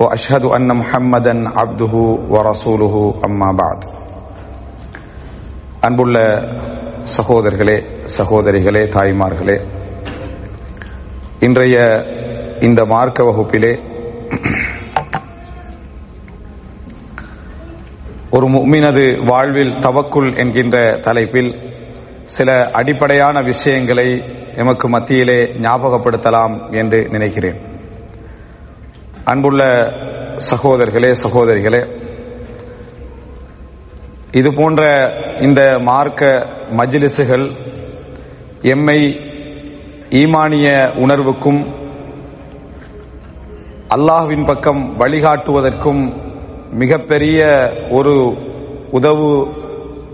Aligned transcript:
واشهد 0.00 0.44
ان 0.56 0.68
محمدا 0.72 1.34
عبده 1.56 1.94
ورسوله 2.32 2.94
اما 3.26 3.50
بعد 3.60 3.80
அன்புள்ள 5.86 6.16
சகோதரர்களே 7.16 7.76
சகோதரிகளே 8.16 8.82
தாய்மார்களே 8.94 9.56
இன்றைய 11.40 11.76
இந்த 12.60 12.80
மார்க்க 12.92 13.28
வகுப்பிலே 13.28 13.72
ஒரு 18.32 18.46
முக்மினது 18.48 19.04
வாழ்வில் 19.30 19.76
தவக்குல் 19.80 20.30
என்கின்ற 20.36 20.76
தலைப்பில் 21.00 21.50
சில 22.36 22.50
அடிப்படையான 22.72 23.36
விஷயங்களை 23.42 24.08
எமக்கு 24.56 24.88
மத்தியிலே 24.88 25.40
ஞாபகப்படுத்தலாம் 25.64 26.54
என்று 26.72 26.98
நினைக்கிறேன் 27.08 27.58
அன்புள்ள 29.23 29.63
சகோதரர்களே 30.49 31.11
சகோதரிகளே 31.23 31.81
இது 34.31 34.53
போன்ற 34.55 34.81
இந்த 35.41 35.79
மார்க்க 35.79 36.47
மஜ்லிசுகள் 36.77 37.51
எம்மை 38.61 38.99
ஈமானிய 40.09 40.67
உணர்வுக்கும் 40.95 41.61
அல்லாஹ்வின் 43.95 44.45
பக்கம் 44.45 44.99
வழிகாட்டுவதற்கும் 44.99 46.13
மிகப்பெரிய 46.71 47.39
ஒரு 47.89 48.35
உதவு 48.91 49.53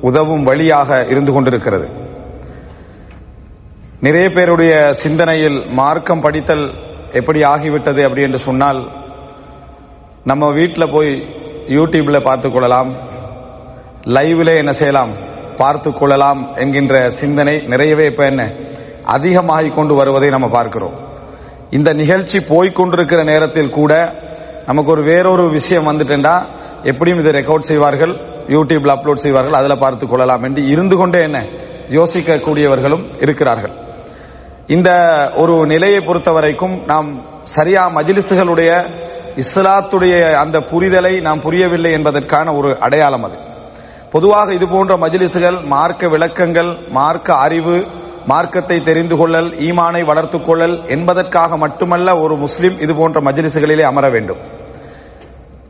உதவும் 0.02 0.44
வழியாக 0.44 1.06
இருந்து 1.10 1.32
கொண்டிருக்கிறது. 1.32 1.88
நிறைய 4.00 4.30
பேருடைய 4.30 4.94
சிந்தனையில் 4.94 5.66
மார்க்கம் 5.70 6.22
படித்தல் 6.22 6.74
எப்படி 7.14 7.42
ஆகிவிட்டது 7.42 8.04
அப்படி 8.04 8.22
என்று 8.22 8.38
சொன்னால் 8.38 8.90
நம்ம 10.26 10.52
வீட்டில் 10.52 10.92
போய் 10.92 11.28
யூடியூப்ல 11.68 12.24
பார்த்து 12.24 12.52
கொள்ளலாம் 12.52 12.96
லைவ்ல 14.06 14.58
என்ன 14.58 14.72
செய்யலாம் 14.72 15.10
பார்த்து 15.58 15.94
கொள்ளலாம் 15.94 16.48
என்கின்ற 16.56 17.10
சிந்தனை 17.10 17.62
நிறையவே 17.68 18.06
இப்ப 18.06 18.26
என்ன 18.26 18.54
அதிகமாகி 19.04 19.70
கொண்டு 19.70 19.96
வருவதை 19.96 20.30
நம்ம 20.30 20.48
பார்க்கிறோம். 20.48 20.94
இந்த 21.72 21.94
நிகழ்ச்சி 21.94 22.40
போய்கொண்டிருக்கிற 22.40 23.24
நேரத்தில் 23.24 23.70
கூட 23.70 24.14
நமக்கு 24.66 24.92
ஒரு 24.92 25.04
வேறொரு 25.04 25.50
விஷயம் 25.50 25.88
வந்துட்டா 25.88 26.42
எப்படியும் 26.84 27.20
இதை 27.20 27.32
ரெக்கார்ட் 27.32 27.60
செய்வார்கள் 27.60 28.20
யூடியூப்ல 28.48 28.96
அப்லோட் 28.96 29.26
செய்வார்கள் 29.26 29.54
அதில் 29.54 29.78
பார்த்து 29.78 30.08
கொள்ளலாம் 30.08 30.44
என்று 30.44 30.68
இருந்து 30.68 30.96
கொண்டே 30.96 31.24
என்ன 31.24 31.46
யோசிக்கக்கூடியவர்களும் 31.90 33.06
இருக்கிறார்கள். 33.22 33.87
இந்த 34.68 34.90
ஒரு 35.36 35.54
நிலையை 35.66 36.00
பொறுத்த 36.02 36.32
வரைக்கும் 36.32 36.86
நாம் 36.86 37.10
சரியா 37.44 37.92
மஜிலிசுகளுடைய 37.96 38.72
இஸ்லாத்துடைய 39.36 40.34
அந்த 40.34 40.60
புரிதலை 40.60 41.22
நாம் 41.22 41.42
புரியவில்லை 41.42 41.92
என்பதற்கான 41.92 42.54
ஒரு 42.58 42.78
அடையாளம் 42.80 43.24
அது. 43.24 43.38
பொதுவாக 44.12 44.54
இது 44.54 44.68
போன்ற 44.68 44.98
மஜிலிசுகள் 44.98 45.64
மார்க்க 45.66 46.08
விளக்கங்கள் 46.08 46.78
மார்க்க 46.90 47.34
அறிவு 47.34 47.88
மார்க்கத்தை 48.26 48.84
தெரிந்து 48.84 49.16
கொள்ளல் 49.18 49.50
ஈமானை 49.52 50.06
வளர்த்துக் 50.06 50.46
கொள்ளல் 50.46 50.86
என்பதற்காக 50.88 51.58
மட்டுமல்ல 51.58 52.20
ஒரு 52.20 52.36
முஸ்லிம் 52.36 52.80
இது 52.80 52.96
போன்ற 52.96 53.22
மஜிலிசுகளிலே 53.22 53.82
அமர 53.82 54.10
வேண்டும். 54.10 54.38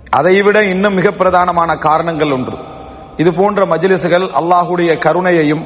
அதைவிட 0.10 0.64
இன்னும் 0.64 0.94
மிக 0.94 1.10
பிரதானமான 1.10 1.78
காரணங்கள் 1.78 2.32
ஒன்று. 2.32 2.58
இது 3.18 3.34
போன்ற 3.34 3.66
மஜிலிசுகள் 3.66 4.28
அல்லாஹுடைய 4.42 4.94
கருணையையும் 5.06 5.66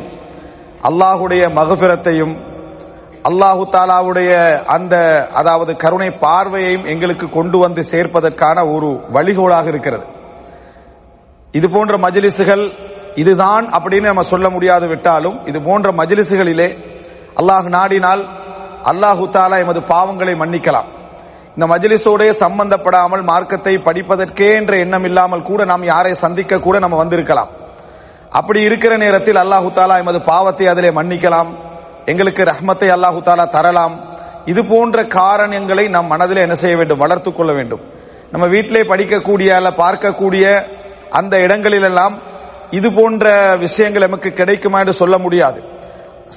அல்லாஹுடைய 0.89 1.49
மகபிரத்தையும் 1.49 2.33
அல்லாஹு 3.29 3.63
தாலாவுடைய 3.73 4.31
அந்த 4.75 4.95
அதாவது 5.39 5.71
கருணை 5.83 6.07
பார்வையையும் 6.23 6.87
எங்களுக்கு 6.93 7.27
கொண்டு 7.35 7.57
வந்து 7.63 7.81
சேர்ப்பதற்கான 7.91 8.57
ஒரு 8.73 8.89
வழிகோலாக 9.15 9.67
இருக்கிறது. 9.73 10.05
இது 11.57 11.67
போன்ற 11.75 11.93
மஜிலிசுகள் 12.05 12.63
இதுதான் 13.21 13.65
அப்படின்னு 13.77 14.11
நம்ம 14.11 14.25
சொல்ல 14.33 14.49
முடியாது 14.55 14.85
விட்டாலும் 14.93 15.37
இது 15.51 15.59
போன்ற 15.67 15.87
மஜிலிசுகளிலே 16.01 16.69
அல்லாஹ் 17.39 17.69
நாடினால் 17.77 18.23
அல்லாஹு 18.91 19.23
தாலா 19.37 19.57
எமது 19.63 19.81
பாவங்களை 19.93 20.35
மன்னிக்கலாம். 20.41 20.87
இந்த 21.55 21.65
மஜிலிசோடைய 21.73 22.31
சம்பந்தப்படாமல் 22.43 23.23
மார்க்கத்தை 23.31 23.73
படிப்பதற்கே 23.87 24.51
என்ற 24.59 24.73
எண்ணம் 24.83 25.05
இல்லாமல் 25.09 25.47
கூட 25.49 25.61
நாம் 25.71 25.89
யாரை 25.93 26.13
சந்திக்க 26.25 26.63
கூட 26.67 26.75
நம்ம 26.83 26.97
வந்திருக்கலாம். 27.03 27.51
அப்படி 28.39 28.59
இருக்கிற 28.69 28.93
நேரத்தில் 29.03 29.41
அல்லாஹு 29.43 29.69
தாலா 29.77 29.97
எமது 30.03 30.21
பாவத்தை 30.31 30.65
அதிலே 30.73 30.91
மன்னிக்கலாம். 30.99 31.51
எங்களுக்கு 32.11 32.43
ரஹ்மத்தை 32.51 32.89
அல்லாஹு 32.95 33.19
தாலா 33.27 33.45
தரலாம். 33.57 33.95
இது 34.51 34.61
போன்ற 34.71 34.97
காரணங்களை 35.19 35.85
நம் 35.95 36.11
மனதில் 36.13 36.43
என்ன 36.45 36.55
செய்ய 36.61 36.75
வேண்டும்? 36.79 37.01
வளர்த்து 37.03 37.29
கொள்ள 37.31 37.51
வேண்டும். 37.57 37.83
நம்ம 38.33 38.45
வீட்டிலே 38.53 38.81
படிக்கக்கூடிய 38.91 39.49
அல்ல 39.59 39.69
பார்க்கக்கூடிய 39.83 40.45
அந்த 41.19 41.33
இடங்களிலெல்லாம் 41.45 42.15
இது 42.79 42.89
போன்ற 42.97 43.25
விஷயங்கள் 43.65 44.05
நமக்கு 44.07 44.29
கிடைக்குமா 44.39 44.77
என்று 44.83 44.95
சொல்ல 45.01 45.15
முடியாது. 45.25 45.59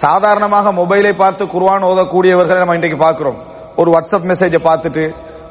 சாதாரணமாக 0.05 0.73
மொபைலை 0.79 1.13
பார்த்து 1.21 1.45
குர்வான் 1.53 1.85
ஓதக்கூடியவர்களை 1.91 2.59
நம்ம 2.63 2.77
இன்றைக்கு 2.79 2.99
பார்க்கிறோம். 3.05 3.39
ஒரு 3.81 3.91
வாட்ஸ்அப் 3.95 4.27
மெசேஜை 4.31 4.61
பார்த்துட்டு 4.69 5.05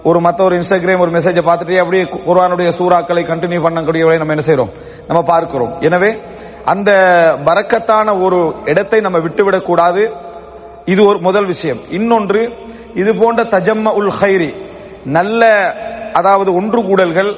ஒரு 0.10 0.20
மற்ற 0.26 0.40
ஒரு 0.48 0.56
இன்ஸ்டாகிராம் 0.60 1.04
ஒரு 1.06 1.12
மெசேஜை 1.16 1.44
பார்த்துட்டு 1.50 1.76
அப்படியே 1.84 2.04
குர்வானுடைய 2.28 2.70
சூறாக்களை 2.80 3.24
கண்டினியூ 3.30 3.60
பண்ணக்கூடியவர்களை 3.66 4.22
நம்ம 4.22 4.36
என்ன 4.36 4.46
செய்யறோம் 4.48 4.72
நம்ம 5.10 5.22
பார்க்கிறோம். 5.32 5.74
எனவே 5.88 6.10
அந்த 6.66 6.92
பறக்கத்தான 7.46 8.22
ஒரு 8.22 8.56
இடத்தை 8.66 9.00
நம்ம 9.00 9.20
விட்டுவிடக் 9.20 9.66
கூடாது. 9.66 10.12
இது 10.86 11.06
ஒரு 11.06 11.20
முதல் 11.20 11.46
விஷயம். 11.46 11.78
இன்னொன்று 11.90 12.54
இது 12.94 13.20
போன்ற 13.20 13.44
தஜம்ம 13.44 13.94
உல் 13.94 14.12
ஹைரி 14.22 14.54
நல்ல 15.06 15.74
அதாவது 16.14 16.54
ஒன்று 16.54 16.84
கூடல்கள் 16.84 17.34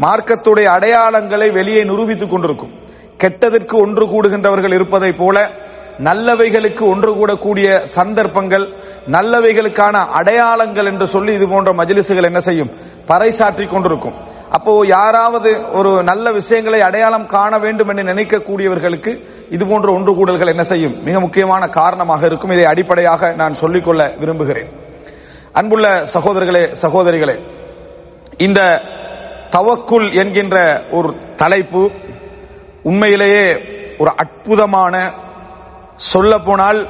மார்க்கத்துடைய 0.00 0.64
அடையாளங்களை 0.64 1.52
வெளியே 1.52 1.82
நிரூபித்துக் 1.82 2.30
கொண்டிருக்கும். 2.30 2.72
கெட்டதற்கு 3.16 3.80
ஒன்று 3.80 4.06
கூடுகின்றவர்கள் 4.06 4.74
இருப்பதை 4.74 5.12
போல 5.18 5.50
நல்லவைகளுக்கு 5.98 6.88
ஒன்று 6.88 7.26
கூடக்கூடிய 7.26 7.78
சந்தர்ப்பங்கள் 7.78 8.68
நல்லவைகளுக்கான 9.06 10.06
அடையாளங்கள் 10.12 10.86
என்று 10.86 11.06
சொல்லி 11.06 11.34
இது 11.34 11.48
போன்ற 11.48 11.84
மஜிலிசுகள் 11.84 12.24
என்ன 12.24 12.38
செய்யும்? 12.38 12.70
பறைசாற்றி 13.08 13.68
கொண்டிருக்கும். 13.68 14.29
அப்போ 14.50 14.72
யாராவது 14.86 15.50
ஒரு 15.72 15.90
நல்ல 16.02 16.30
விஷயங்களை 16.30 16.80
அடையாளம் 16.80 17.26
காண 17.26 17.52
வேண்டும் 17.58 17.88
என்று 17.88 18.04
நினைக்கக்கூடியவர்களுக்கு 18.10 19.12
இது 19.50 19.64
போன்ற 19.66 19.88
ஒன்று 19.96 20.12
கூடல்கள் 20.14 20.52
என்ன 20.54 20.62
செய்யும்? 20.62 20.96
மிக 21.04 21.20
முக்கியமான 21.20 21.62
காரணமாக 21.66 22.26
இருக்கும். 22.26 22.50
இதை 22.50 22.64
அடிப்படையாக 22.64 23.32
நான் 23.36 23.54
சொல்லிக்கொள்ள 23.54 24.02
விரும்புகிறேன். 24.18 24.70
அன்புள்ள 25.52 25.86
சகோதரர்களே 26.14 26.64
சகோதரிகளே 26.82 27.36
இந்த 28.46 28.60
தவக்குள் 29.50 30.06
என்கின்ற 30.12 30.56
ஒரு 30.90 31.08
தலைப்பு 31.36 31.82
உண்மையிலேயே 32.82 33.46
ஒரு 33.98 34.10
அற்புதமான 34.16 34.94
சொல்ல 36.10 36.32
போனால் 36.38 36.80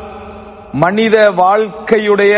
மனித 0.84 1.16
வாழ்க்கையுடைய 1.42 2.34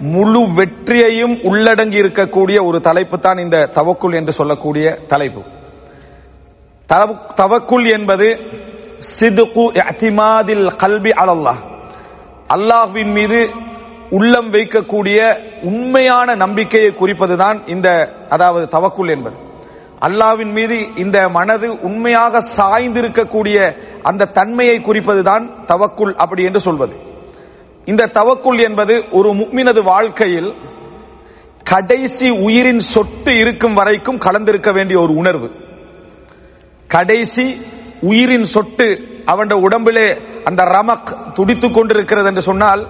முழு 0.00 0.40
வெற்றியையும் 0.58 1.34
உள்ளடங்கி 1.50 1.98
இருக்கக்கூடிய 2.02 2.58
ஒரு 2.66 2.80
தலைப்பு 2.80 3.18
தான் 3.18 3.38
இந்த 3.38 3.68
தவக்குள் 3.78 4.14
என்று 4.14 4.32
சொல்லக்கூடிய 4.32 4.98
தலைப்பு. 5.12 5.42
தவக்குள் 7.40 7.86
என்பது 7.96 8.28
சிதுகு 9.08 9.64
அத்திமாதில் 9.88 10.66
கல்வி 10.82 11.12
அலல்லாஹ். 11.22 11.60
அல்லாஹ்வின் 12.54 13.12
மீது 13.18 13.40
உள்ளம் 14.10 14.50
வைக்கக்கூடிய 14.52 15.18
உண்மையான 15.62 16.34
நம்பிக்கையை 16.34 16.90
குறிப்பதுதான் 17.00 17.58
இந்த 17.74 17.88
அதாவது 18.28 18.66
தவக்குள் 18.76 19.10
என்பது. 19.16 19.36
அல்லாவின் 20.06 20.52
மீது 20.58 20.76
இந்த 20.94 21.28
மனது 21.28 21.68
உண்மையாக 21.88 22.42
சாய்ந்திருக்கக்கூடிய 22.56 23.58
அந்த 24.02 24.30
தன்மையை 24.38 24.78
குறிப்பதுதான் 24.78 25.44
தவக்குள் 25.66 26.14
அப்படி 26.14 26.42
என்று 26.44 26.60
சொல்வது. 26.60 26.96
இந்த 27.84 28.06
தவக்குள் 28.06 28.62
என்பது 28.62 29.04
ஒரு 29.10 29.30
முக்மினது 29.30 29.82
வாழ்க்கையில் 29.82 30.54
கடைசி 31.64 32.30
உயிரின் 32.30 32.78
சொட்டு 32.78 33.38
இருக்கும் 33.38 33.74
வரைக்கும் 33.74 34.18
கலந்திருக்க 34.18 34.72
வேண்டிய 34.72 35.00
ஒரு 35.00 35.14
உணர்வு. 35.14 35.50
கடைசி 36.86 37.56
உயிரின் 38.00 38.44
சொட்டு 38.44 39.20
அவன் 39.24 39.50
உடம்பிலே 39.50 40.18
அந்த 40.44 40.64
ரமக் 40.64 41.34
துடித்துக் 41.34 41.74
கொண்டிருக்கிறது 41.74 42.28
என்று 42.28 42.40
சொன்னால் 42.40 42.86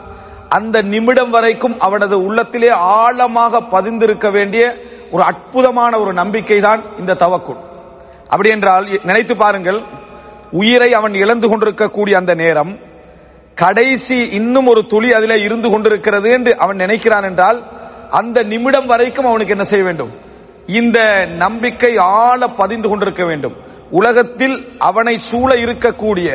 அந்த 0.48 0.82
நிமிடம் 0.82 1.30
வரைக்கும் 1.30 1.78
அவனது 1.78 2.16
உள்ளத்திலே 2.16 2.68
ஆழமாக 2.68 3.60
பதிந்திருக்க 3.60 4.30
வேண்டிய 4.30 4.76
ஒரு 5.10 5.22
அற்புதமான 5.22 5.98
ஒரு 5.98 6.12
நம்பிக்கை 6.12 6.60
தான் 6.60 6.82
இந்த 6.98 7.14
தவக்குள் 7.14 7.56
அப்படி 8.28 8.48
என்றால் 8.50 8.88
நினைத்து 9.02 9.36
பாருங்கள் 9.36 9.82
உயிரை 10.50 10.92
அவன் 10.92 11.14
இழந்து 11.14 11.48
கொண்டிருக்கக்கூடிய 11.48 12.16
அந்த 12.18 12.34
நேரம் 12.34 12.78
கடைசி 13.58 14.18
இன்னும் 14.38 14.66
ஒரு 14.66 14.82
துளி 14.86 15.08
அதிலே 15.12 15.36
இருந்து 15.40 15.68
கொண்டிருக்கிறது 15.70 16.28
என்று 16.30 16.52
அவன் 16.58 16.76
நினைக்கிறான் 16.76 17.26
என்றால் 17.28 17.58
அந்த 18.10 18.42
நிமிடம் 18.42 18.86
வரைக்கும் 18.86 19.26
அவனுக்கு 19.26 19.54
என்ன 19.54 19.62
செய்ய 19.62 19.84
வேண்டும்? 19.84 20.12
இந்த 20.66 20.98
நம்பிக்கை 21.36 21.96
ஆழ 21.96 22.40
பதிந்து 22.46 22.88
கொண்டிருக்க 22.88 23.24
வேண்டும். 23.26 23.56
உலகத்தில் 23.90 24.56
அவனை 24.78 25.18
சூழ 25.18 25.50
இருக்கக்கூடிய 25.54 26.28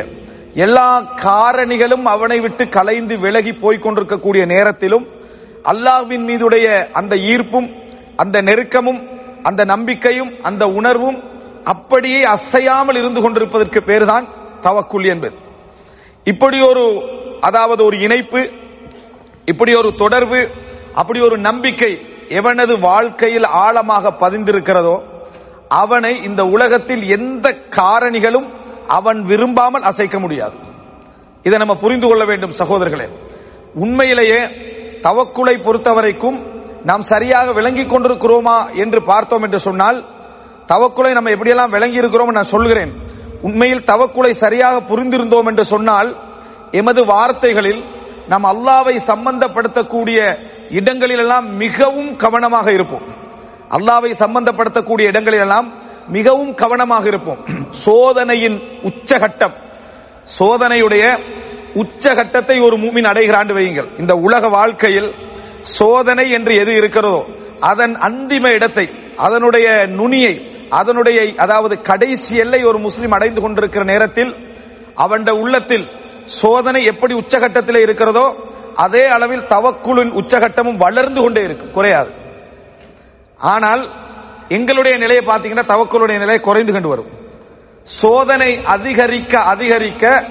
எல்லா 0.54 0.88
காரணிகளும் 1.22 2.04
அவனை 2.04 2.40
விட்டு 2.40 2.68
கலைந்து 2.68 3.14
விலகி 3.18 3.52
போய் 3.52 3.78
கொண்டிருக்கக்கூடிய 3.78 4.44
நேரத்திலும் 4.46 5.06
அல்லாஹ்வின் 5.64 6.24
மீதுடைய 6.24 6.66
அந்த 6.92 7.14
ஈர்ப்பும் 7.32 7.68
அந்த 8.16 8.36
நெருக்கமும் 8.40 9.00
அந்த 9.42 9.62
நம்பிக்கையும் 9.64 10.32
அந்த 10.42 10.64
உணர்வும் 10.66 11.18
அப்படியே 11.64 12.20
அசையாமல் 12.24 12.98
இருந்து 12.98 13.20
கொண்டிருப்பதற்கு 13.20 13.80
பேர்தான் 13.80 14.26
தவக்குள் 14.62 15.06
என்பது. 15.14 15.36
இப்படி 16.24 16.60
ஒரு 16.60 16.84
அதாவது 17.40 17.84
ஒரு 17.84 18.00
இணைப்பு 18.00 18.50
இப்படி 19.44 19.74
ஒரு 19.74 19.94
தொடர்பு 19.94 20.48
அப்படி 20.94 21.20
ஒரு 21.20 21.38
நம்பிக்கை 21.38 22.06
எவனது 22.28 22.80
வாழ்க்கையில் 22.80 23.44
ஆழமாக 23.44 24.12
பதிந்திருக்கிறதோ 24.20 25.02
அவனை 25.68 26.22
இந்த 26.22 26.42
உலகத்தில் 26.42 27.04
எந்த 27.08 27.56
காரணிகளும் 27.70 28.48
அவன் 28.86 29.22
விரும்பாமல் 29.22 29.82
அசைக்க 29.82 30.18
முடியாது. 30.18 30.56
இதை 31.42 31.58
நம்ம 31.58 31.74
புரிந்து 31.74 32.06
கொள்ள 32.06 32.24
வேண்டும் 32.24 32.50
சகோதரர்களே. 32.50 33.08
உண்மையிலேயே 33.74 34.40
தவக்குலை 35.02 35.54
பொறுத்தவரைக்கும் 35.64 36.38
நாம் 36.82 37.00
சரியாக 37.00 37.52
விளங்கிக் 37.52 37.92
கொண்டிருக்கிறோமா 37.92 38.74
என்று 38.74 39.02
பார்த்தோம் 39.02 39.42
என்று 39.42 39.58
சொன்னால் 39.58 40.04
தவக்குலை 40.68 41.12
நம்ம 41.12 41.30
எப்படியெல்லாம் 41.30 41.70
விளங்கி 41.70 41.96
இருக்கிறோம் 41.96 42.28
நான் 42.28 42.52
சொல்கிறேன் 42.54 42.92
உண்மையில் 43.42 43.84
தவக்குலை 43.84 44.30
சரியாக 44.30 44.80
புரிந்திருந்தோம் 44.80 45.46
என்று 45.46 45.64
சொன்னால் 45.64 46.16
எமது 46.70 47.04
வார்த்தைகளில் 47.04 47.84
நாம் 48.28 48.44
அல்லாவை 48.44 48.96
சம்பந்தப்படுத்தக்கூடிய 49.06 50.36
இடங்களிலெல்லாம் 50.70 51.56
மிகவும் 51.56 52.16
கவனமாக 52.16 52.72
இருப்போம். 52.72 53.02
அல்லாவை 53.68 54.10
சம்பந்தப்படுத்தக்கூடிய 54.18 55.06
இடங்களிலெல்லாம் 55.06 55.72
மிகவும் 56.08 56.54
கவனமாக 56.54 57.04
இருப்போம். 57.06 57.38
சோதனையின் 57.70 58.60
உச்சகட்டம். 58.82 59.54
சோதனையுடைய 60.38 61.18
உச்சகட்டத்தை 61.74 62.62
ஒரு 62.62 62.76
மூமின் 62.76 63.08
அடைகிறாண்டு 63.10 63.52
வையுங்கள். 63.54 63.98
இந்த 63.98 64.14
உலக 64.14 64.48
வாழ்க்கையில் 64.48 65.14
சோதனை 65.60 66.30
என்று 66.30 66.54
எது 66.54 66.74
இருக்கிறதோ 66.74 67.26
அதன் 67.60 67.94
அந்திம 67.96 68.46
இடத்தை 68.54 68.90
அதனுடைய 69.16 69.86
நுனியை 69.86 70.53
அதனுடைய 70.70 71.18
அதாவது 71.36 71.82
கடைசி 71.82 72.34
எல்லை 72.36 72.60
ஒரு 72.64 72.78
முஸ்லிம் 72.78 73.14
அடைந்து 73.16 73.40
கொண்டிருக்கிற 73.40 73.84
நேரத்தில் 73.84 74.32
அவன் 74.94 75.28
உள்ளத்தில் 75.42 75.86
சோதனை 76.40 76.84
எப்படி 76.84 77.14
உச்சகட்டத்தில் 77.14 77.80
இருக்கிறதோ 77.82 78.26
அதே 78.84 79.02
அளவில் 79.06 79.44
தவக்குழுவின் 79.54 80.14
உச்சகட்டமும் 80.20 80.76
வளர்ந்து 80.76 81.20
கொண்டே 81.20 81.42
இருக்கும் 81.44 81.72
குறையாது. 81.72 82.10
ஆனால் 83.40 83.82
எங்களுடைய 84.48 84.94
நிலையை 84.96 85.22
பார்த்தீங்கன்னா 85.26 85.66
தவக்குளுடைய 85.72 86.18
நிலை 86.18 86.40
குறைந்து 86.40 86.72
கொண்டு 86.72 86.88
வரும். 86.88 87.10
சோதனை 87.86 88.50
அதிகரிக்க 88.64 89.40
அதிகரிக்க 89.52 90.24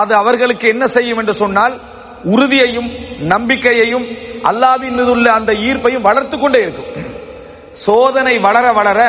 அது 0.00 0.12
அவர்களுக்கு 0.14 0.66
என்ன 0.68 0.86
செய்யும் 0.86 1.18
என்று 1.18 1.32
சொன்னால் 1.32 1.74
உறுதியையும் 2.24 2.90
நம்பிக்கையையும் 3.20 4.06
அல்லாவின் 4.50 4.96
மீது 4.98 5.10
உள்ள 5.10 5.32
அந்த 5.32 5.52
ஈர்ப்பையும் 5.52 6.06
வளர்த்து 6.08 6.38
கொண்டே 6.38 6.60
இருக்கும். 6.62 6.90
சோதனை 7.86 8.38
வளர 8.38 8.72
வளர 8.72 9.00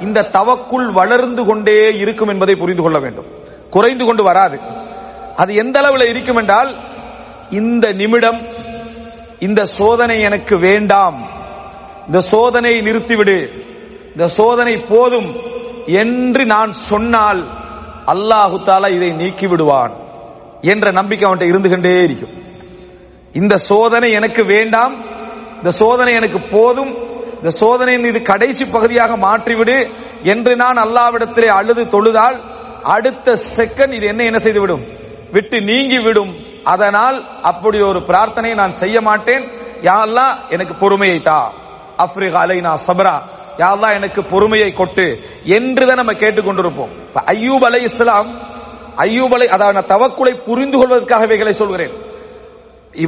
இந்த 0.00 0.20
தவக்குள் 0.20 0.92
வளர்ந்து 0.92 1.44
கொண்டே 1.44 1.94
இருக்கும் 1.94 2.28
என்பதை 2.28 2.54
புரிந்து 2.54 2.82
கொள்ள 2.82 2.98
வேண்டும். 2.98 3.26
குறைந்து 3.70 4.04
கொண்டு 4.04 4.22
வராது. 4.22 4.58
அது 5.36 5.54
எந்த 5.54 5.78
அளவில் 5.78 6.08
இருக்கும் 6.08 6.36
என்றால் 6.36 6.74
இந்த 7.50 7.92
நிமிடம் 7.92 8.40
இந்த 9.38 9.64
சோதனை 9.64 10.20
எனக்கு 10.20 10.58
வேண்டாம். 10.58 11.26
இந்த 12.06 12.18
சோதனையை 12.18 12.82
நிறுத்திவிடு. 12.82 13.48
இந்த 14.08 14.26
சோதனை 14.26 14.76
போதும் 14.88 15.34
என்று 15.86 16.46
நான் 16.46 16.72
சொன்னால் 16.72 17.44
அல்லாஹு 18.06 18.60
தாலா 18.66 18.90
இதை 18.90 19.12
நீக்கி 19.12 19.46
விடுவான் 19.46 19.96
என்ற 20.60 20.90
நம்பிக்கை 20.90 21.30
அவன்கிட்ட 21.30 21.46
இருந்து 21.46 21.68
கொண்டே 21.68 22.02
இருக்கும். 22.02 22.42
இந்த 23.32 23.56
சோதனை 23.56 24.12
எனக்கு 24.12 24.44
வேண்டாம். 24.44 24.94
இந்த 25.56 25.70
சோதனை 25.70 26.14
எனக்கு 26.14 26.40
போதும் 26.50 26.96
இந்த 27.36 27.50
சோதனையின் 27.50 28.04
இது 28.04 28.22
கடைசி 28.22 28.64
பகுதியாக 28.64 29.16
மாற்றிவிடு 29.16 29.76
என்று 30.22 30.56
நான் 30.56 30.76
அல்லாவிடத்திலே 30.76 31.48
அழுது 31.48 31.82
தொழுதால் 31.84 32.38
அடுத்த 32.82 33.32
செகண்ட் 33.56 33.92
இது 33.92 34.06
என்ன 34.06 34.22
என்ன 34.22 34.38
செய்துவிடும்? 34.38 34.84
விட்டு 35.32 35.60
நீங்கி 35.60 35.98
விடும் 35.98 36.32
அதனால் 36.64 37.24
அப்படி 37.42 37.78
ஒரு 37.80 38.00
பிரார்த்தனையை 38.00 38.54
நான் 38.54 38.70
செய்ய 38.70 39.00
மாட்டேன். 39.00 39.44
யாரெல்லாம் 39.82 40.34
எனக்கு 40.48 40.74
பொறுமையை 40.74 41.22
தா. 41.22 41.52
அப்ரிகா 41.98 42.38
அலைனா 42.44 42.72
சபரா. 42.86 43.16
யாரெல்லாம் 43.58 43.94
எனக்கு 43.94 44.24
பொறுமையை 44.24 44.70
கொட்டு 44.72 45.06
என்றுதான் 45.44 46.00
நம்ம 46.00 46.14
கேட்டுக்கொண்டிருப்போம் 46.18 46.92
ஐயூப் 47.34 47.64
அலை 47.64 47.82
இஸ்லாம் 47.82 48.30
ஐயூப் 48.96 49.34
அலை 49.34 49.48
அதாவது 49.48 49.76
நான் 49.78 49.92
தவக்குலை 49.94 50.34
புரிந்து 50.44 50.76
கொள்வதற்காக 50.78 51.24
இவைகளை 51.24 51.52
சொல்கிறேன். 51.52 51.94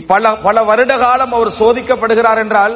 பல 0.06 0.34
பல 0.46 0.62
வருட 0.62 0.96
காலம் 0.96 1.32
அவர் 1.32 1.58
சோதிக்கப்படுகிறார் 1.60 2.40
என்றால் 2.44 2.74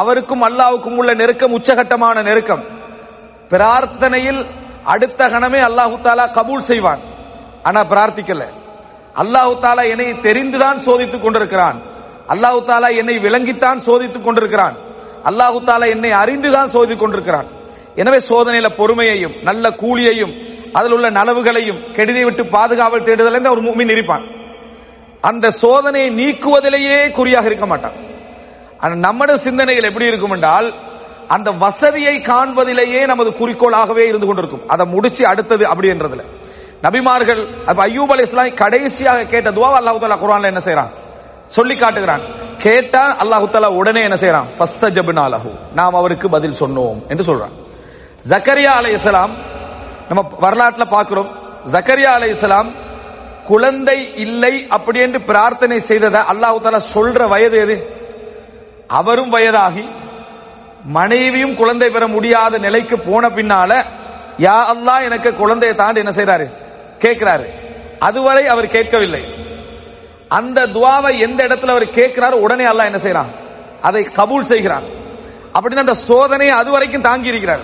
அவருக்கும் 0.00 0.42
அல்லாவுக்கும் 0.42 0.96
உள்ள 1.00 1.12
நெருக்கம் 1.14 1.54
உச்சகட்டமான 1.58 2.22
நெருக்கம். 2.22 2.62
பிரார்த்தனையில் 3.50 4.40
அடுத்த 4.84 5.20
கணமே 5.24 5.60
அல்லாஹு 5.68 5.96
தாலா 6.06 6.24
கபூல் 6.38 6.68
செய்வான். 6.70 7.02
ஆனா 7.62 7.80
பிரார்த்திக்கல. 7.92 8.44
அல்லாஹு 9.22 9.52
தாலா 9.64 9.84
என்னை 9.92 10.08
தெரிந்துதான் 10.26 10.78
சோதித்துக் 10.86 11.22
கொண்டிருக்கிறான். 11.22 11.78
அல்லாஹு 12.28 12.60
தாலா 12.70 12.88
என்னை 12.96 13.16
விளங்கித்தான் 13.16 13.80
சோதித்துக் 13.86 14.24
கொண்டிருக்கிறான். 14.24 14.76
அல்லாஹு 15.24 15.58
தாலா 15.68 15.86
என்னை 15.94 16.10
அறிந்துதான் 16.22 16.72
சோதித்துக் 16.74 17.02
கொண்டிருக்கிறான். 17.02 17.48
எனவே 17.94 18.18
சோதனையில 18.30 18.68
பொறுமையையும் 18.78 19.36
நல்ல 19.42 19.68
கூலியையும் 19.82 20.34
அதில் 20.72 20.92
உள்ள 20.92 21.08
நனவுகளையும் 21.10 21.80
கெடுதி 21.92 22.22
விட்டு 22.24 22.42
பாதுகாவல் 22.46 23.06
தேடுதல் 23.06 23.52
ஒரு 23.54 23.62
மூமின் 23.66 23.90
இருப்பான். 23.90 24.24
அந்த 25.20 25.46
சோதனையை 25.62 26.10
நீக்குவதிலேயே 26.20 26.98
குறியாக 27.10 27.46
இருக்க 27.46 27.66
மாட்டான். 27.66 27.96
ஆனா 28.80 28.94
நம்மட 29.06 29.30
சிந்தனைகள் 29.46 29.88
எப்படி 29.90 30.10
இருக்கும் 30.10 30.34
என்றால் 30.36 30.68
அந்த 31.34 31.48
வசதியை 31.64 32.16
காண்பதிலேயே 32.30 33.00
நமது 33.12 33.30
குறிக்கோளாகவே 33.40 34.04
இருந்து 34.10 34.26
கொண்டிருக்கும். 34.28 34.64
அதை 34.72 34.84
முடிச்சு 34.94 35.22
அடுத்தது 35.32 35.64
அப்படி 35.72 35.88
என்றதுல 35.94 36.24
நபிமார்கள் 36.84 37.40
அப்ப 37.70 37.78
ஐயூப் 37.90 38.12
அலி 38.14 38.24
இஸ்லாம் 38.26 38.58
கடைசியாக 38.62 39.26
கேட்ட 39.32 39.48
துவா 39.56 39.70
அல்லாஹு 39.80 40.00
தாலா 40.02 40.18
குரான்ல 40.24 40.52
என்ன 40.52 40.62
செய்யறான் 40.66 40.92
சொல்லி 41.56 41.74
காட்டுகிறான். 41.76 42.22
கேட்டா 42.64 43.02
அல்லாஹு 43.22 43.46
தாலா 43.54 43.70
உடனே 43.80 44.00
என்ன 44.08 44.16
செய்யறான் 44.22 44.48
ஃபஸ்தஜப்னாலஹு 44.58 45.50
நாம் 45.78 45.98
அவருக்கு 46.00 46.26
பதில் 46.36 46.58
சொன்னோம் 46.62 46.98
என்று 47.10 47.24
சொல்றான். 47.30 47.54
ஜக்கரியா 48.30 48.72
அலை 48.80 48.92
இஸ்லாம் 48.98 49.34
நம்ம 50.08 50.20
வரலாற்றுல 50.44 50.84
பாக்குறோம் 50.96 51.30
ஜக்கரியா 51.74 52.12
அலை 52.18 52.28
இஸ்லாம் 52.36 52.70
குழந்தை 53.50 53.98
இல்லை 54.24 54.54
அப்படி 54.76 54.98
என்று 55.06 55.20
பிரார்த்தனை 55.30 55.78
செய்ததை 55.90 56.20
அல்லாஹு 56.32 56.58
தாலா 56.64 56.82
சொல்ற 56.94 57.20
வயது 57.34 57.58
எது? 57.64 57.76
அவரும் 58.88 59.30
வயதாகி 59.30 59.88
மனைவியும் 60.84 61.54
குழந்தை 61.54 61.90
பெற 61.90 62.06
முடியாத 62.06 62.58
நிலைக்கு 62.58 62.98
போன 62.98 63.28
பின்னால 63.28 63.84
யா 64.38 64.58
அல்லாஹ் 64.72 65.02
எனக்கு 65.02 65.34
குழந்தையை 65.34 65.76
தாண்டி 65.76 66.00
என்ன 66.00 66.14
செய்யறாரு 66.16 66.46
கேட்கிறாரு. 66.98 67.46
அதுவரை 67.98 68.46
அவர் 68.46 68.68
கேட்கவில்லை. 68.68 69.24
அந்த 70.28 70.60
துவாவை 70.60 71.18
எந்த 71.18 71.44
இடத்துல 71.44 71.70
அவர் 71.70 71.94
கேட்கிறாரோ 71.98 72.32
உடனே 72.32 72.64
அல்லாஹ் 72.64 72.84
என்ன 72.84 72.98
செய்யறான் 72.98 73.30
அதை 73.82 74.02
கபூல் 74.16 74.50
செய்கிறான். 74.52 74.82
அப்படின்னு 75.56 75.78
அந்த 75.78 75.94
சோதனையை 76.08 76.48
அது 76.48 76.70
வரைக்கும் 76.70 77.02
தாங்கி 77.02 77.28
இருக்கிறார். 77.28 77.60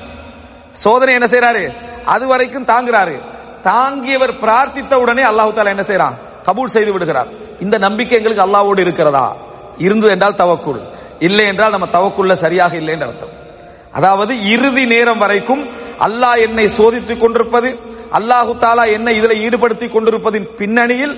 சோதனை 0.71 1.15
என்ன 1.15 1.27
செய்யறாரு 1.27 1.73
அது 2.05 2.27
வரைக்கும் 2.27 2.65
தாங்குறாரு. 2.65 3.21
தாங்கியவர் 3.63 4.33
பிரார்த்தித்த 4.33 4.95
உடனே 4.95 5.23
அல்லாஹு 5.23 5.53
தாலா 5.55 5.69
என்ன 5.69 5.85
செய்யறான் 5.87 6.15
கபூல் 6.47 6.75
செய்து 6.75 6.93
விடுகிறார். 6.93 7.29
இந்த 7.61 7.79
நம்பிக்கை 7.79 8.17
எங்களுக்கு 8.17 8.47
அல்லாவோடு 8.47 8.81
இருக்கிறதா? 8.81 9.37
இருந்து 9.79 10.09
என்றால் 10.09 10.35
தவக்குள். 10.35 10.81
இல்லை 11.27 11.45
என்றால் 11.51 11.75
நம்ம 11.77 11.89
தவக்குள்ள 11.97 12.33
சரியாக 12.45 12.73
இல்லை 12.81 12.93
என்று 12.95 13.09
அர்த்தம். 13.09 13.35
அதாவது 13.99 14.33
இறுதி 14.55 14.85
நேரம் 14.95 15.23
வரைக்கும் 15.25 15.63
அல்லாஹ் 16.07 16.39
என்னை 16.47 16.67
சோதித்துக் 16.79 17.23
கொண்டிருப்பது 17.23 17.71
அல்லாஹு 18.19 18.53
தாலா 18.65 18.85
என்னை 18.97 19.13
இதுல 19.21 19.35
ஈடுபடுத்திக் 19.45 19.95
கொண்டிருப்பதின் 19.95 20.47
பின்னணியில் 20.59 21.15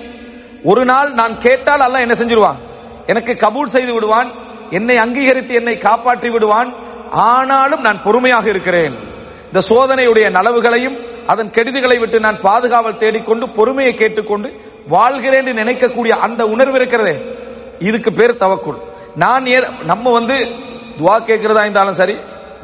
ஒரு 0.71 0.83
நாள் 0.91 1.09
நான் 1.19 1.33
கேட்டால் 1.45 1.83
அல்லாஹ் 1.85 2.05
என்ன 2.05 2.15
செஞ்சிருவான்? 2.21 2.59
எனக்கு 3.11 3.33
கபூல் 3.43 3.73
செய்து 3.75 3.91
விடுவான் 3.95 4.29
என்னை 4.77 4.95
அங்கீகரித்து 5.05 5.53
என்னை 5.61 5.75
காப்பாற்றி 5.87 6.29
விடுவான் 6.35 6.69
ஆனாலும் 7.29 7.83
நான் 7.87 8.03
பொறுமையாக 8.05 8.45
இருக்கிறேன். 8.53 8.95
இந்த 9.49 9.61
சோதனையுடைய 9.71 10.27
நலவுகளையும் 10.37 10.95
அதன் 11.31 11.51
கெடுதிகளை 11.55 11.97
விட்டு 12.01 12.17
நான் 12.25 12.39
பாதுகாவல் 12.47 12.99
தேடிக்கொண்டு 13.03 13.45
பொறுமையை 13.57 13.93
கேட்டுக்கொண்டு 14.01 14.49
வாழ்கிறேன் 14.95 15.39
என்று 15.41 15.53
நினைக்கக்கூடிய 15.61 16.13
அந்த 16.25 16.41
உணர்வு 16.53 16.77
இருக்கிறதே. 16.79 17.15
இதுக்கு 17.87 18.11
பேர் 18.19 18.41
தவக்குள் 18.43 18.79
நான் 19.15 19.45
ஏ- 19.45 19.67
நம்ம 19.85 20.11
வந்து 20.11 20.33
துவா 20.97 21.17
கேட்கிறதா 21.17 21.61
இருந்தாலும் 21.61 21.93
சரி 21.93 22.15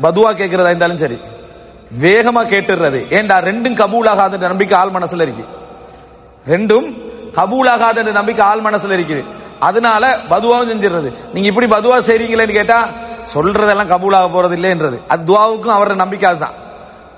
பதுவா 0.01 0.31
கேட்கிறதா 0.31 0.65
இருந்தாலும் 0.65 0.97
சரி 0.97 1.19
வேகமா 2.01 2.43
கேட்டுறது. 2.43 3.13
ஏண்டா 3.13 3.35
ரெண்டும் 3.35 3.75
கபூலாகாத 3.75 4.39
நம்பிக்கை 4.39 4.79
ஆள் 4.79 4.89
மனசுல 4.89 5.21
இருக்கு. 5.21 5.45
ரெண்டும் 6.45 7.11
கபூலாகாத 7.31 8.11
நம்பிக்கை 8.11 8.45
ஆள் 8.45 8.61
மனசுல 8.61 8.99
இருக்குது 8.99 9.25
அதனால 9.59 10.17
பதுவாவும் 10.29 10.69
செஞ்சிடுறது. 10.69 11.33
நீங்க 11.33 11.47
இப்படி 11.47 11.67
பதுவா 11.67 11.97
செய்றீங்களேன்னு 11.97 12.51
கேட்டா 12.51 12.89
சொல்றதெல்லாம் 13.33 13.87
கபூலாக 13.87 14.29
போறது 14.29 14.57
இல்லைன்றது. 14.57 14.99
அது 15.07 15.23
துவாவுக்கும் 15.23 15.75
அவரோட 15.75 15.95
நம்பிக்கை 15.95 16.29
அதுதான். 16.29 16.53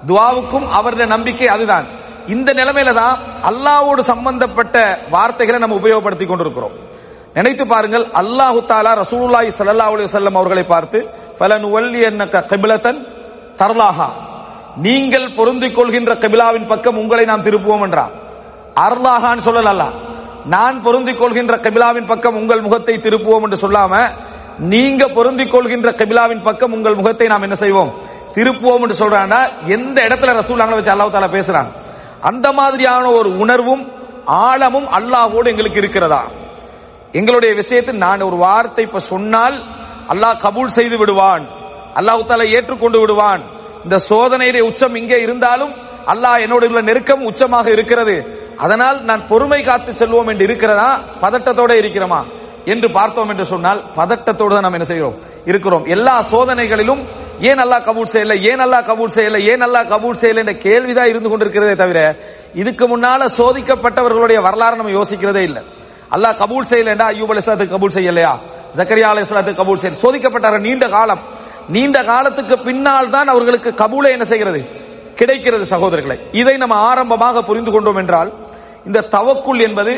துவாவுக்கும் 0.07 0.69
அவருடைய 0.69 1.15
நம்பிக்கை 1.15 1.47
அதுதான். 1.47 1.85
இந்த 2.27 2.53
நிலைமையில 2.53 2.93
தான் 2.93 3.17
அல்லாவோடு 3.43 3.99
சம்பந்தப்பட்ட 3.99 4.99
வார்த்தைகளை 5.09 5.61
நம்ம 5.61 5.75
உபயோகப்படுத்தி 5.75 6.27
கொண்டிருக்கிறோம். 6.27 6.91
நினைத்து 7.35 7.63
பாருங்கள் 7.67 8.05
அல்லாஹு 8.21 8.59
தாலா 8.67 8.91
ரசூலுல்லாஹி 8.99 9.49
ஸல்லல்லாஹு 9.59 9.93
அலைஹி 9.93 10.09
வஸல்லம் 10.09 10.37
அவர்களை 10.39 10.63
பார்த்து 10.67 10.97
ஃபலன் 11.37 11.67
வல்லி 11.73 12.01
என்னக்க 12.09 12.45
கிபிலத்தன் 12.51 12.99
தர்லாஹா. 13.59 14.09
நீங்கள் 14.85 15.27
பொருந்திக் 15.37 15.75
கொள்கின்ற 15.75 16.11
கிபிலாவின் 16.21 16.67
பக்கம் 16.67 16.97
உங்களை 16.97 17.23
நாம் 17.25 17.45
திருப்புவோம் 17.47 17.83
என்றான் 17.87 18.13
அர்லாஹான்னு 18.85 19.45
சொல்லல 19.47 19.83
நான் 20.47 20.77
பொருந்திக் 20.81 21.19
கொள்கின்ற 21.19 21.55
கபிலாவின் 21.65 22.07
பக்கம் 22.07 22.37
உங்கள் 22.39 22.63
முகத்தை 22.65 22.95
திருப்புவோம் 23.03 23.43
என்று 23.45 23.57
சொல்லாம 23.57 23.93
நீங்க 24.71 25.03
பொருந்திக் 25.15 25.53
கொள்கின்ற 25.53 25.89
கபிலாவின் 25.99 26.43
பக்கம் 26.43 26.73
உங்கள் 26.73 26.97
முகத்தை 26.99 27.27
நாம் 27.29 27.45
என்ன 27.47 27.55
செய்வோம்? 27.55 27.91
திருப்புவோம் 28.35 28.83
என்று 28.85 28.97
சொல்றாங்கன்னா 28.99 29.41
எந்த 29.75 29.97
இடத்துல 30.07 30.33
ரசூலாங்களை 30.37 30.77
வச்சு 30.77 30.93
அல்லாஹ் 30.93 31.15
தாலா 31.15 31.31
பேசுறாங்க 31.33 31.71
அந்த 32.23 32.47
மாதிரியான 32.53 33.05
ஒரு 33.11 33.29
உணர்வும் 33.43 33.83
ஆழமும் 34.43 34.87
அல்லாஹோடு 34.97 35.47
எங்களுக்கு 35.49 35.81
இருக்கிறதா? 35.81 36.21
எங்களுடைய 37.13 37.51
விஷயத்தில் 37.61 38.03
நான் 38.05 38.27
ஒரு 38.29 38.37
வார்த்தை 38.45 38.83
இப்ப 38.89 38.99
சொன்னால் 39.13 39.57
அல்லாஹ் 40.13 40.37
கபூல் 40.45 40.75
செய்து 40.77 40.95
விடுவான். 41.01 41.43
அல்லாஹ் 41.99 42.27
தாலா 42.29 42.45
ஏற்றுக்கொண்டு 42.57 42.99
விடுவான். 42.99 43.41
இந்த 43.85 43.97
சோதனையுடைய 44.11 44.63
உச்சம் 44.69 44.95
இங்கே 45.01 45.17
இருந்தாலும் 45.25 45.73
அல்லாஹ் 46.13 46.37
என்னோட 46.45 46.63
உள்ள 46.71 46.81
நெருக்கம் 46.89 47.25
உச்சமாக 47.29 47.67
இருக்கிறது. 47.75 48.15
அதனால் 48.63 48.97
நான் 49.09 49.27
பொறுமை 49.29 49.59
காத்து 49.63 49.91
செல்வோம் 50.01 50.29
என்று 50.31 50.43
இருக்கிறதா? 50.47 50.89
பதட்டத்தோட 51.23 51.71
இருக்கிறோமா? 51.81 52.21
என்று 52.73 52.87
பார்த்தோம் 52.97 53.29
என்று 53.33 53.45
சொன்னால் 53.53 53.79
பதட்டத்தோடு 53.97 54.53
தான் 54.55 54.65
நாம் 54.65 54.77
என்ன 54.79 54.87
செய்கிறோம்? 54.91 55.15
இருக்கிறோம். 55.51 55.85
எல்லா 55.95 56.15
சோதனைகளிலும் 56.33 57.01
ஏன் 57.49 57.61
அல்லாஹ் 57.63 57.85
கபூல் 57.87 58.11
செய்யல? 58.15 58.33
ஏன் 58.49 58.61
அல்லாஹ் 58.65 58.85
கபூல் 58.89 59.15
செய்யல? 59.17 59.37
ஏன் 59.51 59.63
அல்லாஹ் 59.67 59.87
கபூல் 59.93 60.19
செய்யல 60.21 60.41
என்ற 60.43 60.53
கேள்விதான் 60.65 61.11
இருந்து 61.13 61.29
கொண்டிருக்கிறதே 61.29 61.75
தவிர 61.83 61.99
இதுக்கு 62.61 62.85
முன்னால 62.93 63.21
சோதிக்கப்பட்டவர்களுடைய 63.39 64.39
வரலாறு 64.47 64.79
நம்ம 64.79 64.93
யோசிக்கிறதே 64.99 65.43
இல்லை. 65.49 65.63
அல்லாஹ் 66.15 66.35
கபூல் 66.41 66.69
செய்யலண்டா 66.71 67.05
ஐயூப் 67.13 67.31
அலிஸ்லாத்துக்கு 67.33 67.75
கபூல் 67.75 67.95
செய்யலையா? 67.97 68.33
ஜக்கரியா 68.77 69.07
அலிஸ்லாத்துக்கு 69.13 69.61
கபூல் 69.61 69.81
செய்ய 69.83 69.97
சோதிக்கப்பட்டார் 70.03 70.57
நீண்ட 70.67 70.85
காலம். 70.87 71.21
நீண்ட 71.75 71.97
காலத்துக்கு 72.03 72.55
பின்னால் 72.67 73.09
தான் 73.09 73.27
அவர்களுக்கு 73.27 73.69
கபூலை 73.81 74.09
என்ன 74.15 74.25
செய்கிறது? 74.31 74.61
கிடைக்கிறது 75.19 75.65
சகோதரர்களை. 75.73 76.17
இதை 76.31 76.57
நம்ம 76.57 76.75
ஆரம்பமாக 76.75 77.41
புரிந்து 77.49 77.71
கொண்டோம் 77.71 77.99
என்றால் 78.01 78.31
இந்த 78.85 79.05
தவக்குள் 79.15 79.61
என்பது 79.67 79.91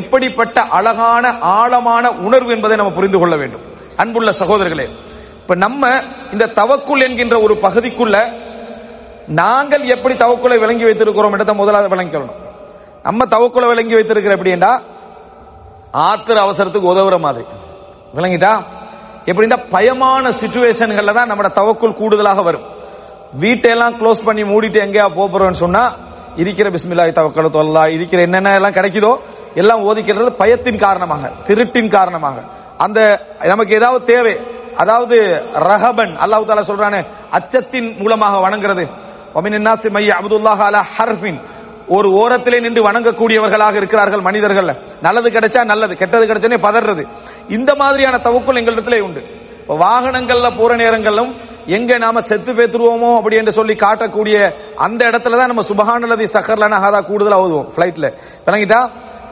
எப்படிப்பட்ட 0.00 0.60
அழகான 0.78 1.24
ஆழமான 1.58 2.10
உணர்வு 2.26 2.50
என்பதை 2.56 2.76
நம்ம 2.76 2.92
புரிந்து 2.92 3.18
கொள்ள 3.18 3.36
வேண்டும். 3.36 3.64
அன்புள்ள 3.96 4.30
சகோதரர்களே 4.42 4.86
இப்ப 5.42 5.54
நம்ம 5.54 5.82
இந்த 6.32 6.50
தவக்குள் 6.60 7.04
என்கின்ற 7.06 7.36
ஒரு 7.40 7.54
பகுதிக்குள்ள 7.64 8.16
நாங்கள் 9.42 9.84
எப்படி 9.94 10.14
தவக்குலை 10.14 10.58
விளங்கி 10.64 10.84
வைத்திருக்கிறோம் 10.84 11.34
என்றதை 11.36 11.54
முதலாவது 11.60 11.88
விளங்கிக்கணும் 11.94 12.36
நம்ம 13.02 13.24
தவக்குலை 13.34 13.66
விளங்கி 13.72 13.94
வைத்திருக்கிற 13.94 14.34
எப்படின்னா 14.36 14.72
ஆத்திர 15.94 16.36
அவசரத்துக்கு 16.40 16.92
உதவுற 16.94 17.18
மாதிரி. 17.20 17.44
விளங்கிட்டா? 18.14 18.52
எப்படின்னா 19.26 19.58
பயமான 19.72 20.30
சுச்சுவேஷன்கள்ல 20.30 21.14
தான் 21.14 21.26
நம்ம 21.26 21.48
தவக்குள் 21.48 21.98
கூடுதலாக 22.00 22.42
வரும். 22.42 22.66
வீட்டையெல்லாம் 23.32 23.96
க்ளோஸ் 24.00 24.24
பண்ணி 24.24 24.42
மூடிட்டு 24.42 24.78
எங்கேயா 24.86 25.06
போறோம்னு 25.16 25.62
சொன்னா 25.64 25.82
இருக்கிற 26.36 26.70
பிஸ்மில்லாய் 26.70 27.18
தவக்கல 27.18 27.48
தொல்லா 27.56 27.82
இருக்கிற 27.88 28.22
என்னென்ன 28.22 28.54
எல்லாம் 28.54 28.72
கிடைக்குதோ 28.72 29.12
எல்லாம் 29.54 29.82
ஓதிக்கிறது 29.88 30.30
பயத்தின் 30.42 30.78
காரணமாக 30.78 31.32
திருட்டின் 31.46 31.90
காரணமாக. 31.90 32.36
அந்த 32.78 32.98
நமக்கு 33.42 33.74
ஏதாவது 33.74 34.04
தேவை 34.04 34.34
அதாவது 34.76 35.16
ரஹபன் 35.52 36.12
அல்லாஹு 36.24 36.44
தாலா 36.48 36.70
சொல்றானே 36.72 37.00
அச்சத்தின் 37.32 37.96
மூலமாக 38.02 38.34
வணங்குறது. 38.46 38.84
ஒமினாசி 39.34 39.90
மைய 39.90 40.10
அப்துல்லாஹ் 40.20 40.62
அலா 40.68 40.80
ஹர்ஃபின் 40.96 41.40
ஒரு 41.96 42.08
ஓரத்திலே 42.20 42.58
நின்று 42.60 42.80
வணங்கக்கூடியவர்களாக 42.88 43.74
இருக்கிறார்கள் 43.80 44.20
மனிதர்கள். 44.20 44.70
நல்லது 45.06 45.28
கிடைச்சா 45.30 45.60
நல்லது 45.64 45.94
கெட்டது 45.96 46.24
கிடைச்சனே 46.26 46.58
பதறது. 46.66 47.02
இந்த 47.56 47.70
மாதிரியான 47.74 48.16
தவக்குள் 48.26 48.58
எங்களிடத்திலே 48.60 48.98
உண்டு. 49.00 49.20
வாகனங்கள்ல 49.82 50.48
போற 50.58 50.72
நேரங்களும் 50.76 51.30
எங்க 51.76 51.98
நாம 51.98 52.20
செத்து 52.20 52.52
பேத்துருவோமோ 52.52 53.08
அப்படி 53.16 53.36
என்று 53.36 53.52
சொல்லி 53.52 53.74
காட்டக்கூடிய 53.74 54.36
அந்த 54.86 55.00
இடத்துல 55.10 55.38
தான் 55.40 55.50
நம்ம 55.52 55.64
சுபஹானலதி 55.70 56.26
சக்கர்லனா 56.34 56.78
ஹாதா 56.84 57.00
கூடுதலா 57.08 57.38
ஓதுவோம் 57.44 57.68
பிளைட்ல 57.76 58.06
விளங்கிட்டா? 58.46 58.80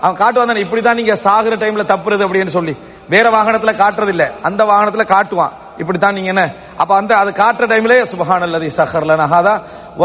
அவன் 0.01 0.19
காட்டுவான் 0.23 0.63
இப்படிதான் 0.65 0.99
நீங்க 1.01 1.15
சாகுற 1.27 1.55
டைம்ல 1.63 1.85
தப்புறது 1.93 2.23
அப்படின்னு 2.27 2.53
சொல்லி. 2.59 2.75
வேற 3.09 3.27
வாகனத்துல 3.37 3.73
காட்டுறது 3.83 4.13
இல்ல 4.15 4.25
அந்த 4.43 4.65
வாகனத்துல 4.65 5.05
காட்டுவான். 5.15 5.53
இப்படித்தான் 5.83 6.15
நீங்க 6.15 6.31
என்ன? 6.35 6.45
அப்ப 6.77 6.93
அந்த 6.97 7.13
அது 7.23 7.31
காட்டுற 7.43 7.65
டைம்ல 7.73 7.95
சுபகானல்லதி 8.13 8.69
சக்கர்லனா 8.81 9.27
ஹாதா 9.35 9.55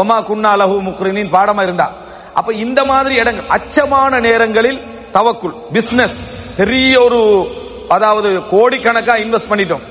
ஒமா 0.00 0.16
குன்னா 0.28 0.52
லஹு 0.60 0.76
முக்ரினின் 0.88 1.34
பாடமா 1.36 1.62
இருந்தா. 1.68 1.88
அப்ப 2.34 2.52
இந்த 2.52 2.84
மாதிரி 2.84 3.14
இடங்கள் 3.14 3.46
அச்சமான 3.46 4.20
நேரங்களில் 4.20 4.80
தவக்குள் 5.12 5.54
பிசினஸ் 5.72 6.18
பெரிய 6.56 7.02
ஒரு 7.02 7.48
அதாவது 7.88 8.38
கோடிக்கணக்கா 8.38 9.14
இன்வெஸ்ட் 9.24 9.50
பண்ணிட்டோம். 9.50 9.82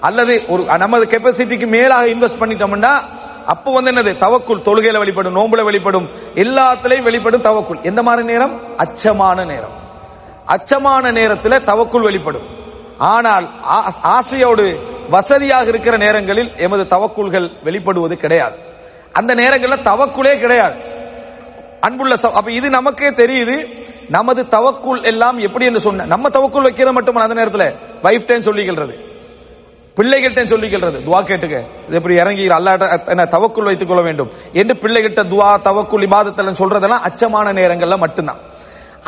அல்லது 0.00 0.42
ஒரு 0.48 0.64
நமது 0.78 1.04
கெப்பாசிட்டிக்கு 1.04 1.66
மேலாக 1.66 2.06
இன்வெஸ்ட் 2.06 2.40
பண்ணிட்டோம்னா 2.40 3.00
அப்போ 3.46 3.72
வந்து 3.72 3.90
என்னது? 3.92 4.16
தவக்குள் 4.16 4.64
தொழுகையில 4.64 4.98
வெளிப்படும் 4.98 5.36
நோம்புல 5.36 5.64
வெளிப்படும் 5.64 6.06
எல்லாத்திலையும் 6.34 7.02
வெளிப்படும் 7.02 7.42
தவக்குள். 7.42 7.82
எந்த 7.82 8.02
மாதிரி 8.02 8.26
நேரம்? 8.26 8.60
அச்சமான 8.76 9.46
நேரம். 9.46 9.74
அச்சமான 10.46 11.12
நேரத்தில் 11.12 11.64
தவக்குள் 11.64 12.02
வெளிப்படும். 12.02 12.46
ஆனால் 12.98 13.48
ஆசையோடு 14.02 14.80
வசதியாக 15.10 15.68
இருக்கிற 15.68 15.96
நேரங்களில் 15.96 16.56
எமது 16.56 16.82
தவக்குள்கள் 16.82 17.50
வெளிப்படுவது 17.64 18.14
கிடையாது. 18.14 18.56
அந்த 19.12 19.34
நேரங்களில் 19.34 19.84
தவக்குளே 19.84 20.38
கிடையாது. 20.38 20.93
அன்புள்ள 21.84 22.14
அப்ப 22.38 22.50
இது 22.58 22.68
நமக்கே 22.78 23.08
தெரியுது 23.22 23.56
நமது 24.08 24.42
தவக்குள் 24.56 25.02
எல்லாம் 25.10 25.38
எப்படி 25.46 25.64
என்று 25.64 25.80
சொன்ன 25.80 26.06
நம்ம 26.12 26.28
தவக்குள் 26.28 26.66
வைக்கிறது 26.66 26.94
மட்டும் 26.96 27.18
அந்த 27.24 27.34
நேரத்தில்? 27.34 27.68
வைஃப் 28.04 28.28
டைம் 28.28 28.46
சொல்லிக்கிறது 28.48 28.96
பிள்ளைகிட்ட 29.96 30.40
சொல்லிக்கிறது 30.52 30.98
துவா 31.06 31.18
கேட்டுக்க. 31.26 31.56
இது 31.86 31.96
எப்படி 31.98 32.14
இறங்கி 32.16 32.44
அல்லாட்ட 32.56 32.86
என்ன 33.12 33.24
தவக்குள் 33.36 33.68
வைத்துக் 33.68 33.90
கொள்ள 33.90 34.02
வேண்டும். 34.02 34.30
என்று 34.52 34.74
பிள்ளைகிட்ட 34.82 35.20
துவா 35.32 35.50
தவக்குள் 35.68 36.04
இபாதத்தில் 36.06 36.60
சொல்றதெல்லாம் 36.60 37.04
அச்சமான 37.08 37.46
நேரங்கள்ல 37.58 37.96
மட்டும்தான். 38.04 38.40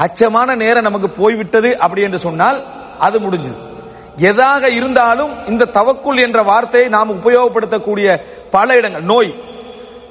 அச்சமான 0.04 0.48
நேரம் 0.62 0.86
நமக்கு 0.88 1.08
போய்விட்டது 1.20 1.70
அப்படி 1.78 2.02
என்று 2.02 2.18
சொன்னால் 2.18 2.58
அது 2.98 3.16
முடிஞ்சது. 3.18 3.58
எதாக 4.30 4.68
இருந்தாலும் 4.68 5.32
இந்த 5.48 5.70
தவக்குள் 5.78 6.22
என்ற 6.26 6.40
வார்த்தையை 6.42 6.88
நாம் 6.88 7.16
உபயோகப்படுத்தக்கூடிய 7.20 8.08
பல 8.50 8.68
இடங்கள் 8.74 9.08
நோய் 9.12 9.32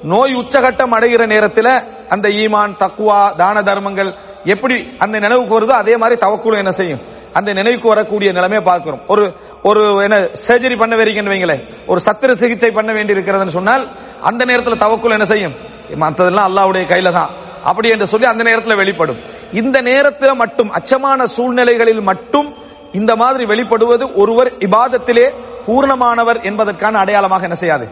நோய் 0.02 0.34
உச்சகட்டம் 0.34 0.94
அடைகிற 0.94 1.26
நேரத்தில் 1.26 1.80
அந்த 2.08 2.28
ஈமான் 2.28 2.76
தக்குவா 2.78 3.36
தான 3.36 3.62
தர்மங்கள் 3.62 4.14
எப்படி 4.44 4.94
அந்த 4.98 5.18
நினைவுக்கு 5.18 5.60
வருதோ 5.60 5.70
அதே 5.70 5.96
மாதிரி 5.96 6.20
தவக்குள் 6.20 6.56
என்ன 6.56 6.70
செய்யும்? 6.70 7.00
அந்த 7.32 7.52
நினைவுக்கு 7.52 7.88
வரக்கூடிய 7.88 8.32
நிலைமையை 8.32 8.64
பார்க்கிறோம். 8.64 9.00
ஒரு 9.06 9.34
ஒரு 9.62 9.96
என்ன 10.02 10.28
சர்ஜரி 10.48 10.78
பண்ண 10.78 10.96
வரீங்கன்னு 10.96 11.32
வைங்களேன். 11.32 11.62
ஒரு 11.86 12.00
சத்திர 12.04 12.32
சிகிச்சை 12.32 12.70
பண்ண 12.70 12.92
வேண்டி 12.92 13.12
இருக்கிறதுன்னு 13.12 13.48
சொன்னால் 13.48 13.86
அந்த 14.20 14.44
நேரத்தில் 14.44 14.78
தவக்குள் 14.78 15.12
என்ன 15.12 15.24
செய்யும்? 15.24 15.52
மற்றதெல்லாம் 15.94 16.48
அல்லாவுடைய 16.48 16.84
கையில 16.88 17.12
தான். 17.12 17.30
அப்படி 17.64 17.88
என்று 17.88 18.06
சொல்லி 18.06 18.26
அந்த 18.26 18.42
நேரத்தில் 18.42 18.76
வெளிப்படும். 18.76 19.16
இந்த 19.52 19.80
நேரத்தில் 19.80 20.34
மட்டும் 20.34 20.70
அச்சமான 20.70 21.22
சூழ்நிலைகளில் 21.22 22.00
மட்டும் 22.00 22.54
இந்த 22.92 23.16
மாதிரி 23.16 23.44
வெளிப்படுவது 23.44 24.14
ஒருவர் 24.14 24.52
இபாதத்திலே 24.58 25.30
பூர்ணமானவர் 25.66 26.42
என்பதற்கான 26.42 26.98
அடையாளமாக 26.98 27.42
என்ன 27.42 27.54
செய்யாது? 27.54 27.88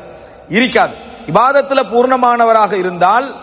இருக்காது. 0.48 1.12
இபாதத்துல 1.26 1.82
பூர்ணமானவராக 1.90 2.72
இருந்தால் 2.72 3.34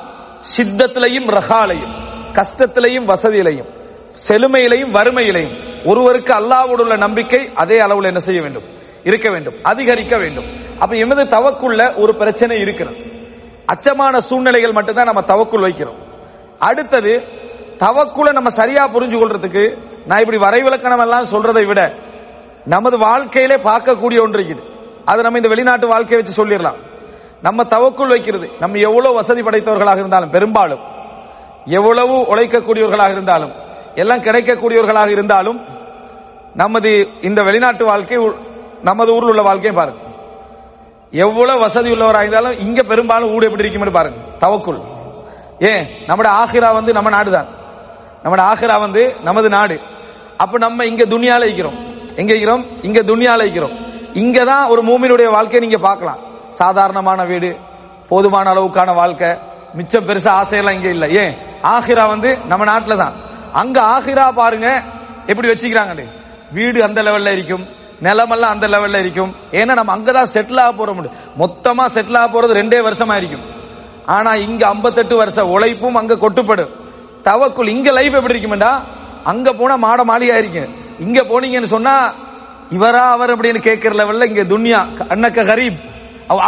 சித்தத்திலையும் 0.57 1.27
ரகாலையும் 1.27 1.93
கஷ்டத்திலையும் 2.33 3.13
வசதியிலையும் 3.13 3.69
செழுமையிலையும் 4.27 4.91
வறுமையிலையும் 4.91 5.55
ஒருவருக்கு 5.85 6.33
அல்லாவோடு 6.33 6.79
உள்ள 6.79 6.95
நம்பிக்கை 6.95 7.49
அதே 7.55 7.79
அளவில் 7.79 8.03
என்ன 8.03 8.19
செய்ய 8.19 8.41
வேண்டும்? 8.41 8.63
இருக்க 9.03 9.31
வேண்டும். 9.31 9.53
அதிகரிக்க 9.63 10.17
வேண்டும். 10.17 10.45
அப்ப 10.79 10.97
எமது 10.97 11.23
தவக்குள்ள 11.23 12.01
ஒரு 12.01 12.15
பிரச்சனை 12.15 12.59
இருக்கிறது. 12.59 12.95
அச்சமான 13.65 14.17
சூழ்நிலைகள் 14.17 14.71
மட்டும்தான் 14.71 15.05
நம்ம 15.05 15.21
தவக்குள் 15.21 15.71
வைக்கிறோம். 15.71 15.97
அடுத்தது 16.59 17.23
தவக்குள்ள 17.79 18.31
நம்ம 18.31 18.49
சரியா 18.49 18.87
புரிஞ்சு 18.87 19.17
கொள்றதுக்கு 19.17 19.77
நான் 20.05 20.19
இப்படி 20.19 20.37
வரைவிலக்கணம் 20.37 21.01
எல்லாம் 21.01 21.25
சொல்றதை 21.25 21.65
விட 21.65 21.93
நமது 22.65 22.97
வாழ்க்கையிலே 22.97 23.55
பார்க்கக்கூடிய 23.55 24.21
ஒன்று 24.21 24.43
இருக்குது. 24.43 24.63
அது 25.05 25.21
நம்ம 25.21 25.37
இந்த 25.37 25.47
வெளிநாட்டு 25.47 25.87
வாழ்க்கையை 25.87 26.21
வச்சு 26.21 26.45
சொல்லிடலாம். 26.45 26.89
நம்ம 27.41 27.63
தவக்குள் 27.63 28.07
வைக்கிறது. 28.07 28.49
நம்ம 28.59 28.77
எவ்வளவு 28.77 29.15
வசதி 29.15 29.41
படைத்தவர்களாக 29.41 29.99
இருந்தாலும் 29.99 30.29
பெரும்பாலும். 30.29 30.79
எவ்வளவு 31.65 32.21
உழைக்கக்கூடியவர்களாக 32.21 33.11
இருந்தாலும் 33.11 33.51
எல்லாம் 33.95 34.19
கிடைக்கக்கூடியவர்களாக 34.19 35.07
இருந்தாலும் 35.07 35.59
நமது 36.55 37.07
இந்த 37.21 37.43
வெளிநாட்டு 37.43 37.85
வாழ்க்கை 37.85 38.17
நமது 38.81 39.13
ஊரில் 39.13 39.29
உள்ள 39.29 39.41
வாழ்க்கையும் 39.41 39.75
பாருங்க. 39.75 39.99
எவ்வளவு 41.11 41.59
வசதி 41.59 41.91
உள்ளவராக 41.91 42.21
இருந்தாலும் 42.21 42.59
இங்க 42.59 42.83
பெரும்பாலும் 42.83 43.29
ஊடு 43.29 43.43
எப்படி 43.43 43.67
இருக்கும்னு 43.67 43.91
பாருங்க. 43.91 44.19
தவக்குள். 44.39 44.81
ஏன்? 45.59 45.87
நம்மட 46.07 46.27
ஆஹிரா 46.41 46.73
வந்து 46.73 46.93
நம்ம 46.93 47.09
நாடுதான். 47.09 47.45
நம்மட 48.23 48.41
ஆஹிரா 48.51 48.79
வந்து 48.79 49.15
நமது 49.23 49.49
நாடு. 49.49 49.79
அப்ப 50.37 50.57
நம்ம 50.57 50.85
இங்க 50.85 51.03
துணியால 51.03 51.41
இருக்கிறோம் 51.41 51.77
எங்க 52.15 52.33
இருக்கிறோம் 52.33 52.65
இங்க 52.81 53.01
துணியால 53.01 53.41
இருக்கிறோம் 53.41 53.75
இங்க 54.13 54.43
தான் 54.43 54.67
ஒரு 54.67 54.83
மூமினுடைய 54.83 55.31
வாழ்க்கையை 55.31 55.69
நீங்க 55.69 55.87
பார்க்கலாம். 55.87 56.29
சாதாரணமான 56.51 57.23
வீடு 57.25 57.49
போதுமான 58.07 58.49
அளவுக்கான 58.53 58.93
வாழ்க்கை 58.95 59.29
மிச்சம் 59.73 60.07
பெருசா 60.07 60.31
ஆசையெல்லாம் 60.41 60.77
இங்க 60.77 60.89
இல்ல. 60.89 61.05
ஏன்? 61.07 61.33
ஆஹிரா 61.63 62.07
வந்து 62.07 62.37
நம்ம 62.47 62.65
நாட்டில 62.65 62.97
தான். 62.97 63.13
அங்க 63.53 63.81
ஆஹிரா 63.81 64.25
பாருங்க 64.31 64.69
எப்படி 65.25 65.47
வச்சுக்கிறாங்க 65.47 66.05
வீடு 66.51 66.83
அந்த 66.83 67.01
லெவல்ல 67.01 67.31
இருக்கும் 67.31 67.63
நிலமெல்லாம் 67.99 68.53
அந்த 68.55 68.67
லெவல்ல 68.67 68.99
இருக்கும். 68.99 69.35
ஏன்னா 69.51 69.73
நம்ம 69.73 69.91
அங்கதான் 69.97 70.31
செட்டில் 70.33 70.59
ஆக 70.59 70.71
போற 70.71 70.93
முடியும். 70.93 71.17
மொத்தமா 71.37 71.85
செட்டில் 71.85 72.17
ஆக 72.17 72.27
போறது 72.31 72.53
ரெண்டே 72.59 72.79
வருஷமா 72.87 73.15
இருக்கும். 73.15 73.43
ஆனா 74.05 74.31
இங்க 74.33 74.67
58 74.67 75.15
வருஷ 75.15 75.45
உழைப்பும் 75.45 75.95
அங்க 75.95 76.13
கொட்டுப்படும். 76.13 76.71
தவக்குள் 77.23 77.67
இங்க 77.67 77.91
லைஃப் 77.91 78.15
எப்படி 78.15 78.39
இருக்குமெண்டா? 78.39 78.71
அங்க 79.23 79.51
போனா 79.51 79.75
மாட 79.75 80.03
மாளிகா 80.03 80.37
இருக்கும் 80.37 80.69
இங்க 80.99 81.21
போனீங்கன்னு 81.21 81.65
சொன்னா 81.65 82.11
இவரா 82.69 83.03
அவர் 83.11 83.29
அப்படின்னு 83.29 83.61
கேட்கிற 83.61 83.95
லெவல்ல 83.95 84.27
இங்க 84.27 84.43
துன்யா 84.43 84.79
அன்னக்க 85.13 85.39
கரீப். 85.43 85.79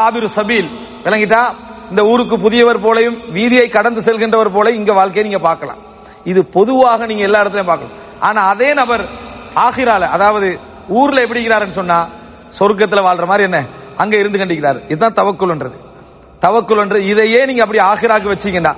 ஆபிரு 0.04 0.30
சபீல். 0.38 0.70
விளங்கிட்டா? 1.06 1.42
இந்த 1.90 2.04
ஊருக்கு 2.06 2.36
புதியவர் 2.40 2.82
போலையும் 2.82 3.18
வீதியை 3.38 3.70
கடந்து 3.70 4.02
செல்கின்றவர் 4.02 4.56
போல 4.56 4.72
இங்க 4.72 4.94
வாழ்க்கையை 4.94 5.24
நீங்க 5.30 5.44
பார்க்கலாம். 5.44 5.82
இது 6.24 6.42
பொதுவாக 6.48 7.06
நீங்க 7.06 7.24
எல்லா 7.24 7.40
இடத்துலயும் 7.40 7.72
பார்க்கலாம். 7.72 7.96
ஆனா 8.20 8.42
அதே 8.46 8.74
நபர் 8.74 9.04
ஆகிரால 9.56 10.04
அதாவது 10.16 10.60
ஊர்ல 10.90 11.22
எப்படி 11.22 11.40
இருக்கிறாருன்னு 11.40 11.80
சொன்னா 11.80 12.08
சொர்க்கத்துல 12.60 13.04
வாழ்ற 13.08 13.26
மாதிரி 13.26 13.44
என்ன? 13.44 13.60
அங்க 13.96 14.16
இருந்து 14.18 14.38
கண்டிக்கிறார். 14.38 14.80
இதுதான் 14.88 15.18
தவக்குள்ன்றது 15.22 15.78
தவக்குள்ன்ற 16.46 16.98
இதையே 17.02 17.42
நீங்க 17.46 17.62
அப்படி 17.62 17.82
ஆகிராக்கு 17.84 18.32
வச்சீங்கன்னா 18.34 18.74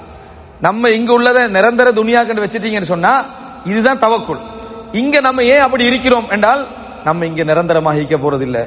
நம்ம 0.59 0.91
இங்க 0.93 1.13
உள்ளதை 1.13 1.47
நிரந்தர 1.47 1.91
துணியா 1.91 2.21
கண்டு 2.25 2.43
வச்சிட்டீங்கன்னு 2.45 2.93
சொன்னா 2.93 3.25
இதுதான் 3.65 3.97
தவக்குள் 3.97 4.41
இங்க 4.91 5.19
நம்ம 5.19 5.43
ஏன் 5.43 5.59
அப்படி 5.59 5.85
இருக்கிறோம் 5.85 6.27
என்றால் 6.29 6.67
நம்ம 7.03 7.25
இங்க 7.25 7.43
நிரந்தரமாக 7.43 7.95
இருக்க 7.95 8.15
போறதில்லை. 8.15 8.63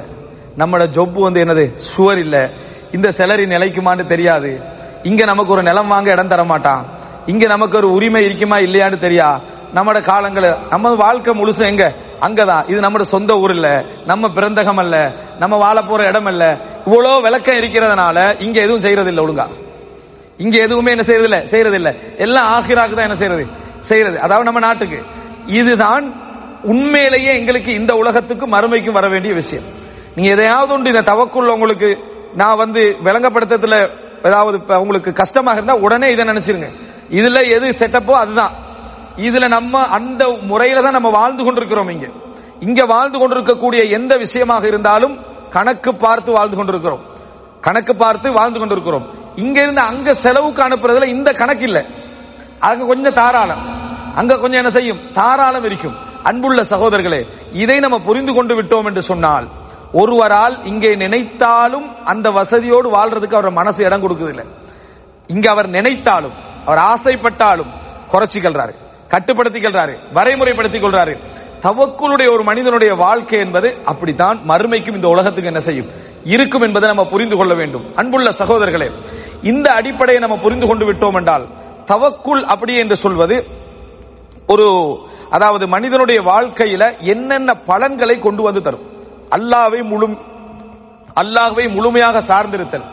நம்மளோட 0.59 0.87
ஜொப்பு 0.87 1.21
வந்து 1.21 1.39
என்னது? 1.39 1.75
சுவர் 1.75 2.17
இல்ல. 2.17 2.49
இந்த 2.91 3.11
செலரி 3.11 3.45
நிலைக்குமான்னு 3.45 4.07
தெரியாது. 4.07 4.61
இங்க 5.03 5.25
நமக்கு 5.25 5.51
ஒரு 5.51 5.63
நிலம் 5.63 5.87
வாங்க 5.87 6.11
இடம் 6.11 6.27
தர 6.27 6.43
மாட்டான். 6.43 6.85
இங்க 7.25 7.47
நமக்கு 7.47 7.77
ஒரு 7.77 7.87
உரிமை 7.87 8.21
இருக்குமா 8.21 8.57
இல்லையான்னு 8.57 8.97
தெரியா? 8.99 9.41
நம்மட 9.73 10.03
காலங்கள் 10.03 10.55
நம்ம 10.69 10.95
வாழ்க்கை 10.95 11.33
முழுசும் 11.33 11.67
எங்க? 11.67 11.93
அங்கதான். 12.21 12.71
இது 12.71 12.79
நம்மட 12.79 13.01
சொந்த 13.01 13.33
ஊர் 13.33 13.53
இல்ல. 13.53 13.85
நம்ம 14.05 14.27
பிறந்தகம் 14.27 14.79
அல்ல. 14.79 15.11
நம்ம 15.39 15.57
வாழ 15.57 15.81
போற 15.81 16.03
இடம் 16.03 16.25
அல்ல. 16.25 16.57
இவ்வளவு 16.85 17.21
விளக்கம் 17.21 17.55
இருக்கிறதுனால 17.55 18.41
இங்க 18.41 18.63
எதுவும் 18.63 18.79
செய்யறது 18.79 19.09
இல்ல 19.09 19.23
ஒழுங்கா. 19.23 19.47
இங்க 20.37 20.57
எதுவுமே 20.57 20.91
என்ன 20.91 21.03
செய்யறது 21.03 21.33
இல்ல 21.33 21.45
செய்யறது 21.45 21.75
இல்ல 21.75 21.95
எல்லாம் 22.17 22.51
ஆகிராக்கு 22.51 22.95
தான் 22.95 23.07
என்ன 23.07 23.15
செய்யறது 23.15 23.47
செய்யறது 23.79 24.19
அதாவது 24.19 24.51
நம்ம 24.51 24.59
நாட்டுக்கு. 24.59 25.03
இதுதான் 25.45 26.13
உண்மையிலேயே 26.63 27.37
எங்களுக்கு 27.37 27.73
இந்த 27.73 27.93
உலகத்துக்கு 27.93 28.47
மறுமைக்கும் 28.47 28.91
வர 28.91 29.07
வேண்டிய 29.09 29.33
விஷயம். 29.33 29.78
நீங்க 30.19 30.33
எதையாவது 30.35 30.73
உண்டு 30.73 30.89
இந்த 30.89 31.01
தவக்குள்ள 31.01 31.47
உங்களுக்கு 31.47 31.97
நான் 32.33 32.57
வந்து 32.57 32.97
விளங்கப்படுத்தத்துல 33.03 33.89
ஏதாவது 34.23 34.57
இப்ப 34.57 34.79
உங்களுக்கு 34.79 35.13
கஷ்டமாக 35.13 35.55
இருந்தா 35.55 35.73
உடனே 35.73 36.07
இதை 36.11 36.25
நினைச்சிருங்க. 36.25 36.69
இதுல 37.09 37.55
எது 37.55 37.69
செட்டப்போ 37.69 38.11
அதுதான். 38.11 38.51
இதுல 39.15 39.47
நம்ம 39.47 39.81
அந்த 39.81 40.37
முறையில 40.41 40.79
தான் 40.79 40.91
நம்ம 40.91 41.09
வாழ்ந்து 41.09 41.43
கொண்டிருக்கிறோம் 41.43 41.89
இங்க. 41.89 42.07
இங்க 42.59 42.85
வாழ்ந்து 42.85 43.19
கொண்டிருக்கக்கூடிய 43.19 43.83
எந்த 43.83 44.17
விஷயமாக 44.17 44.67
இருந்தாலும் 44.67 45.17
கணக்கு 45.49 45.95
பார்த்து 45.95 46.31
வாழ்ந்து 46.31 46.55
கொண்டிருக்கிறோம். 46.55 46.99
கணக்கு 47.61 47.95
பார்த்து 47.95 48.31
வாழ்ந்து 48.31 48.59
கொண்டிருக்கிறோம். 48.59 49.07
இங்க 49.35 49.61
இருந்து 49.61 49.81
அங்க 49.81 50.13
செலவுக்கு 50.13 50.63
அனுப்புறதுல 50.63 51.03
இந்த 51.03 51.31
கணக்கு 51.31 51.63
இல்ல. 51.63 51.85
அங்க 52.59 52.85
கொஞ்சம் 52.85 53.13
தாராளம். 53.13 53.63
அங்க 54.15 54.33
கொஞ்சம் 54.33 54.59
என்ன 54.59 54.69
செய்யும்? 54.69 54.99
தாராளம் 55.13 55.63
இருக்கும். 55.63 55.95
அன்புள்ள 56.23 56.61
சகோதரர்களே 56.61 57.25
இதை 57.53 57.79
நம்ம 57.79 57.97
புரிந்து 57.99 58.33
கொண்டு 58.33 58.61
விட்டோம் 58.61 58.85
என்று 58.85 59.01
சொன்னால் 59.01 59.47
ஒருவரால் 59.93 60.65
இங்கே 60.65 60.87
நினைத்தாலும் 60.87 62.05
அந்த 62.05 62.29
வசதியோடு 62.29 62.89
வாழ்றதுக்கு 62.89 63.33
அவர் 63.33 63.51
மனசு 63.51 63.85
இடம் 63.85 64.01
கொடுக்குதில்லை 64.01 64.45
இங்க 65.27 65.49
அவர் 65.49 65.69
நினைத்தாலும் 65.69 66.31
அவர் 66.65 66.77
ஆசைப்பட்டாலும் 66.77 67.67
குறைச்சிக்கிறாரு 68.11 68.73
கட்டுப்படுத்திக்கிறாரு 69.09 69.97
வரைமுறைப்படுத்திக் 70.13 70.83
கொள்றாரு. 70.83 71.17
தவக்குளுடைய 71.61 72.33
ஒரு 72.33 72.43
மனிதனுடைய 72.43 72.93
வாழ்க்கை 72.93 73.39
என்பது 73.39 73.77
அப்படித்தான் 73.85 74.39
மறுமைக்கும் 74.47 74.95
இந்த 74.95 75.07
உலகத்துக்கு 75.07 75.47
என்ன 75.47 75.59
செய்யும்? 75.59 75.87
இருக்கும் 76.23 76.61
என்பதை 76.61 76.89
நம்ம 76.89 77.05
புரிந்து 77.05 77.35
கொள்ள 77.35 77.53
வேண்டும். 77.53 77.93
அன்புள்ள 77.95 78.29
சகோதரர்களே 78.29 78.91
இந்த 79.41 79.71
அடிப்படையை 79.73 80.21
நம்ம 80.21 80.37
புரிந்து 80.37 80.67
கொண்டு 80.67 80.93
விட்டோம் 80.93 81.15
என்றால் 81.15 81.47
தவக்குள் 81.85 82.43
அப்படி 82.43 82.75
என்று 82.75 82.95
சொல்வது 82.95 83.45
ஒரு 84.47 84.97
அதாவது 85.29 85.67
மனிதனுடைய 85.67 86.21
வாழ்க்கையில 86.21 86.97
என்னென்ன 86.99 87.53
பலன்களை 87.53 88.19
கொண்டு 88.19 88.43
வந்து 88.43 88.61
தரும்? 88.61 88.97
அல்லாவை 89.29 89.81
முழு 89.81 90.07
அல்லாஹ்வை 91.21 91.73
முழுமையாக 91.73 92.19
சார்ந்திருத்தல் 92.19 92.85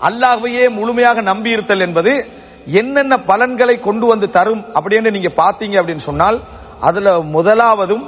அல்லாஹ்வையே 0.00 0.70
முழுமையாக 0.70 1.22
நம்பியிருத்தல் 1.22 1.86
என்பது 1.86 2.26
என்னென்ன 2.66 3.16
பலன்களை 3.16 3.78
கொண்டு 3.78 4.06
வந்து 4.06 4.30
தரும் 4.30 4.64
அப்படின்னு 4.74 5.10
நீங்க 5.10 5.32
பாத்தீங்க 5.36 5.76
அப்படின்னு 5.80 6.06
சொன்னால் 6.10 6.40
அதுல 6.80 7.10
முதலாவதும் 7.10 8.04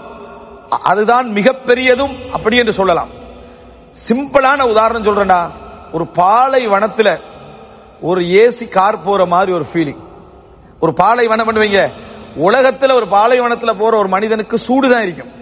அதுதான் 0.83 1.27
மிகப்பெரியதும் 1.29 2.14
அப்படி 2.33 2.57
என்று 2.57 2.72
சொல்லலாம். 2.72 3.09
சிம்பிளான 4.09 4.70
உதாரணம் 4.70 5.03
சொல்றேன்னா 5.03 5.51
ஒரு 5.92 6.05
பாலைவனத்துல 6.05 7.18
ஒரு 8.01 8.20
ஏசி 8.20 8.68
கார் 8.68 9.03
போற 9.05 9.27
மாதிரி 9.27 9.53
ஒரு 9.53 9.66
ஃபீலிங் 9.72 10.03
ஒரு 10.81 10.92
பாலைவனம் 10.92 11.46
பண்ணுவீங்க. 11.49 11.90
உலகத்துல 12.37 12.94
ஒரு 12.94 13.07
பாலைவனத்துல 13.07 13.79
போற 13.79 13.99
ஒரு 13.99 14.09
மனிதனுக்கு 14.09 14.59
சூடுதான் 14.59 15.03
இருக்கும். 15.03 15.33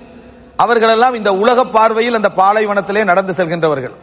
அவர்களெல்லாம் 0.62 1.16
இந்த 1.18 1.30
உலக 1.42 1.60
பார்வையில் 1.76 2.18
அந்த 2.18 2.30
பாலைவனத்திலே 2.40 3.02
நடந்து 3.10 3.32
செல்கின்றவர்கள். 3.38 3.94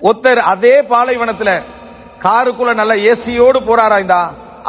ஒருத்தர் 0.00 0.40
அதே 0.52 0.74
பாலைவனத்தில் 0.92 1.54
காருக்குள்ள 2.24 2.72
நல்ல 2.80 2.94
ஏசியோடு 3.10 3.58
போறாராய்ந்தா 3.68 4.20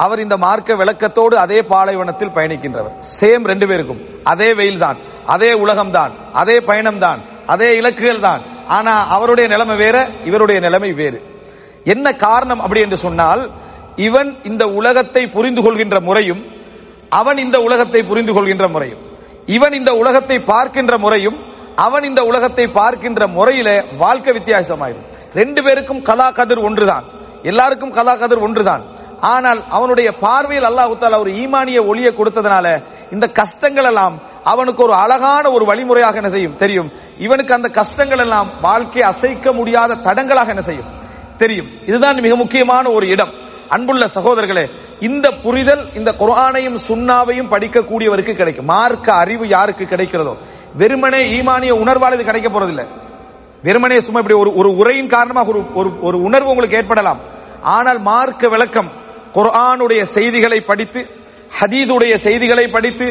அவர் 0.03 0.23
இந்த 0.25 0.35
மார்க்க 0.45 0.75
விளக்கத்தோடு 0.81 1.35
அதே 1.43 1.59
பாலைவனத்தில் 1.73 2.33
பயணிக்கின்றவர். 2.35 2.93
சேம் 3.19 3.43
ரெண்டு 3.51 3.65
பேருக்கும். 3.69 4.01
அதே 4.31 4.49
வெயில் 4.59 4.83
தான் 4.85 4.99
அதே 5.33 5.51
உலகம் 5.63 5.93
தான் 5.97 6.13
அதே 6.41 6.55
பயணம் 6.69 7.01
தான் 7.05 7.19
அதே 7.53 7.69
இலக்குகள் 7.79 8.23
தான் 8.27 8.41
ஆனா 8.77 8.93
அவருடைய 9.15 9.47
நிலைமை 9.53 9.75
வேற 9.83 9.97
இவருடைய 10.29 10.57
நிலைமை 10.65 10.91
வேறு. 11.01 11.19
என்ன 11.93 12.07
காரணம் 12.25 12.61
அப்படி 12.63 12.81
என்று 12.85 12.99
சொன்னால் 13.05 13.41
இவன் 14.07 14.29
இந்த 14.49 14.63
உலகத்தை 14.79 15.23
புரிந்து 15.35 15.61
கொள்கின்ற 15.65 15.97
முறையும் 16.09 16.41
அவன் 17.19 17.39
இந்த 17.45 17.57
உலகத்தை 17.67 18.01
புரிந்து 18.09 18.33
கொள்கின்ற 18.35 18.67
முறையும். 18.75 19.01
இவன் 19.45 19.73
இந்த 19.73 19.91
உலகத்தை 19.91 20.39
பார்க்கின்ற 20.39 20.97
முறையும் 20.97 21.39
அவன் 21.75 22.03
இந்த 22.03 22.23
உலகத்தை 22.23 22.67
பார்க்கின்ற 22.67 23.27
முறையில 23.27 23.83
வாழ்க்கை 23.97 24.33
வித்தியாசமாயிடும் 24.33 25.07
ரெண்டு 25.33 25.63
பேருக்கும் 25.63 26.01
கலா 26.01 26.31
கதிர் 26.31 26.59
ஒன்றுதான். 26.59 27.03
எல்லாருக்கும் 27.43 27.91
கலா 27.91 28.15
கதிர் 28.15 28.37
ஒன்றுதான். 28.37 28.81
ஆனால் 29.19 29.63
அவனுடைய 29.69 30.11
பார்வையில் 30.19 30.65
அல்லாஹ் 30.65 30.97
தாலா 30.99 31.19
ஒரு 31.19 31.31
ஈமானிய 31.31 31.87
ஒளியை 31.87 32.13
கொடுத்ததுனால 32.17 32.81
இந்த 33.11 33.27
கஷ்டங்கள் 33.27 33.85
எல்லாம் 33.85 34.21
அவனுக்கு 34.43 34.83
ஒரு 34.83 34.93
அழகான 34.93 35.51
ஒரு 35.51 35.65
வழிமுறையாக 35.65 36.15
என்ன 36.15 36.29
செய்யும்? 36.29 36.57
தெரியும். 36.57 36.91
இவனுக்கு 37.17 37.53
அந்த 37.53 37.67
கஷ்டங்கள் 37.67 38.19
எல்லாம் 38.19 38.47
வாழ்க்கையை 38.61 39.09
அசைக்க 39.09 39.53
முடியாத 39.53 39.95
தடங்களாக 39.95 40.47
என்ன 40.47 40.61
செய்யும்? 40.61 40.85
தெரியும். 41.37 41.67
இதுதான் 41.85 42.15
மிக 42.15 42.35
முக்கியமான 42.35 42.89
ஒரு 42.91 43.07
இடம். 43.07 43.29
அன்புள்ள 43.75 44.05
சகோதரர்களே 44.15 44.63
இந்த 45.07 45.27
புரிதல் 45.43 45.83
இந்த 45.99 46.09
குரானையும் 46.21 46.79
சுண்ணாவையும் 46.87 47.51
படிக்கக்கூடியவருக்கு 47.53 48.33
கிடைக்கும். 48.39 48.69
மார்க்க 48.73 49.07
அறிவு 49.23 49.45
யாருக்கு 49.55 49.85
கிடைக்கிறதோ? 49.91 50.33
வெறுமனே 50.81 51.21
ஈமானிய 51.37 51.73
உணர்வால் 51.83 52.15
இது 52.17 52.25
கிடைக்க 52.29 52.49
போறதில்லை. 52.49 52.85
வெறுமனே 53.67 53.97
சும்மா 54.05 54.19
இப்படி 54.21 54.37
ஒரு 54.43 54.51
ஒரு 54.61 54.69
உரையின் 54.81 55.13
காரணமாக 55.15 55.49
ஒரு 55.53 55.61
ஒரு 55.79 55.89
ஒரு 56.07 56.17
உணர்வு 56.27 56.51
உங்களுக்கு 56.53 56.79
ஏற்படலாம். 56.81 57.19
ஆனால் 57.75 57.99
மார்க்க 58.09 58.53
விளக்கம் 58.55 58.89
குர்ஆனுடைய 59.35 60.01
செய்திகளை 60.17 60.59
படித்து 60.69 61.01
ஹதீதுடைய 61.59 62.13
செய்திகளை 62.25 62.65
படித்து 62.75 63.07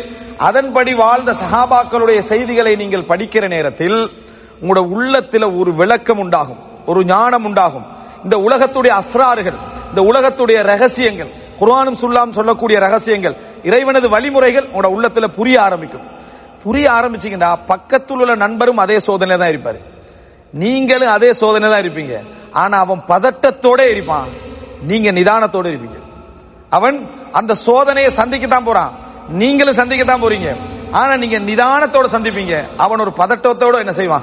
அதன்படி 0.49 0.93
வாழ்ந்த 1.03 1.31
சஹாபாக்களுடைய 1.43 2.21
செய்திகளை 2.33 2.73
நீங்கள் 2.83 3.09
படிக்கிற 3.11 3.45
நேரத்தில் 3.55 3.99
உங்களோட 4.63 4.83
உள்ளத்தில் 4.97 5.47
ஒரு 5.61 5.71
விளக்கம் 5.81 6.21
உண்டாகும் 6.25 6.61
ஒரு 6.91 7.01
ஞானம் 7.15 7.45
உண்டாகும். 7.49 7.87
இந்த 8.25 8.37
உலகத்துடைய 8.47 8.93
அஸ்ராறுகள் 9.03 9.59
இந்த 9.95 10.11
உலகத்துடைய 10.13 10.63
ரகசியங்கள் 10.63 11.29
குர்வானும் 11.61 11.99
சுல்லாம் 12.01 12.31
சொல்லக்கூடிய 12.31 12.79
ரகசியங்கள் 12.79 13.35
இறைவனது 13.63 14.09
வழிமுறைகள் 14.09 14.65
உங்களோட 14.65 14.95
உள்ளத்துல 14.97 15.27
புரிய 15.27 15.61
ஆரம்பிக்கும். 15.61 16.09
புரிய 16.63 16.87
ஆரம்பிச்சீங்கன்னா 16.89 17.59
பக்கத்தில் 17.67 18.19
உள்ள 18.19 18.35
நண்பரும் 18.35 18.77
அதே 18.77 18.99
சோதனை 18.99 19.37
தான் 19.37 19.49
இருப்பாரு. 19.49 19.81
நீங்களும் 20.53 21.13
அதே 21.13 21.33
சோதனை 21.33 21.71
தான் 21.71 21.83
இருப்பீங்க. 21.83 22.21
ஆனா 22.53 22.79
அவன் 22.79 23.03
பதட்டத்தோட 23.09 23.91
இருப்பான். 23.91 24.29
நீங்க 24.83 25.13
நிதானத்தோட 25.13 25.69
இருப்பீங்க. 25.69 26.01
அவன் 26.69 27.11
அந்த 27.33 27.55
சோதனையை 27.67 28.11
சந்திக்கத்தான் 28.17 28.65
போறான். 28.65 28.93
நீங்களும் 29.29 29.77
சந்திக்கத்தான் 29.77 30.23
போறீங்க. 30.23 30.57
ஆனா 30.91 31.17
நீங்க 31.17 31.39
நிதானத்தோட 31.39 32.07
சந்திப்பீங்க. 32.13 32.69
அவன் 32.77 33.01
ஒரு 33.01 33.13
பதட்டத்தோட 33.17 33.79
என்ன 33.79 33.93
செய்வான்? 33.93 34.23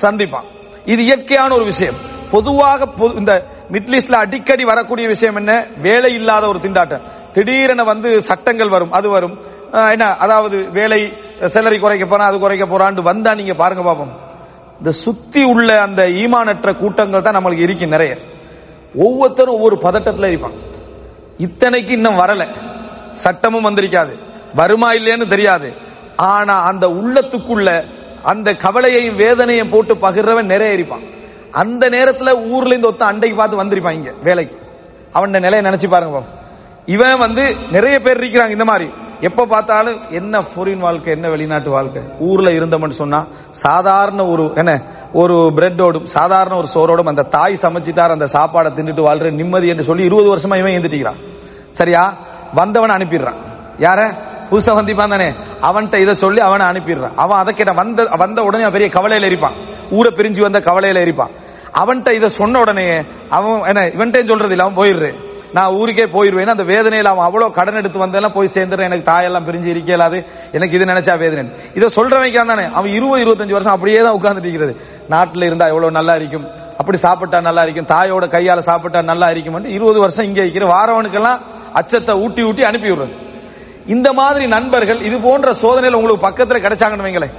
சந்திப்பான். 0.00 0.44
இது 0.84 1.02
இயற்கையான 1.02 1.54
ஒரு 1.54 1.64
விஷயம். 1.64 2.16
பொதுவாக 2.30 2.88
பொது- 2.98 3.16
இந்த 3.16 3.44
மிடில் 3.70 3.98
ஈஸ்ட்ல 3.98 4.12
அடிக்கடி 4.12 4.64
வரக்கூடிய 4.64 5.06
விஷயம் 5.06 5.36
என்ன? 5.36 5.66
வேலை 5.80 6.12
இல்லாத 6.12 6.48
ஒரு 6.48 6.58
திண்டாட்டம். 6.58 7.00
திடீரென 7.32 7.82
வந்து 7.82 8.22
சட்டங்கள் 8.22 8.68
வரும் 8.68 8.92
அது 8.92 9.08
வரும். 9.08 9.38
என்ன 9.72 10.16
அதாவது 10.16 10.70
வேலை 10.70 11.12
சேலரி 11.40 11.80
குறைக்க 11.80 12.06
போறான் 12.06 12.28
அது 12.28 12.38
குறைக்க 12.38 12.66
போறான்னு 12.66 13.02
வந்தா 13.02 13.34
நீங்க 13.34 13.54
பாருங்க 13.54 13.92
பாப்போம். 13.92 14.12
இந்த 14.78 14.90
சுத்தி 14.90 15.42
உள்ள 15.42 15.80
அந்த 15.80 16.02
ஈமானற்ற 16.02 16.78
கூட்டங்கள் 16.78 17.22
தான் 17.22 17.36
நம்மளுக்கு 17.36 17.62
இருக்கு 17.62 17.86
நிறைய. 17.86 18.16
ஒவ்வொருத்தரும் 18.94 19.54
ஒவ்வொரு 19.54 19.76
பதட்டத்துல 19.76 20.28
இருப்பாங்க. 20.28 20.58
இத்தனைக்கு 21.38 21.92
இன்னும் 21.92 22.16
வரல. 22.16 22.46
சட்டமும் 23.10 23.64
வந்திருக்காது. 23.64 24.12
வருமா 24.54 24.92
இல்லைன்னு 24.92 25.28
தெரியாது. 25.28 25.72
ஆனா 26.16 26.62
அந்த 26.64 26.86
உள்ளத்துக்குள்ள 26.86 27.84
அந்த 28.22 28.52
கவலையையும் 28.52 29.16
வேதனையும் 29.16 29.70
போட்டு 29.70 29.94
பகிர்றவன் 29.94 30.44
நிறைய 30.44 30.72
இருப்பான். 30.72 31.16
அந்த 31.52 31.88
நேரத்துல 31.88 32.50
ஊர்ல 32.50 32.68
இருந்து 32.68 32.86
ஒத்த 32.86 33.04
அண்டைக்கு 33.04 33.36
பார்த்து 33.36 33.64
வந்திருப்பாங்க 33.64 34.22
வேலைக்கு. 34.22 34.56
அவன் 35.12 35.30
நிலையை 35.30 35.72
நினைச்சு 35.72 35.90
பாருங்க 35.90 36.22
இவன் 36.86 37.18
வந்து 37.18 37.54
நிறைய 37.70 37.98
பேர் 37.98 38.16
இருக்கிறாங்க 38.16 38.50
இந்த 38.50 38.64
மாதிரி. 38.64 38.90
எப்ப 39.20 39.46
பார்த்தாலும் 39.46 39.98
என்ன 40.10 40.40
ஃபோரின் 40.40 40.78
வாழ்க்கை 40.78 41.12
என்ன 41.12 41.28
வெளிநாட்டு 41.28 41.70
வாழ்க்கை? 41.70 42.02
ஊர்ல 42.18 42.50
இருந்தோம்னு 42.50 42.88
சொன்னா 42.88 43.26
சாதாரண 43.50 44.26
ஒரு 44.26 44.52
என்ன 44.54 44.82
ஒரு 45.12 45.34
பிரெட்டோடும் 45.34 46.04
சாதாரண 46.04 46.56
ஒரு 46.56 46.66
சோறோடும் 46.74 47.08
அந்த 47.08 47.22
தாய் 47.22 47.58
சமைச்சிட்டார் 47.62 48.10
அந்த 48.10 48.26
சாப்பாடை 48.26 48.72
தின்னுட்டு 48.72 49.04
வாழ்ற 49.04 49.32
நிம்மதி 49.32 49.68
என்று 49.68 49.82
சொல்லி 49.82 50.04
இருபது 50.04 50.36
வருஷமா 50.36 50.56
இவன் 50.56 50.72
எழுந்துட்டிக்கிறான் 50.72 51.36
சரியா? 51.70 52.14
வந்தவன் 52.54 52.90
அனுப்பிடுறான். 52.90 53.36
யார? 53.78 54.12
புதுசா 54.50 54.72
வந்திப்பான் 54.78 55.08
தானே? 55.08 55.28
அவன்கிட்ட 55.62 55.96
இதை 55.98 56.14
சொல்லி 56.14 56.40
அவனை 56.40 56.66
அனுப்பிடுறான். 56.66 57.14
அவன் 57.16 57.38
அதை 57.38 57.54
கேட்ட 57.54 57.72
வந்த 57.72 58.06
வந்த 58.16 58.42
உடனே 58.42 58.66
பெரிய 58.66 58.88
கவலையில 58.88 59.26
இருப்பான். 59.26 59.56
ஊரை 59.90 60.12
பிரிஞ்சு 60.16 60.40
வந்த 60.40 60.58
கவலையில 60.58 61.00
இருப்பான். 61.00 61.30
அவன்கிட்ட 61.80 62.12
இதை 62.12 62.28
சொன்ன 62.28 62.60
உடனே 62.60 62.86
அவன் 63.30 63.62
என்ன 63.62 63.80
இவன்கிட்ட 63.80 64.26
சொல்றது 64.26 64.50
இல்ல? 64.50 64.62
அவன் 64.62 64.76
போயிடுறேன். 64.76 65.26
நான் 65.52 65.72
ஊருக்கே 65.72 66.04
போயிருவேன். 66.04 66.46
அந்த 66.46 66.62
வேதனையில 66.62 67.04
அவன் 67.04 67.24
அவ்வளவு 67.24 67.52
கடன் 67.52 67.74
எடுத்து 67.74 68.06
வந்தெல்லாம் 68.06 68.34
போய் 68.34 68.54
சேர்ந்துடுறேன். 68.54 68.88
எனக்கு 68.90 69.10
தாயெல்லாம் 69.10 69.46
பிரிஞ்சு 69.48 69.70
இருக்கலாது 69.74 70.26
எனக்கு 70.52 70.76
இது 70.76 70.84
நினைச்சா 70.84 71.18
வேதனை. 71.18 71.50
இதை 71.74 71.88
சொல்றவங்க 71.96 72.46
தானே. 72.46 72.64
அவன் 72.72 72.90
இருபது 72.90 73.24
இருபத்தஞ்சு 73.24 73.52
வருஷம் 73.52 73.72
அப்படியே 73.72 74.00
தான் 74.00 74.16
உட்கார்ந்துட்டு 74.20 74.50
இருக்கிறது. 74.50 74.76
நாட்டுல 75.10 75.44
இருந்தா 75.44 75.66
எவ்வளவு 75.66 75.90
நல்லா 75.90 76.14
இருக்கும். 76.14 76.46
அப்படி 76.78 76.98
சாப்பிட்டா 76.98 77.40
நல்லா 77.40 77.62
இருக்கும். 77.62 77.86
தாயோட 77.86 78.24
கையால 78.34 78.58
சாப்பிட்டா 78.58 79.00
நல்லா 79.02 79.30
இருக்கும் 79.30 79.64
இருபது 79.64 80.00
வருஷம் 80.00 80.24
இங்கே 80.24 80.40
இருக்கிற 80.40 80.66
வாரவனுக்கெல்லாம் 80.74 81.38
அச்சத்தை 81.72 82.14
ஊட்டி 82.14 82.42
ஊட்டி 82.42 82.62
அனுப்பி 82.62 82.90
விடுறது 82.90 83.27
இந்த 83.88 84.12
மாதிரி 84.12 84.46
நண்பர்கள் 84.46 85.00
இது 85.00 85.20
போன்ற 85.20 85.52
சோதனையில் 85.52 86.00
உங்களுக்கு 86.00 86.28
பக்கத்துல 86.28 86.58
கிடைச்சாங்கன்னு 86.58 87.06
வைங்களேன். 87.06 87.30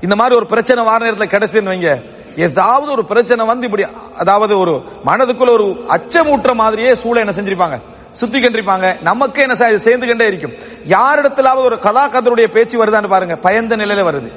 இந்த 0.00 0.16
மாதிரி 0.16 0.36
ஒரு 0.36 0.46
பிரச்சனை 0.46 0.84
வார 0.84 1.10
நேரத்தில் 1.10 1.40
கிடைச்சுன்னு 1.40 1.66
வைங்க. 1.66 2.00
ஏதாவது 2.36 2.90
ஒரு 2.90 3.04
பிரச்சனை 3.04 3.46
வந்து 3.46 3.64
இப்படி 3.64 3.86
அதாவது 4.18 4.58
ஒரு 4.58 4.82
மனதுக்குள்ள 5.06 5.50
ஒரு 5.50 5.64
அச்சமூட்டுற 5.64 6.54
மாதிரியே 6.54 6.94
சூழ 6.94 7.20
என்ன 7.20 7.32
செஞ்சிருப்பாங்க? 7.40 7.78
சுத்தி 8.10 8.38
கண்டிருப்பாங்க. 8.38 9.02
நமக்கு 9.02 9.42
என்ன 9.42 9.54
செய்ய- 9.54 9.78
சேர்ந்து 9.78 10.06
கண்டே 10.06 10.26
இருக்கும். 10.26 10.52
யாரிடத்திலாவது 10.88 11.56
ஒரு 11.56 11.76
கதாகதருடைய 11.76 12.52
பேச்சு 12.52 12.84
வருதான்னு 12.84 13.08
பாருங்க. 13.08 13.36
பயந்த 13.36 13.76
நிலையில 13.76 14.04
வருது. 14.04 14.30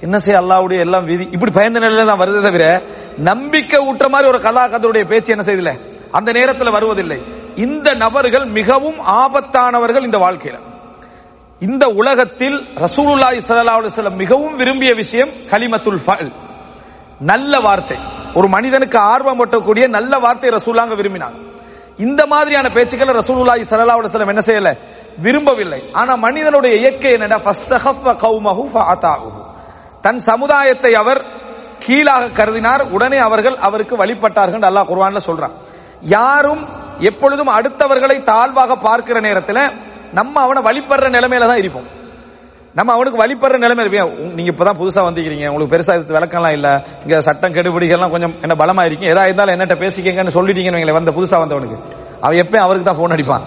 என்ன 0.00 0.18
செய்ய 0.18 0.40
அல்லாவுடைய 0.40 0.78
எல்லாம் 0.78 1.04
விதி 1.04 1.28
இப்படி 1.30 1.52
பயந்த 1.52 1.78
நிலையில 1.78 2.06
தான் 2.06 2.20
வருது 2.20 2.42
தவிர 2.42 2.82
நம்பிக்கை 3.16 3.86
ஊட்டுற 3.86 4.08
மாதிரி 4.08 4.30
ஒரு 4.30 4.38
கதாகதருடைய 4.38 5.06
பேச்சு 5.06 5.36
என்ன 5.36 5.52
செய்யல 5.52 5.74
அந்த 6.10 6.32
நேரத்தில் 6.32 6.70
வருவதில்லை. 6.70 7.22
இந்த 7.54 7.94
நபர்கள் 7.94 8.44
மிகவும் 8.44 8.98
ஆபத்தானவர்கள் 9.00 10.02
இந்த 10.02 10.18
வாழ்க்கையில. 10.18 10.65
இந்த 11.60 11.86
உலகத்தில் 11.86 12.68
ரசூலுல்லாஹி 12.84 13.38
ஸல்லல்லாஹு 13.48 13.78
அலைஹி 13.80 13.92
வஸல்லம் 13.92 14.16
மிகவும் 14.16 14.56
விரும்பிய 14.56 14.94
விஷயம் 14.94 15.30
கலிமத்துல் 15.50 16.00
ஃபல். 16.06 16.30
நல்ல 17.20 17.52
வார்த்தை. 17.66 17.96
ஒரு 18.34 18.48
மனிதனுக்கு 18.48 18.98
ஆர்வம் 18.98 19.38
பட்டக்கூடிய 19.40 19.88
நல்ல 19.88 20.18
வார்த்தை 20.18 20.50
ரசூலாங்க 20.50 20.94
விரும்பினாங்க. 20.94 21.36
இந்த 21.98 22.26
மாதிரியான 22.26 22.68
பேச்சுக்களை 22.68 23.12
ரசூலுல்லாஹி 23.20 23.62
ஸல்லல்லாஹு 23.70 24.00
அலைஹி 24.00 24.12
வஸல்லம் 24.12 24.28
என்ன 24.28 24.40
செய்யல? 24.40 24.76
விரும்பவில்லை. 25.18 25.90
ஆனா 25.92 26.16
மனிதனுடைய 26.16 26.76
இயற்கை 26.76 27.12
என்னடா 27.12 27.38
ஃபஸ்தஹஃப 27.46 28.06
கௌமஹு 28.24 28.62
ஃபஅதாஹு. 28.74 29.30
தன் 30.02 30.18
சமுதாயத்தை 30.18 30.94
அவர் 30.94 31.24
கீழாக 31.78 32.24
கருதினார். 32.28 32.82
உடனே 32.90 33.18
அவர்கள் 33.18 33.56
அவருக்கு 33.56 33.96
வழிபட்டார்கள் 33.96 34.58
என்று 34.58 34.70
அல்லாஹ் 34.70 34.90
குர்ஆன்ல 34.92 35.20
சொல்றான். 35.28 35.54
யாரும் 36.00 36.62
எப்பொழுதும் 37.00 37.48
அடுத்தவர்களை 37.48 38.22
தாழ்வாக 38.22 38.76
பார்க்கிற 38.76 39.20
நேரத்தில் 39.20 39.94
நம்ம 40.18 40.34
அவனை 40.46 40.60
வழிபடுற 40.68 41.06
நிலைமையில 41.16 41.46
தான் 41.50 41.62
இருப்போம். 41.62 41.88
நம்ம 42.78 42.92
அவனுக்கு 42.96 43.18
வழிபடுற 43.22 43.56
நிலைமை 43.64 43.82
இருப்போம். 43.84 44.10
நீங்க 44.36 44.50
இப்பதான் 44.52 44.78
புதுசா 44.80 45.02
வந்திருக்கீங்க 45.06 45.46
உங்களுக்கு 45.52 45.74
பெருசா 45.74 45.94
இது 45.98 46.16
விளக்கம்லாம் 46.16 46.56
இல்ல. 46.58 46.68
இங்க 47.04 47.20
சட்டம் 47.28 47.54
கெடுபிடிகள்லாம் 47.56 48.12
கொஞ்சம் 48.14 48.34
என்ன 48.44 48.54
பலமா 48.62 48.82
இருக்கீங்க. 48.88 49.12
ஏதா 49.14 49.24
இருந்தாலும் 49.28 49.54
என்னட்ட 49.56 49.76
பேசிக்கங்கன்னு 49.82 50.34
சொல்லிட்டீங்கன்னு 50.38 50.98
வந்த 50.98 51.14
புதுசா 51.18 51.38
வந்தவனுக்கு. 51.44 51.78
அவன் 52.24 52.40
எப்பயும் 52.42 52.64
அவருக்கு 52.66 52.88
தான் 52.88 53.00
போன் 53.00 53.14
அடிப்பான். 53.16 53.46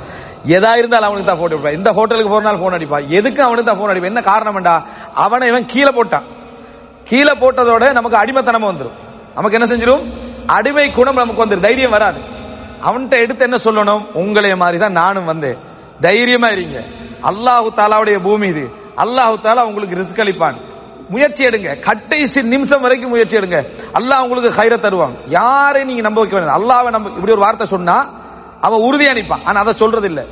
எதா 0.58 0.72
இருந்தாலும் 0.80 1.08
அவனுக்கு 1.10 1.30
தான் 1.32 1.40
போன் 1.42 1.54
அடிப்பான். 1.54 1.78
இந்த 1.80 1.90
ஹோட்டலுக்கு 1.98 2.34
போறனால 2.34 2.60
போன் 2.64 2.78
அடிப்பான். 2.78 3.06
எதுக்கு 3.20 3.42
அவனுக்கு 3.48 3.70
தான் 3.70 3.80
போன் 3.82 3.92
அடிப்பான்? 3.94 4.12
என்ன 4.14 4.24
காரணம்டா? 4.32 4.76
அவனை 5.26 5.48
இவன் 5.52 5.70
கீழே 5.74 5.92
போட்டான். 5.98 6.28
கீழே 7.10 7.34
போட்டதோட 7.44 7.86
நமக்கு 8.00 8.22
அடிமைத்தனம் 8.24 8.70
வந்துடும் 8.72 8.98
நமக்கு 9.38 9.58
என்ன 9.58 9.68
செஞ்சிடும் 9.72 10.04
அடிமை 10.58 10.86
குணம் 10.98 11.22
நமக்கு 11.24 11.44
வந்துடும் 11.44 11.66
தைரியம் 11.68 11.96
வராது. 11.98 12.20
அவன்கிட்ட 12.88 13.16
எடுத்து 13.24 13.44
என்ன 13.48 13.58
சொல்லணும்? 13.68 14.04
உங்களைய 14.22 14.56
மாதிரி 14.64 14.78
தான் 14.84 15.00
நானும் 15.02 15.30
வந்தேன். 15.32 15.60
தைரியமா 16.00 16.48
இருங்க. 16.52 16.80
அல்லாஹு 17.22 17.68
தாலாவுடைய 17.76 18.24
பூமி 18.24 18.48
இது. 18.48 18.70
அல்லாஹு 18.96 19.36
தாலா 19.44 19.62
உங்களுக்கு 19.62 20.02
ரிஸ்க் 20.02 20.28
அளிப்பான். 20.28 20.62
முயற்சி 21.10 21.44
எடுங்க. 21.44 21.80
கடைசி 21.80 22.42
நிமிஷம் 22.42 22.82
வரைக்கும் 22.82 23.10
முயற்சி 23.10 23.38
எடுங்க. 23.38 23.64
அல்லாஹ் 24.00 24.30
உங்களுக்கு 24.30 24.62
ஹைர 24.62 24.80
தருவான். 24.80 25.14
யாரையும் 25.26 25.88
நீங்க 25.88 26.02
நம்ப 26.02 26.22
வைக்க 26.22 26.40
வேண்டாம். 26.40 26.62
அல்லாவை 26.62 26.90
நம்ப 26.90 27.10
இப்படி 27.10 27.32
ஒரு 27.32 27.42
வார்த்தை 27.42 27.68
சொன்னா 27.68 28.10
அவன் 28.62 28.80
உறுதியா 28.80 29.18
நிப்பான் 29.18 29.44
ஆனா 29.46 29.60
அதை 29.60 29.74
சொல்றது 29.74 30.08
இல்ல 30.08 30.26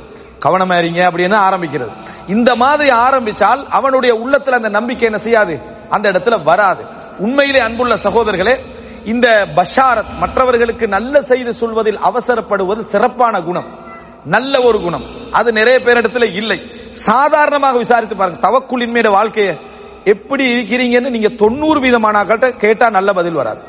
கவனமா 0.44 0.78
இருங்க 0.78 1.10
அப்படின்னு 1.10 1.36
ஆரம்பிக்கிறது. 1.36 1.90
இந்த 2.26 2.54
மாதிரி 2.54 2.88
ஆரம்பிச்சால் 2.88 3.66
அவனுடைய 3.70 4.14
உள்ளத்துல 4.14 4.50
அந்த 4.50 4.68
நம்பிக்கை 4.68 5.06
என்ன 5.06 5.18
செய்யாது? 5.18 5.60
அந்த 5.88 6.08
இடத்துல 6.08 6.42
வராது. 6.44 6.84
உண்மையிலே 7.18 7.58
அன்புள்ள 7.58 7.94
சகோதரர்களே 7.94 8.58
இந்த 9.04 9.30
பஷாரத் 9.30 10.18
மற்றவர்களுக்கு 10.18 10.88
நல்ல 10.88 11.20
செய்தி 11.20 11.52
சொல்வதில் 11.52 11.98
அவசரப்படுவது 11.98 12.78
சிறப்பான 12.78 13.40
குணம். 13.40 13.86
நல்ல 14.24 14.60
ஒரு 14.62 14.80
குணம். 14.80 15.04
அது 15.30 15.52
நிறைய 15.52 15.78
பேரிடத்துல 15.78 16.34
இல்லை. 16.34 16.60
சாதாரணமாக 16.90 17.76
விசாரித்து 17.76 18.16
பாருங்க. 18.16 18.48
தவக்குளின்மையோட 18.48 19.10
வாழ்க்கையை 19.10 19.56
எப்படி 20.04 20.46
இருக்கிறீங்கன்னு 20.46 21.10
நீங்க 21.10 21.28
தொண்ணூறு 21.28 21.80
வீதமானாக்கள்கிட்ட 21.80 22.56
கேட்டா 22.56 22.90
நல்ல 22.90 23.12
பதில் 23.12 23.34
வராது. 23.34 23.60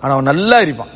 ஆனா 0.00 0.12
அவன் 0.12 0.24
நல்லா 0.24 0.58
இருப்பான். 0.58 0.88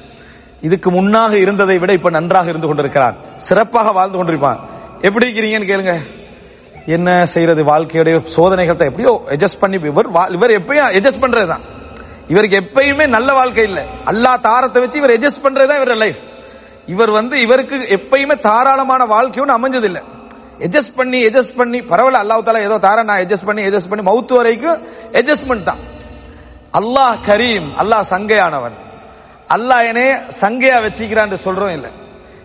இதுக்கு 0.60 0.90
முன்னாக 0.90 1.38
இருந்ததை 1.38 1.78
விட 1.78 1.92
இப்ப 1.92 2.10
நன்றாக 2.10 2.48
இருந்து 2.48 2.66
கொண்டிருக்கிறான். 2.66 3.16
சிறப்பாக 3.34 3.90
வாழ்ந்து 3.90 4.18
கொண்டிருப்பான். 4.18 4.58
எப்படி 5.00 5.32
இருக்கிறீங்கன்னு 5.32 5.68
கேளுங்க. 5.68 5.98
என்ன 6.86 7.26
செய்யறது 7.26 7.62
வாழ்க்கையுடைய 7.62 8.18
சோதனைகள் 8.18 8.76
தான் 8.76 8.88
எப்படியோ 8.88 9.22
அட்ஜஸ்ட் 9.28 9.60
பண்ணி 9.60 9.78
இவர் 9.82 10.06
இவர் 10.28 10.50
எப்பயும் 10.50 10.88
அட்ஜஸ்ட் 10.88 11.20
பண்றதுதான். 11.20 11.60
இவருக்கு 12.28 12.56
எப்பயுமே 12.56 13.08
நல்ல 13.08 13.32
வாழ்க்கை 13.32 13.64
இல்லை. 13.64 13.84
அல்லா 14.04 14.40
தாரத்தை 14.40 14.82
வச்சு 14.82 14.98
இவர் 14.98 15.10
அட்ஜஸ்ட் 15.10 15.44
பண்றதுதான் 15.44 15.82
இவர் 15.82 15.96
லைஃப் 15.96 16.16
இவர் 16.86 17.10
வந்து 17.10 17.40
இவருக்கு 17.40 17.76
எப்பயுமே 17.96 18.40
தாராளமான 18.40 19.04
வாழ்க்கை 19.04 19.42
ஒன்று 19.42 19.58
அமைஞ்சது 19.58 20.02
அட்ஜஸ்ட் 20.66 20.96
பண்ணி 20.96 21.18
அட்ஜஸ்ட் 21.22 21.56
பண்ணி 21.56 21.78
பரவாயில்ல 21.80 22.22
அல்லாஹ் 22.24 22.46
தாலா 22.46 22.60
ஏதோ 22.60 22.78
தார 22.78 23.02
நான் 23.02 23.18
அட்ஜஸ்ட் 23.18 23.44
பண்ணி 23.44 23.62
அட்ஜஸ்ட் 23.62 23.90
பண்ணி 23.90 24.04
மவுத்து 24.10 24.34
வரைக்கும் 24.36 24.78
அட்ஜஸ்ட்மெண்ட் 25.12 25.62
தான். 25.62 25.78
அல்லாஹ் 26.72 27.16
கரீம் 27.26 27.68
அல்லாஹ் 27.82 28.06
சங்கையானவன். 28.10 28.76
அல்லாஹ் 29.54 29.86
என்னே 29.86 30.08
சங்கையா 30.40 30.76
வச்சுக்கிறான்னு 30.84 31.36
சொல்றோம் 31.44 31.72
இல்ல. 31.72 31.88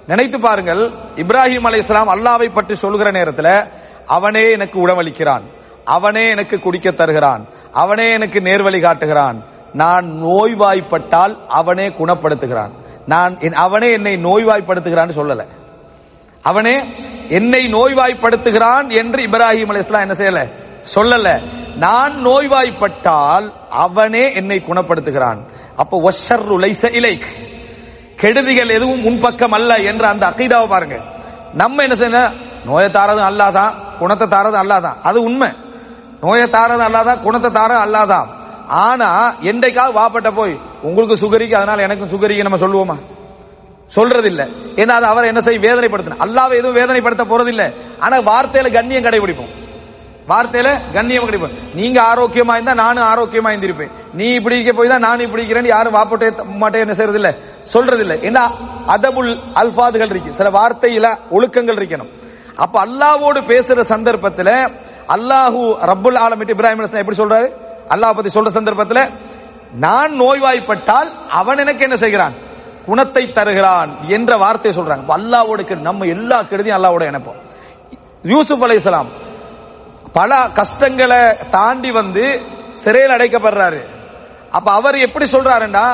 நினைத்து 0.07 0.37
பாருங்கள் 0.41 0.91
இப்ராஹிம் 1.15 1.67
அலைஹிஸ்ஸலாம் 1.69 2.13
அல்லாவை 2.15 2.49
பற்றி 2.53 2.75
சொல்கிற 2.75 3.11
நேரத்தில் 3.11 3.65
அவனே 4.07 4.51
எனக்கு 4.51 4.87
உணவளிக்கிறான். 4.87 5.43
அவனே 5.85 6.29
எனக்கு 6.29 6.59
குடிக்க 6.59 6.91
தருகிறான். 6.91 7.47
அவனே 7.71 8.11
எனக்கு 8.11 8.39
நேர்வழி 8.39 8.81
காட்டுகிறான். 8.81 9.43
நான் 9.73 10.05
நோய்வாய்ப்பட்டால் 10.23 11.37
அவனே 11.47 11.87
குணப்படுத்துகிறான். 11.89 12.73
நான் 13.05 13.35
என்- 13.35 13.53
அவனே 13.53 13.91
என்னை 13.91 14.11
நோய்வாய்ப்படுத்துகிறான்னு 14.11 15.11
சொல்லல. 15.15 15.45
அவனே 16.41 16.83
என்னை 17.29 17.73
நோய்வாய்ப்படுத்துகிறான் 17.73 18.93
என்று 18.93 19.23
இப்ராஹிம் 19.23 19.69
அலைஹிஸ்ஸலாம் 19.69 19.99
என்ன 19.99 20.13
செய்யல? 20.13 20.47
சொல்லல. 20.95 21.41
நான் 21.75 22.25
நோய்வாய்ப்பட்டால் 22.25 23.51
அவனே 23.69 24.33
என்னை 24.33 24.57
குணப்படுத்துகிறான். 24.57 25.37
அப்ப 25.75 26.01
ஒஷர் 26.01 26.47
லைஸ 26.47 26.95
கெடுதிகள் 28.15 28.69
எதுவும் 28.69 29.03
முன்பக்கம் 29.03 29.53
அல்ல 29.53 29.73
என்ற 29.73 30.07
அந்த 30.07 30.25
அகைதாவை 30.25 30.69
பாருங்க. 30.69 30.99
நம்ம 31.53 31.83
என்ன 31.83 32.07
செய்யணும் 32.07 32.31
நோயை 32.65 32.89
தாரதும் 32.89 33.29
அல்லாதான் 33.29 33.71
குணத்தை 33.99 34.27
தாரதும் 34.27 34.63
அல்லாதான். 34.63 34.93
அது 35.03 35.21
உண்மை. 35.21 35.51
நோயை 36.21 36.47
தாரதும் 36.47 36.85
அல்லாதான் 36.87 37.21
குணத்தை 37.21 37.51
தாரதும் 37.51 37.83
அல்லாதான். 37.85 38.25
ஆனா 38.83 39.09
என்றைக்காவது 39.41 39.93
வாப்பட்ட 39.93 40.31
போய் 40.31 40.53
உங்களுக்கு 40.83 41.15
சுகரிக்கு 41.15 41.55
அதனால 41.55 41.81
எனக்கும் 41.81 42.09
சுகரிக்கு 42.09 42.43
நம்ம 42.43 42.57
சொல்லுவோமா? 42.57 42.97
சொல்றது 43.91 44.27
இல்ல 44.27 44.41
ஏன்னா 44.75 44.89
அது 44.89 45.05
அவரை 45.05 45.29
என்ன 45.29 45.41
செய்ய 45.41 45.59
வேதனைப்படுத்தணும் 45.59 46.21
அல்லாவை 46.25 46.53
எதுவும் 46.59 46.77
வேதனைப்படுத்த 46.79 47.23
போறது 47.23 47.49
இல்ல 47.49 47.63
ஆனா 47.99 48.17
வார்த்தையில 48.17 48.71
கண்ணியம் 48.77 49.03
கடைபிடிப்போம். 49.03 49.51
வார்த்தையில 50.27 50.69
கண்ணியம் 50.93 51.27
கிடைப்போம் 51.27 51.55
நீங்க 51.73 52.01
ஆரோக்கியமா 52.01 52.53
இருந்தா 52.55 52.73
நானும் 52.73 53.03
ஆரோக்கியமா 53.03 53.49
இருந்திருப்பேன். 53.51 53.91
நீ 54.13 54.33
இப்படி 54.33 54.55
இருக்க 54.55 54.73
போய் 54.77 54.87
தான் 54.87 55.01
நானும் 55.01 55.25
இப்படி 55.25 55.41
இருக்கிறேன் 55.41 55.65
யாரும் 55.65 55.93
வாப்பட்டே 55.93 56.29
மாட்டே 56.61 56.79
என்ன 56.79 56.93
செய்யறது 56.93 57.19
இல்ல 57.21 57.31
சொல்றது 57.63 58.01
இல்ல 58.01 58.13
ஏன்னா 58.13 58.43
அதபுல் 58.87 59.39
அல்பாதுகள் 59.61 60.09
இருக்கு. 60.09 60.31
சில 60.31 60.49
வார்த்தையில 60.49 61.07
ஒழுக்கங்கள் 61.31 61.75
இருக்கணும். 61.75 62.11
அப்ப 62.55 62.79
அல்லாவோடு 62.85 63.39
பேசுற 63.41 63.79
சந்தர்ப்பத்துல 63.93 64.49
அல்லாஹூ 65.09 65.73
ரப்புல் 65.81 66.15
ஆலமிட் 66.15 66.53
இப்ராஹிம் 66.55 67.01
எப்படி 67.03 67.15
சொல்றாரு? 67.15 67.49
அல்லாஹ் 67.91 68.15
பத்தி 68.15 68.39
சொல்ற 68.39 68.47
சந்தர்ப்பத்தில் 68.47 69.09
நான் 69.71 70.11
நோய்வாய்ப்பட்டால் 70.19 71.09
அவன் 71.29 71.57
எனக்கு 71.57 71.83
என்ன 71.83 71.97
செய்கிறான்? 71.97 72.33
குணத்தை 72.85 73.31
தருகிறான் 73.31 73.91
என்ற 74.07 74.35
வார்த்தையை 74.35 74.83
சொல்றாங்க. 74.83 74.99
அப்ப 74.99 75.17
அல்லாவோட 75.17 75.79
நம்ம 75.79 76.05
எல்லா 76.05 76.37
கெடுதியும் 76.41 76.77
அல்லாவோட 76.77 77.03
இணைப்போம். 77.11 77.39
யூசுப் 78.23 78.73
இஸ்லாம் 78.73 79.07
பல 80.13 80.47
கஷ்டங்களை 80.53 81.49
தாண்டி 81.49 81.91
வந்து 81.91 82.41
சிறையில் 82.71 83.11
அடைக்கப்படுறாரு. 83.11 83.81
அப்ப 84.51 84.71
அவர் 84.71 84.97
எப்படி 84.97 85.25
சொல்றாருன்னா 85.25 85.85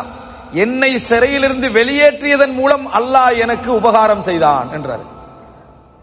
என்னை 0.52 0.98
சிறையிலிருந்து 0.98 1.68
வெளியேற்றியதன் 1.68 2.54
மூலம் 2.54 2.86
அல்லாஹ் 2.94 3.38
எனக்கு 3.38 3.74
உபகாரம் 3.74 4.22
செய்தான் 4.22 4.68
என்றார். 4.72 5.06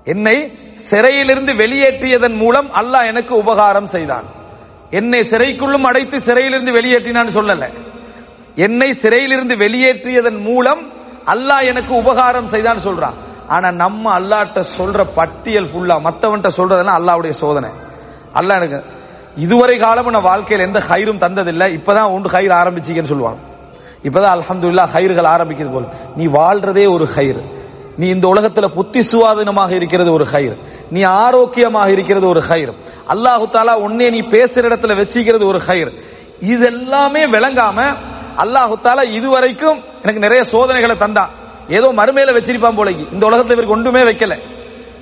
என்னை 0.04 0.36
சிறையிலிருந்து 0.74 1.52
வெளியேற்றியதன் 1.52 2.36
மூலம் 2.36 2.68
அல்லாஹ் 2.70 3.06
எனக்கு 3.06 3.36
உபகாரம் 3.36 3.86
செய்தான். 3.86 4.24
என்னை 4.90 5.20
சிறைக்குள்ளும் 5.20 5.82
அடைத்து 5.82 6.20
சிறையிலிருந்து 6.20 6.72
வெளியேற்றினான்னு 6.72 7.34
சொல்லல. 7.34 7.68
என்னை 8.54 8.92
சிறையிலிருந்து 8.92 9.56
வெளியேற்றியதன் 9.56 10.40
மூலம் 10.40 10.82
அல்லாஹ் 11.26 11.64
எனக்கு 11.64 11.94
உபகாரம் 11.94 12.46
செய்தான்னு 12.46 12.84
சொல்றான். 12.84 13.14
ஆனா 13.48 13.70
நம்ம 13.70 14.20
அல்லாட்ட 14.20 14.64
சொல்ற 14.78 15.06
பட்டியல் 15.14 15.68
ஃபுல்லா 15.68 15.96
மத்தவன்ட்ட 16.04 16.50
சொல்றதெல்லாம் 16.56 16.98
அல்லாஹ்வுடைய 17.00 17.30
சோதனை. 17.30 17.70
அல்லாஹ் 18.34 18.64
எனக்கு 18.64 18.84
இதுவரை 19.36 19.78
காலமும் 19.78 20.12
நான் 20.12 20.22
வாழ்க்கையில் 20.22 20.66
எந்த 20.66 20.82
ஹயிரும் 20.88 21.20
தந்ததில்லை 21.20 21.80
இப்பதான் 21.80 22.12
ஒன்று 22.12 22.30
ஹைர் 22.30 22.52
ஆரம்பிச்சிக்கன்னு 22.52 23.12
சொல்லுவாங்க. 23.12 23.38
இப்பதான் 24.02 24.34
அலமதுல்லா 24.36 24.84
ஹயிர்கள் 24.94 25.26
ஆரம்பிக்கிறது 25.26 25.72
போல. 25.72 25.86
நீ 26.16 26.24
வாழ்றதே 26.26 26.92
ஒரு 26.92 27.04
ஹைர் 27.04 27.40
நீ 27.96 28.06
இந்த 28.08 28.28
உலகத்துல 28.28 28.66
புத்தி 28.74 29.00
சுவாதீனமாக 29.00 29.70
இருக்கிறது 29.70 30.12
ஒரு 30.12 30.26
ஹயிர் 30.32 30.56
நீ 30.90 31.02
ஆரோக்கியமாக 31.02 31.90
இருக்கிறது 31.90 32.26
ஒரு 32.28 32.42
ஹைர் 32.48 32.72
அல்லாஹு 33.08 33.44
தாலா 33.52 33.74
உன்னே 33.74 34.10
நீ 34.10 34.18
பேசுற 34.18 34.62
இடத்துல 34.70 34.92
வச்சுக்கிறது 35.00 35.46
ஒரு 35.46 35.60
ஹைர் 35.66 35.92
இதெல்லாமே 36.40 37.22
விளங்காம 37.36 37.78
அல்லாஹு 38.36 38.74
தாலா 38.82 39.02
இதுவரைக்கும் 39.10 39.78
எனக்கு 40.02 40.20
நிறைய 40.20 40.44
சோதனைகளை 40.44 40.96
தந்தான். 40.98 41.28
ஏதோ 41.68 41.88
மறுமையில 41.96 42.34
வச்சிருப்பான் 42.36 42.76
போல 42.76 42.90
இந்த 43.12 43.26
உலகத்துல 43.26 43.54
இவருக்கு 43.56 43.76
ஒன்றுமே 43.76 44.00
வைக்கல. 44.00 44.34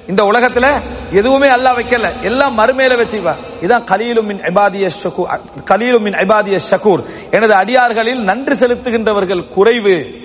இந்த 0.09 0.23
உலகத்துல 0.23 0.67
எதுவுமே 1.13 1.49
அல்லாஹ் 1.49 1.79
வைக்கல. 1.79 2.23
எல்லாம் 2.23 2.59
மறுமையில 2.59 2.97
வச்சிருப்பான். 3.03 3.41
இதான் 3.61 3.85
கலீலும் 3.91 4.27
மின் 4.27 4.41
ஐபாதிய 4.41 4.91
ஷகூர் 5.03 5.31
கலீலும் 5.71 6.03
மின் 6.03 6.13
ஐபாதிய 6.13 6.59
ஷகூர். 6.71 7.05
எனது 7.31 7.55
அடியார்களில் 7.55 8.23
நன்றி 8.23 8.55
செலுத்துகின்றவர்கள் 8.55 9.49
குறைவு. 9.49 10.21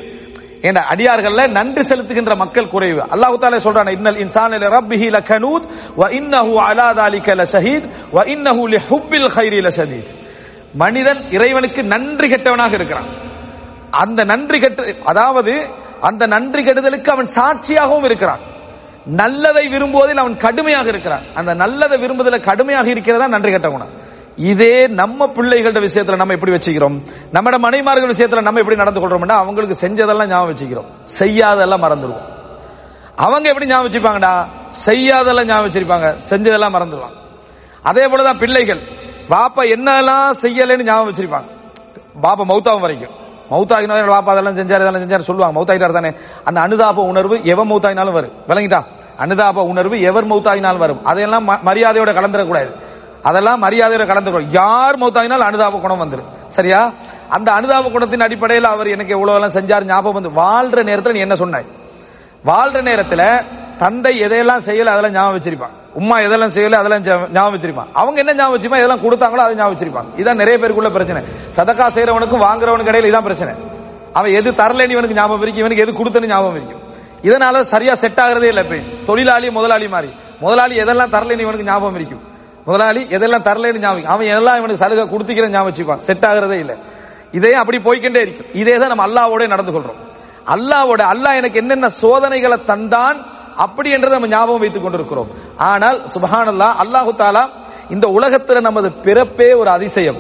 என்ற 0.62 0.82
அடியார்கள்ல 0.90 1.48
நன்றி 1.48 1.82
செலுத்துகின்ற 1.82 2.36
மக்கள் 2.36 2.68
குறைவு. 2.68 3.00
அல்லாஹ் 3.00 3.36
தாலா 3.42 3.60
சொல்றான் 3.68 3.92
இன்னல் 3.92 4.20
இன்சான் 4.20 4.52
ரப்பிஹி 4.52 5.08
லகனூத் 5.18 5.66
வ 5.98 6.10
இன்னஹு 6.20 6.54
அலா 6.68 6.92
தாலிக 6.92 7.34
லஷஹீத் 7.34 7.88
வ 8.14 8.24
இன்னஹு 8.34 8.64
லிஹுப்பில் 8.76 10.04
மனிதன் 10.74 11.32
இறைவனுக்கு 11.32 11.84
நன்றி 11.84 12.28
கெட்டவனாக 12.30 12.74
இருக்கிறான். 12.74 13.06
அந்த 13.90 14.24
நன்றி 14.24 14.60
கெட்டு 14.60 14.96
அதாவது 15.06 15.66
அந்த 16.02 16.26
நன்றி 16.26 16.64
கெடுதலுக்கு 16.64 17.12
அவன் 17.12 17.28
சாட்சியாகவும் 17.36 18.04
இருக்கிறான். 18.04 18.40
நல்லதை 19.06 19.66
விரும்புவதில் 19.66 20.18
அவன் 20.18 20.38
கடுமையாக 20.38 20.88
இருக்கிறான். 20.88 21.22
அந்த 21.36 21.54
நல்லதை 21.54 22.02
விரும்புவதில் 22.02 22.44
கடுமையாக 22.44 22.90
இருக்கிறதா 22.90 23.28
நன்றி 23.28 23.52
கெட்ட 23.52 23.70
குணம். 23.70 23.90
இதே 24.36 24.88
நம்ம 24.88 25.28
பிள்ளைகளோட 25.28 25.88
விஷயத்துல 25.88 26.16
நம்ம 26.16 26.34
எப்படி 26.34 26.52
வச்சுக்கிறோம்? 26.52 26.98
நம்மட 27.34 27.58
மனைமார்கள் 27.58 28.14
விஷயத்துல 28.18 28.42
நம்ம 28.42 28.60
எப்படி 28.60 28.78
நடந்து 28.78 29.00
கொள்றோம்னா 29.00 29.32
அவங்களுக்கு 29.32 29.88
செஞ்சதெல்லாம் 29.88 30.28
ஞாபகம் 30.28 30.56
வச்சுக்கிறோம். 30.56 30.90
செய்யாதெல்லாம் 31.20 31.84
மறந்துடுவோம். 31.84 32.26
அவங்க 33.16 33.50
எப்படி 33.50 33.66
ஞாபகம் 33.66 33.92
வச்சுப்பாங்கடா? 33.92 34.48
செய்யாதெல்லாம் 34.72 35.48
ஞாபகம் 35.48 35.68
வச்சிருப்பாங்க 35.68 36.08
செஞ்சதெல்லாம் 36.30 36.76
மறந்துடுவாங்க 36.76 37.18
அதே 37.84 38.06
போலதான் 38.08 38.40
பிள்ளைகள். 38.40 38.82
பாப்பா 39.30 39.62
என்னெல்லாம் 39.76 40.30
செய்யலைன்னு 40.42 40.84
ஞாபகம் 40.84 41.10
வச்சிருப்பாங்க 41.12 41.48
பாப்பா 42.24 42.44
மௌத்தாவும் 42.52 42.82
வரைக்கும். 42.82 43.14
மௌத்தாகினா 43.52 44.08
பாப்பா 44.08 44.32
அதெல்லாம் 44.32 44.56
செஞ்சாரு 44.56 44.82
இதெல்லாம் 44.84 45.04
செஞ்சாரு 45.04 45.28
சொல்லுவாங்க. 45.30 45.60
மௌத்தாகிட்டார் 45.60 45.92
தானே. 45.92 46.12
அந்த 46.46 46.62
அனுதாப 46.62 47.04
உணர்வு 47.12 47.44
எவன் 47.44 47.70
மௌத்தாகினாலும் 47.72 48.14
வரும். 48.14 48.34
விளங்கிட்டா? 48.48 48.82
அனுதாப 49.20 49.64
உணர்வு 49.64 50.02
எவர் 50.02 50.26
மௌத்தாகினாலும் 50.26 50.80
வரும். 50.80 51.06
அதையெல்லாம் 51.06 51.46
மரியாதையோட 51.70 52.12
கலந்துடக்கூடாது 52.20 52.72
அதெல்லாம் 53.24 53.64
மரியாதையோட 53.64 54.06
கலந்துக்கூடாது 54.08 54.50
யார் 54.50 54.98
மௌத்தாகினாலும் 54.98 55.48
அனுதாப 55.50 55.80
குணம் 55.80 56.02
வந்துடும் 56.04 56.30
சரியா? 56.48 56.92
அந்த 57.30 57.52
அனுதாப 57.52 57.90
குணத்தின் 57.90 58.22
அடிப்படையில் 58.22 58.64
அவர் 58.64 58.88
எனக்கு 58.88 59.14
எவ்வளவு 59.14 59.36
எல்லாம் 59.36 59.56
செஞ்சார் 59.58 59.86
ஞாபகம் 59.86 60.24
வந்து 60.24 60.42
வாழ்ற 60.42 60.84
நேரத்தில் 60.84 61.14
நீ 61.14 61.20
என்ன 61.20 61.36
சொன்னாய்? 61.36 61.66
வாழ்ற 62.46 62.82
நேரத்துல 62.82 63.42
தந்தை 63.78 64.22
எதையெல்லாம் 64.22 64.64
செய்யல 64.66 64.92
அதெல்லாம் 64.94 65.12
ஞாபகம் 65.12 65.38
வச்சிருப்பான். 65.38 65.74
உம்மா 65.96 66.16
எதெல்லாம் 66.26 66.54
செய்யல 66.56 66.72
அதெல்லாம் 66.72 67.32
ஞாபகம் 67.32 67.56
வச்சிருப்பான். 67.56 67.90
அவங்க 67.94 68.18
என்ன 68.20 68.34
ஞாபகம் 68.34 68.56
வச்சிருப்பான் 68.56 68.82
எதெல்லாம் 68.84 69.04
கொடுத்தாங்களோ 69.06 69.44
அதை 69.46 69.56
ஞாபகம் 69.56 69.76
வச்சிருப்பாங்க. 69.76 70.10
இதான் 70.22 70.36
நிறைய 70.36 70.58
பேருக்குள்ள 70.62 70.90
பிரச்சனை. 70.90 71.22
சதக்கா 71.58 71.86
செய்யறவனுக்கும் 71.96 72.44
வாங்குறவனுக்கு 72.48 72.92
இடையில 72.94 73.12
இதான் 73.12 73.28
பிரச்சனை. 73.30 73.56
அவன் 74.14 74.34
எது 74.34 74.52
தரலன்னு 74.52 74.96
இவனுக்கு 74.96 75.16
ஞாபகம் 75.16 75.42
இருக்கு 75.42 75.60
இவனுக்கு 75.60 75.84
எது 75.84 75.92
கொடுத்தனு 75.92 76.28
ஞாபகம் 76.28 76.56
இருக்கும் 76.56 76.84
இதனால 77.24 77.62
சரியா 77.62 77.96
செட் 77.96 78.20
ஆகிறதே 78.20 78.48
இல்ல 78.48 78.62
இப்ப 78.62 78.78
தொழிலாளி 79.06 79.50
முதலாளி 79.50 79.88
மாதிரி. 79.88 80.12
முதலாளி 80.40 80.80
எதெல்லாம் 80.80 81.14
தரலன்னு 81.16 81.40
இவனுக்கு 81.40 81.64
ஞாபகம் 81.64 81.96
இருக்கும் 81.96 82.24
முதலாளி 82.66 83.02
எதெல்லாம் 83.04 83.46
தரலன்னு 83.48 83.80
ஞாபகம் 83.80 84.12
அவன் 84.14 84.28
எல்லாம் 84.28 84.58
இவனுக்கு 84.58 84.84
சலுகை 84.84 85.06
கொடுத்துக்கிற 85.10 85.50
ஞாபகம் 85.50 85.74
வச்சுப்பான். 85.74 85.98
செட் 85.98 86.26
ஆகிறதே 86.26 86.58
இல்ல. 86.60 86.76
இதே 87.32 87.52
அப்படி 87.54 87.78
போய்கிட்டே 87.78 88.22
இருக்கும் 88.22 88.54
இதே 88.54 88.76
தான் 88.78 88.92
நம்ம 88.96 89.06
அல்லாவோட 89.08 89.48
நடந்து 89.48 89.72
கொள்றோம். 89.72 90.00
அல்லாவோட 90.48 91.02
அல்லாஹ் 91.14 91.36
எனக்கு 91.36 91.60
என்னென்ன 91.60 91.88
சோதனைகளை 91.88 92.58
தந்தான் 92.68 93.18
அப்படி 93.56 93.92
என்று 93.92 94.10
நம்ம 94.10 94.28
ஞாபகம் 94.28 94.60
வைத்துக் 94.60 94.84
கொண்டிருக்கிறோம். 94.84 95.30
ஆனால் 95.58 96.02
சுபஹானல்லாஹ் 96.14 96.76
அல்லாஹு 96.84 97.12
தாலா 97.18 97.44
இந்த 97.90 98.08
உலகத்துல 98.08 98.62
நமது 98.62 98.90
பிறப்பே 98.92 99.54
ஒரு 99.54 99.70
அதிசயம். 99.70 100.20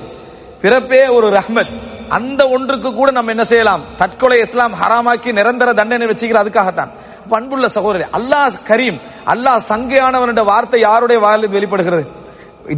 பிறப்பே 0.61 1.07
ஒரு 1.07 1.27
ரஹ்மத். 1.29 1.71
அந்த 2.09 2.47
ஒன்றுக்கு 2.47 2.93
கூட 2.93 3.11
நம்ம 3.11 3.31
என்ன 3.31 3.43
செய்யலாம்? 3.43 3.81
தற்கொலை 3.97 4.39
இஸ்லாம் 4.39 4.73
ஹராமாக்கி 4.73 5.31
நிரந்தர 5.31 5.73
தண்டனை 5.73 6.07
வச்சுக்கிற 6.07 6.37
அதுக்காகத்தான். 6.43 6.91
அப்ப 7.23 7.37
அன்புள்ள 7.39 7.67
சகோதரி 7.67 8.03
அல்லாஹ் 8.17 8.53
கரீம் 8.69 8.97
அல்லாஹ் 9.25 9.59
சங்கையானவனுடைய 9.69 10.45
வார்த்தை 10.45 10.81
யாருடைய 10.81 11.19
வாயிலில் 11.19 11.49
வெளிப்படுகிறது? 11.49 12.05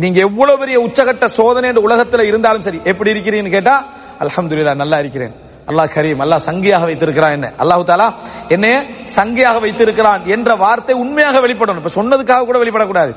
நீங்க 0.03 0.19
எவ்வளவு 0.19 0.57
பெரிய 0.57 0.79
உச்சகட்ட 0.79 1.25
சோதனை 1.25 1.69
உலகத்துல 1.69 2.25
இருந்தாலும் 2.27 2.61
சரி. 2.61 2.81
எப்படி 2.85 3.11
இருக்கிறீங்கன்னு 3.13 3.55
கேட்டா 3.57 3.83
அலமதுல்லா 4.19 4.75
நல்லா 4.75 4.99
இருக்கிறேன். 4.99 5.48
அல்லாஹ் 5.69 5.89
கரீம் 5.95 6.21
அல்லாஹ் 6.23 6.43
சங்கியாக 6.49 6.83
வைத்திருக்கிறான் 6.89 7.35
என்ன? 7.37 7.47
அல்லாஹு 7.61 7.83
தாலா 7.89 8.07
என்னைய 8.55 8.77
சங்கியாக 9.17 9.57
வைத்திருக்கிறான் 9.65 10.21
என்ற 10.35 10.49
வார்த்தை 10.63 10.95
உண்மையாக 11.03 11.37
வெளிப்படணும். 11.45 11.81
இப்ப 11.81 11.91
சொன்னதுக்காக 11.99 12.45
கூட 12.49 12.57
வெளிப்படக்கூடாது. 12.63 13.11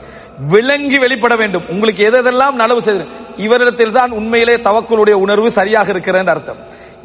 விளங்கி 0.53 0.99
வெளிப்பட 1.05 1.35
வேண்டும். 1.43 1.65
உங்களுக்கு 1.73 2.03
எதெல்லாம் 2.09 2.57
நலவு 2.63 2.81
செய்து 2.87 3.05
இவரிடத்தில் 3.47 3.97
தான் 3.99 4.11
உண்மையிலே 4.19 4.57
தவக்குளுடைய 4.69 5.17
உணர்வு 5.25 5.51
சரியாக 5.59 5.89
இருக்கிறேன் 5.95 6.31
அர்த்தம். 6.35 6.61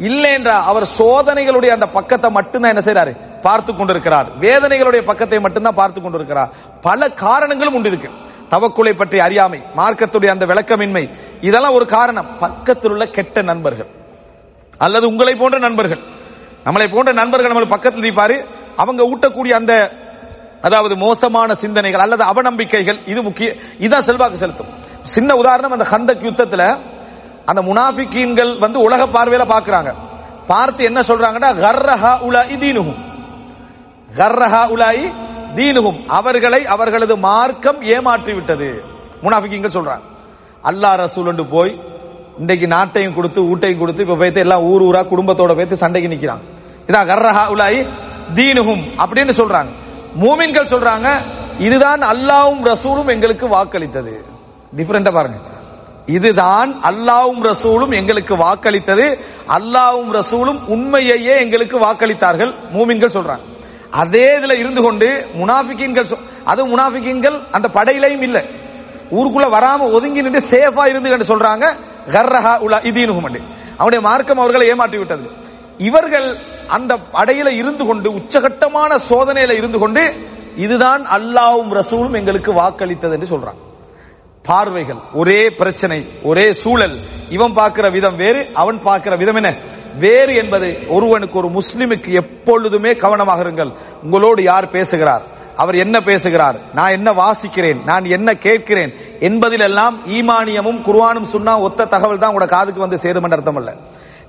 இல்லை 0.07 0.31
என்றால் 0.37 0.65
அவர் 0.69 0.85
சோதனைகளுடைய 0.99 1.71
அந்த 1.75 1.87
பக்கத்தை 1.97 2.29
மட்டும்தான் 2.37 2.73
என்ன 2.73 2.83
செய்யறாரு 2.87 3.13
பார்த்து 3.45 3.71
கொண்டிருக்கிறார். 3.73 4.27
வேதனைகளுடைய 4.45 5.01
பக்கத்தை 5.09 5.39
மட்டும்தான் 5.45 5.79
பார்த்து 5.81 5.99
கொண்டிருக்கிறார். 6.01 6.49
பல 6.87 7.07
காரணங்களும் 7.25 7.77
உண்டு 7.77 7.91
இருக்கு. 7.91 8.09
தவக்குலை 8.53 8.93
பற்றி 8.97 9.17
அறியாமை 9.27 9.59
மார்க்கத்துடைய 9.79 10.29
அந்த 10.33 10.45
விளக்கமின்மை 10.51 11.03
இதெல்லாம் 11.47 11.77
ஒரு 11.79 11.87
காரணம். 11.95 12.27
பக்கத்தில் 12.43 12.93
உள்ள 12.95 13.05
கெட்ட 13.17 13.41
நண்பர்கள். 13.51 13.89
அல்லது 14.85 15.05
உங்களை 15.11 15.33
போன்ற 15.41 15.57
நண்பர்கள். 15.67 16.01
நம்மளை 16.65 16.87
போன்ற 16.93 17.11
நண்பர்கள் 17.21 17.51
நம்ம 17.51 17.71
பக்கத்தில் 17.75 18.05
இருப்பாரு 18.07 18.35
அவங்க 18.81 19.01
ஊட்டக்கூடிய 19.11 19.53
அந்த 19.61 19.73
அதாவது 20.67 20.93
மோசமான 21.05 21.49
சிந்தனைகள் 21.63 22.03
அல்லது 22.05 22.23
அவநம்பிக்கைகள் 22.31 22.99
இது 23.11 23.21
முக்கிய 23.27 23.47
இதான் 23.85 24.05
செல்வாக்கு 24.09 24.37
செலுத்தும். 24.43 24.71
சின்ன 25.13 25.29
உதாரணம் 25.41 25.75
அந்த 25.75 25.85
ஹந்தக் 25.91 26.25
யுத்தத்துல 26.27 26.63
அந்த 27.49 27.61
முனாபிக்கீன்கள் 27.69 28.51
வந்து 28.63 28.79
உலக 28.87 29.01
பார்வையில 29.15 29.43
பாக்குறாங்க. 29.53 29.91
பார்த்து 30.51 30.81
என்ன 30.89 30.99
சொல்றாங்கன்னா 31.09 31.49
கர்ரஹா 31.63 32.13
உலாயி 32.27 32.57
தீனுகும் 32.63 32.99
கர்ரஹா 34.19 34.63
உலாயி 34.75 35.05
தீனுகும் 35.57 35.99
அவர்களை 36.17 36.61
அவர்களது 36.73 37.15
மார்க்கம் 37.27 37.79
ஏமாற்றி 37.95 38.33
விட்டது 38.37 38.69
முனாஃபிகீன்கள் 39.23 39.75
சொல்றாங்க. 39.77 40.05
அல்லாஹ் 40.69 40.97
ரசூல் 41.03 41.49
போய் 41.55 41.73
இன்னைக்கு 42.37 42.67
நாட்டையும் 42.67 43.15
கொடுத்து 43.15 43.41
ஊட்டையும் 43.41 43.79
கொடுத்து 43.79 44.03
இப்ப 44.03 44.15
போய்த்து 44.15 44.39
எல்லாம் 44.39 44.63
ஊர் 44.63 44.81
ஊரா 44.81 45.01
குடும்பத்தோட 45.11 45.55
போய்த்து 45.55 45.75
சண்டைக்கு 45.75 46.11
நிக்கிறாங்க 46.13 46.43
இதான் 46.87 47.09
கர்ரஹா 47.11 47.43
உலாயி 47.53 47.79
தீனுகும் 48.35 48.83
அப்படின்னு 48.97 49.33
சொல்றாங்க. 49.39 49.71
மூமின்கள் 50.19 50.71
சொல்றாங்க 50.73 51.07
இதுதான் 51.59 52.01
அல்லாவும் 52.01 52.61
ரசூலும் 52.63 53.07
எங்களுக்கு 53.07 53.45
வாக்களித்தது. 53.47 54.13
டிஃபரெண்டா 54.75 55.11
பாருங்க. 55.13 55.39
இதுதான் 56.05 56.71
அல்லாவும் 56.83 57.41
ரசூலும் 57.41 57.91
எங்களுக்கு 57.91 58.35
வாக்களித்தது. 58.35 59.17
அல்லாவும் 59.47 60.11
ரசூலும் 60.11 60.59
உண்மையையே 60.67 61.35
எங்களுக்கு 61.39 61.79
வாக்களித்தார்கள். 61.79 62.53
மூமின்கள் 62.73 63.15
சொல்றாங்க. 63.17 63.45
அதே 63.91 64.37
இதுல 64.37 64.59
இருந்து 64.59 64.81
கொண்டு 64.81 65.25
முனாஃபிகீன்கள் 65.37 66.17
அது 66.43 66.67
முனாஃபிகீன்கள் 66.67 67.37
அந்த 67.51 67.69
படையிலையும் 67.73 68.21
இல்லை. 68.21 68.43
ஊருக்குள்ள 69.11 69.47
வராம 69.57 69.91
ஒதுங்கி 69.91 70.21
நின்று 70.21 70.43
சேஃபா 70.51 70.89
இருந்து 70.89 71.33
சொல்றாங்க. 71.33 71.65
கர்ரஹா 72.13 72.57
உலா 72.59 72.79
இதீனுகும் 72.79 73.27
அவனுடைய 73.77 74.01
மார்க்கம் 74.01 74.37
அவர்களை 74.37 74.67
ஏமாற்றி 74.67 74.97
விட்டது. 74.97 75.27
இவர்கள் 75.77 76.37
அந்த 76.67 76.97
அடையில 77.13 77.49
இருந்து 77.49 77.85
கொண்டு 77.85 78.09
உச்சகட்டமான 78.11 78.97
சோதனையில 79.09 79.51
இருந்து 79.51 79.79
கொண்டு 79.79 80.13
இதுதான் 80.55 81.05
அல்லாவும் 81.05 81.71
ரசூலும் 81.79 82.13
எங்களுக்கு 82.13 82.53
வாக்களித்தது 82.53 83.11
என்று 83.11 83.31
சொல்றாங்க. 83.33 83.61
பார்வைகள் 84.41 84.99
ஒரே 85.13 85.49
பிரச்சனை 85.49 86.07
ஒரே 86.23 86.51
சூழல். 86.51 86.99
இவன் 87.29 87.53
பார்க்கிற 87.53 87.89
விதம் 87.89 88.15
வேறு 88.15 88.47
அவன் 88.53 88.79
பார்க்கிற 88.83 89.15
விதம் 89.15 89.35
என்ன? 89.35 89.53
வேறு 89.99 90.35
என்பது 90.35 90.87
ஒருவனுக்கு 90.87 91.37
ஒரு 91.37 91.49
முஸ்லிமுக்கு 91.49 92.11
எப்பொழுதுமே 92.13 92.93
கவனமாக 92.93 93.43
இருங்கள் 93.43 93.71
உங்களோடு 94.03 94.43
யார் 94.43 94.69
பேசுகிறார்? 94.69 95.21
அவர் 95.61 95.75
என்ன 95.83 95.97
பேசுகிறார்? 96.09 96.57
நான் 96.77 96.95
என்ன 96.97 97.09
வாசிக்கிறேன்? 97.21 97.79
நான் 97.89 98.05
என்ன 98.17 98.29
கேட்கிறேன்? 98.45 98.91
என்பதிலெல்லாம் 99.27 99.95
ஈமானியமும் 100.17 100.79
குர்ஆனும் 100.87 101.29
சுன்னா 101.33 101.53
ஒத்த 101.67 101.87
தகவல் 101.93 102.21
தான் 102.21 102.31
உங்களோட 102.31 102.49
காதுக்கு 102.55 102.85
வந்து 102.85 103.01
சேரும் 103.03 103.25
என்ற 103.27 103.37
அர்த்தம் 103.39 103.59
அல்ல 103.61 103.71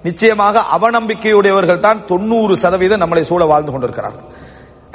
நிச்சயமாக 0.06 0.62
அவநம்பிக்கையுடையவர்கள் 0.76 1.84
தான் 1.86 2.02
தொண்ணூறு 2.10 2.54
சதவீதம் 2.64 3.02
நம்மளை 3.02 3.22
சூழ 3.30 3.42
வாழ்ந்து 3.52 3.72
கொண்டிருக்கிறார்கள். 3.72 4.26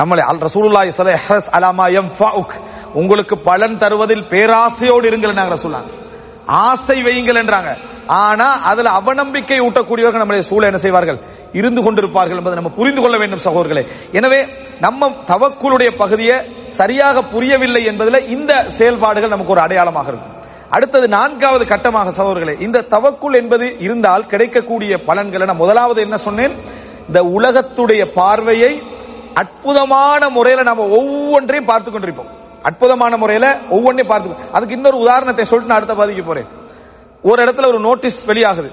நம்மளை 0.02 0.24
அல் 0.30 0.44
ரசூலுல்லாஹி 0.48 0.92
ஸல்லல்லாஹு 0.98 1.34
அலைஹி 1.34 1.52
அலாமா 1.58 1.86
எம் 2.00 2.12
ஃபவுக் 2.18 2.56
உங்களுக்கு 3.02 3.36
பலன் 3.50 3.78
தருவதில் 3.84 4.26
பேராசையோடு 4.32 5.06
இருங்கள் 5.12 5.38
நாங்க 5.40 5.58
சொல்லாங்க 5.66 5.92
ஆசை 6.66 6.98
வையுங்கள் 7.08 7.42
என்றாங்க. 7.42 7.72
ஆனா 8.24 8.48
அதுல 8.72 8.92
அவநம்பிக்கை 9.00 9.60
ஊட்டக்கூடியவர்கள் 9.68 10.24
நம்மளை 10.24 10.44
சூழ 10.50 10.64
என்ன 10.70 10.80
செய்வார்கள்? 10.86 11.20
இருந்து 11.54 11.82
கொண்டிருப்பார்கள் 11.82 12.40
என்பதை 12.40 12.58
நம்ம 12.60 12.72
புரிந்து 12.80 13.02
கொள்ள 13.02 13.18
வேண்டும் 13.22 13.44
சகோதரர்களே. 13.48 13.84
எனவே 14.20 14.40
நம்ம 14.86 15.10
தவக்குளுடைய 15.32 15.90
பகுதியை 16.02 16.38
சரியாக 16.80 17.24
புரியவில்லை 17.34 17.82
என்பதில் 17.92 18.28
இந்த 18.36 18.54
செயல்பாடுகள் 18.78 19.34
நமக்கு 19.36 19.56
ஒரு 19.56 19.64
அடையாளமாக 19.66 20.10
இருக்கும். 20.12 20.32
அடுத்தது 20.76 21.08
நான்காவது 21.08 21.64
கட்டமாக 21.72 22.14
சகோதரர்களே 22.20 22.56
இந்த 22.66 22.86
தவக்குள் 22.96 23.36
என்பது 23.42 23.66
இருந்தால் 23.88 24.30
கிடைக்கக்கூடிய 24.32 24.94
பலன்களை 25.10 25.46
நான் 25.46 25.62
முதலாவது 25.64 26.00
என்ன 26.02 26.18
சொன்னேன்? 26.18 26.56
இந்த 27.08 27.20
உலகத்துடைய 27.38 28.04
பார்வையை 28.20 28.72
அற்புதமான 29.42 30.30
முறையில 30.30 30.64
நம்ம 30.70 30.88
ஒவ்வொன்றையும் 30.98 31.70
பார்த்து 31.72 31.92
கொண்டிருப்போம். 31.92 32.32
அற்புதமான 32.70 33.14
முறையில 33.18 33.46
ஒவ்வொன்றையும் 33.76 34.12
பார்த்து 34.12 34.52
அதுக்கு 34.56 34.76
இன்னொரு 34.76 34.98
உதாரணத்தை 35.06 35.46
சொல்லிட்டு 35.46 35.72
நான் 35.72 35.82
அடுத்த 35.82 35.96
பதிக்கு 36.02 36.24
போறேன். 36.30 36.50
ஒரு 37.30 37.40
இடத்துல 37.46 37.70
ஒரு 37.72 37.80
நோட்டீஸ் 37.88 38.28
வெளியாகுது. 38.32 38.70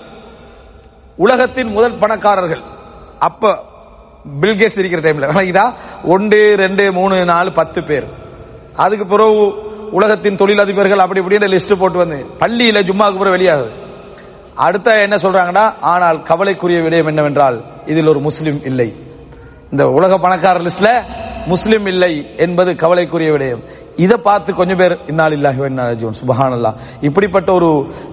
உலகத்தின் 1.24 1.72
முதல் 1.76 1.98
பணக்காரர்கள். 2.02 2.62
அப்ப 3.28 3.52
பில்கேஸ் 4.40 4.78
இருக்கிற 4.80 5.00
டைம்ல 5.04 5.28
விளங்கிதா 5.30 5.64
ஒன்று 6.14 6.40
ரெண்டு 6.62 6.84
மூணு 6.98 7.16
நாலு 7.30 7.50
பத்து 7.58 7.80
பேர். 7.88 8.06
அதுக்கு 8.84 9.06
பிறகு 9.12 9.44
உலகத்தின் 9.98 10.40
தொழிலதிபர்கள் 10.40 11.04
அப்படி 11.04 11.20
இப்படின்னு 11.20 11.52
லிஸ்ட் 11.52 11.80
போட்டு 11.80 11.98
வந்து 12.02 12.18
பள்ளியில 12.42 12.80
ஜும்மாக்கு 12.88 13.20
பிறகு 13.20 13.36
வெளியாகுது. 13.36 13.72
அடுத்த 14.66 14.88
என்ன 15.04 15.16
சொல்றாங்கன்னா 15.24 15.64
ஆனால் 15.92 16.18
கவலைக்குரிய 16.30 16.78
விடயம் 16.86 17.10
என்னவென்றால் 17.12 17.58
இதில் 17.86 18.10
ஒரு 18.12 18.20
முஸ்லிம் 18.20 18.60
இல்லை. 18.70 18.88
இந்த 19.70 19.84
உலக 19.98 20.18
பணக்காரர் 20.18 20.66
லிஸ்ட்ல 20.68 20.90
முஸ்லிம் 21.46 21.86
இல்லை 21.86 22.12
என்பது 22.36 22.70
கவலைக்குரிய 22.76 23.30
விடயம். 23.32 23.62
இதை 23.96 24.16
பார்த்து 24.22 24.54
கொஞ்சம் 24.54 24.76
பேர் 24.76 24.98
இன்னால் 25.06 25.32
இல்லாஹி 25.32 26.10
சுபஹானல்லா 26.10 26.72
இப்படிப்பட்ட 27.00 27.52
ஒரு 27.52 27.66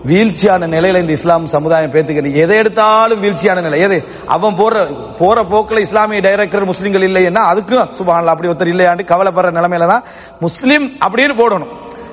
வீழ்ச்சியான 0.06 0.68
நிலையில 0.68 1.02
இந்த 1.02 1.12
இஸ்லாம் 1.12 1.46
சமுதாயம் 1.46 1.92
பேத்துக்கிறது 1.92 2.36
எதை 2.36 2.58
எடுத்தாலும் 2.58 3.22
வீழ்ச்சியான 3.22 3.62
நிலை. 3.62 3.80
எது? 3.82 4.04
அவன் 4.28 4.56
போற 4.58 4.88
போற 5.20 5.44
போக்கில் 5.44 5.80
இஸ்லாமிய 5.80 6.22
டைரக்டர் 6.22 6.66
முஸ்லீம்கள் 6.66 7.08
இல்லைன்னா 7.10 7.44
அதுக்கும் 7.52 7.88
சுபஹானல்லா 7.98 8.34
அப்படி 8.36 8.48
ஒருத்தர் 8.48 8.74
இல்லையாண்டு 8.74 9.06
கவலைப்படுற 9.06 9.52
நிலைமையில 9.52 9.88
தான் 9.88 10.04
முஸ்லீம் 10.40 10.92
அப்படின்னு 11.08 11.36
போடணும். 11.38 11.70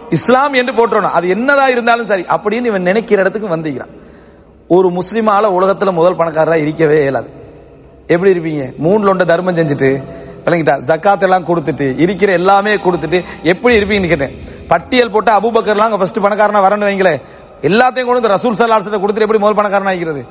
இஸ்லாம் 0.08 0.52
என்று 0.52 0.72
போட்டுறணும் 0.72 1.16
அது 1.18 1.28
என்னதான் 1.28 1.70
இருந்தாலும் 1.70 2.04
சரி. 2.04 2.24
அப்படின்னு 2.28 2.66
இவன் 2.66 2.82
நினைக்கிற 2.82 3.20
இடத்துக்கு 3.20 3.48
வந்திருக்கிறான். 3.48 3.94
ஒரு 4.68 4.88
முஸ்லீமால 4.88 5.44
உலகத்துல 5.58 5.92
முதல் 5.92 6.16
பணக்காரரா 6.16 6.56
இருக்கவே 6.56 7.00
இயலாது. 7.00 7.28
எப்படி 8.06 8.32
இருப்பீங்க? 8.32 8.64
மூணுல 8.82 9.10
ஒன்ற 9.12 9.24
தர்மம் 9.24 9.54
செஞ்சுட்டு 9.54 10.02
விளங்கிட்டா 10.46 10.74
ஜக்காத் 10.88 11.24
எல்லாம் 11.26 11.46
கொடுத்துட்டு 11.50 11.86
இருக்கிற 12.04 12.30
எல்லாமே 12.40 12.72
கொடுத்துட்டு 12.86 13.18
எப்படி 13.52 13.74
இருப்பீங்கன்னு 13.78 14.12
கேட்டேன். 14.12 14.34
பட்டியல் 14.72 15.12
போட்டு 15.14 15.30
அபுபக்கர்லாம் 15.38 15.98
ஃபர்ஸ்ட் 16.00 16.24
பணக்காரனா 16.26 16.62
வரணும் 16.66 16.88
வைங்களேன் 16.90 17.20
எல்லாத்தையும் 17.68 18.08
கொண்டு 18.08 18.20
வந்து 18.20 18.34
ரசூல் 18.36 18.58
சல்லாசத்தை 18.60 18.98
கொடுத்துட்டு 19.02 19.26
எப்படி 19.28 19.42
முதல் 19.44 19.58
பணக்காரன் 19.60 19.92
ஆகிறது 19.92 20.22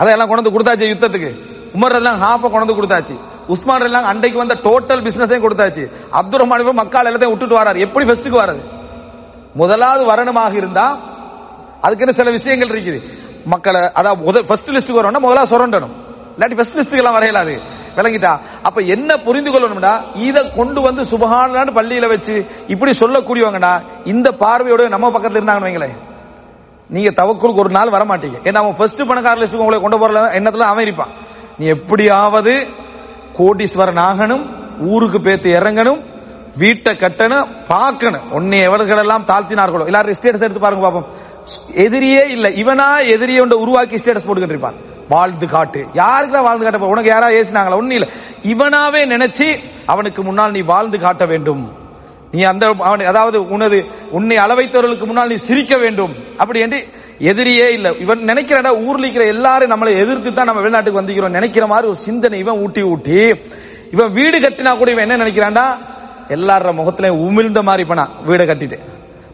அதெல்லாம் 0.00 0.28
கொண்டு 0.28 0.42
வந்து 0.42 0.54
கொடுத்தாச்சு 0.54 0.92
யுத்தத்துக்கு. 0.92 1.30
உமர் 1.76 1.96
எல்லாம் 1.98 2.18
ஹாஃப 2.22 2.50
கொண்டு 2.54 2.74
கொடுத்தாச்சு. 2.78 3.14
உஸ்மான் 3.54 3.84
எல்லாம் 3.86 4.06
அன்றைக்கு 4.10 4.38
வந்த 4.42 4.54
டோட்டல் 4.66 5.02
பிசினஸையும் 5.06 5.44
கொடுத்தாச்சு. 5.44 5.84
அப்துல் 6.18 6.42
ரஹ்மான் 6.42 6.80
மக்கள் 6.82 7.08
எல்லாத்தையும் 7.10 7.34
விட்டுட்டு 7.34 7.58
வராரு. 7.60 7.78
எப்படி 7.86 8.04
ஃபர்ஸ்ட்டுக்கு 8.08 8.42
வராது 8.42 8.62
முதலாவது 9.60 10.02
வரணுமாக 10.10 10.54
இருந்தா 10.60 10.86
அதுக்குன்னு 11.86 12.18
சில 12.20 12.30
விஷயங்கள் 12.38 12.72
இருக்குது. 12.74 12.98
மக்களை 13.52 13.80
அதாவது 14.00 14.20
முதல் 14.26 14.46
ஃபர்ஸ்ட் 14.48 14.72
லிஸ்ட்டுக்கு 14.74 15.00
வரணும்னா 15.00 15.22
முதலாவது 15.26 15.52
சுரண்டணும். 15.52 15.94
இல்லாட்டி 16.38 16.56
பெஸ்ட் 16.56 16.78
லிஸ்ட் 16.78 16.96
எல்லாம் 16.96 17.14
வரையலாது 17.14 17.58
விளங்கிட்டா? 17.96 18.38
அப்ப 18.62 18.80
என்ன 18.80 19.16
புரிந்து 19.16 19.50
கொள்ளணும்டா? 19.50 20.00
இதை 20.14 20.52
கொண்டு 20.56 20.80
வந்து 20.80 21.02
சுபகானு 21.02 21.74
பள்ளியில 21.78 22.08
வச்சு 22.08 22.46
இப்படி 22.66 22.90
சொல்லக்கூடியவங்கடா 22.90 23.80
இந்த 24.04 24.30
பார்வையோட 24.30 24.88
நம்ம 24.88 25.10
பக்கத்துல 25.10 25.40
இருந்தாங்கன்னு 25.40 25.68
வைங்களேன் 25.68 25.98
நீங்க 26.88 27.10
தவக்குளுக்கு 27.10 27.62
ஒரு 27.64 27.70
நாள் 27.70 27.90
வர 27.90 28.04
மாட்டீங்க 28.04 28.38
ஏன்னா 28.44 28.56
அவன் 28.56 28.74
ஃபர்ஸ்ட் 28.76 29.08
பணக்கார 29.08 29.40
லிஸ்ட் 29.40 29.56
உங்களை 29.56 29.80
கொண்டு 29.80 29.98
போறல 29.98 30.22
எண்ணத்துல 30.38 30.58
அவன் 30.58 30.84
இருப்பான். 30.84 31.12
நீ 31.58 31.66
எப்படியாவது 31.66 32.66
கோடீஸ்வரன் 33.38 34.02
ஆகணும் 34.08 34.44
ஊருக்கு 34.88 35.18
பேத்து 35.18 35.56
இறங்கணும் 35.58 36.00
வீட்டை 36.56 36.94
கட்டணும் 36.94 37.46
பார்க்கணும். 37.66 38.32
உன்னை 38.32 38.60
எவர்களெல்லாம் 38.60 39.26
தாழ்த்தினார்களோ. 39.26 39.84
எல்லாரும் 39.84 40.14
ஸ்டேட்டஸ் 40.22 40.44
எடுத்து 40.46 40.60
பாருங்க 40.60 40.88
பாப்போம். 40.88 41.06
எதிரியே 41.74 42.28
இல்ல. 42.28 42.48
இவனா 42.48 43.08
எதிரியை 43.08 43.40
உருவாக்கி 43.40 43.94
ஸ்டேட்டஸ் 43.94 44.26
போட்டுக்கிட்டு 44.26 44.56
இருப்பான். 44.56 44.90
வாழ்ந்து 45.08 45.46
காட்டு. 45.46 45.80
யாருக்குதான் 45.94 46.42
வாழ்ந்து 46.42 46.64
காட்ட 46.64 46.86
உனக்கு 46.86 47.10
யாரா 47.10 47.28
ஏசினாங்களா? 47.28 47.76
ஒன்னும் 47.76 47.90
இல்ல. 47.90 48.08
இவனாவே 48.42 49.06
நினைச்சு 49.06 49.58
அவனுக்கு 49.86 50.22
முன்னால் 50.22 50.50
நீ 50.50 50.60
வாழ்ந்து 50.60 50.98
காட்ட 50.98 51.24
வேண்டும். 51.24 51.72
நீ 52.30 52.42
அந்த 52.42 52.66
அவன் 52.78 53.00
அதாவது 53.00 53.48
உனது 53.48 53.86
உன்னை 54.10 54.36
அளவைத்தவர்களுக்கு 54.36 55.04
முன்னால் 55.04 55.28
நீ 55.28 55.34
சிரிக்க 55.34 55.76
வேண்டும். 55.76 56.14
அப்படி 56.36 56.60
என்று 56.60 56.84
எதிரியே 57.18 57.72
இல்ல. 57.72 57.92
இவன் 57.98 58.18
நினைக்கிறடா 58.18 58.86
ஊர்ல 58.86 59.06
இருக்கிற 59.06 59.26
எல்லாரும் 59.26 59.70
நம்மளை 59.70 59.96
எதிர்த்து 59.96 60.34
தான் 60.34 60.46
நம்ம 60.46 60.60
வெளிநாட்டுக்கு 60.60 61.00
வந்திருக்கிறோம். 61.00 61.30
நினைக்கிற 61.30 61.66
மாதிரி 61.66 61.88
ஒரு 61.88 61.96
சிந்தனை 61.96 62.38
இவன் 62.38 62.60
ஊட்டி 62.60 62.82
ஊட்டி 62.82 63.28
இவன் 63.92 64.12
வீடு 64.12 64.38
கட்டினா 64.38 64.78
கூட 64.78 64.90
இவன் 64.90 65.10
என்ன 65.10 65.24
நினைக்கிறான்டா? 65.24 65.76
எல்லார 66.28 66.72
முகத்திலையும் 66.72 67.20
உமிழ்ந்த 67.20 67.62
மாதிரி 67.62 67.84
பண்ணா 67.88 68.08
வீடை 68.26 68.46
கட்டிட்டு 68.46 68.78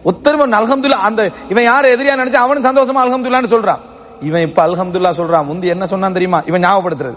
உத்தரவன் 0.03 0.51
அல்ஹம்துல்லா 0.51 0.99
அந்த 1.09 1.31
இவன் 1.49 1.65
யார் 1.65 1.85
எதிரியா 1.85 2.17
நினைச்சா 2.23 2.35
அவனும் 2.35 2.65
சந்தோஷமா 2.65 3.01
அலகம்துல்லான்னு 3.01 3.55
சொல்றான். 3.55 3.81
இவன் 4.21 4.41
இப்ப 4.41 4.67
அல்ஹம்துல்லா 4.67 5.11
சொல்றான் 5.11 5.45
முந்தி 5.45 5.69
என்ன 5.69 5.87
சொன்னான் 5.87 6.13
தெரியுமா? 6.13 6.43
இவன் 6.47 6.61
ஞாபகப்படுத்துறது. 6.61 7.17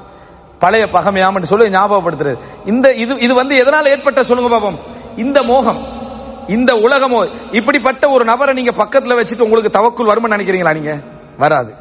பழைய 0.59 0.85
பகமையாம 0.85 1.41
சொல்லி 1.41 1.77
ஞாபகப்படுத்துறது. 1.77 2.37
இந்த 2.65 2.93
இது 2.93 3.19
இது 3.19 3.33
வந்து 3.33 3.55
எதனால 3.55 3.87
ஏற்பட்ட 3.87 4.23
சொல்லுங்க 4.23 4.57
பாப்போம். 4.57 4.79
இந்த 5.17 5.43
மோகம் 5.43 5.99
இந்த 6.47 6.73
உலகமோ 6.73 7.27
இப்படிப்பட்ட 7.51 8.09
ஒரு 8.09 8.25
நபரை 8.25 8.53
நீங்க 8.53 8.71
பக்கத்துல 8.71 9.17
வச்சுட்டு 9.19 9.41
உங்களுக்கு 9.41 9.79
தவக்குள் 9.79 10.07
வரும்னு 10.07 10.35
நினைக்கிறீங்களா 10.35 10.73
நீங்க? 10.73 10.99
வராது. 11.37 11.73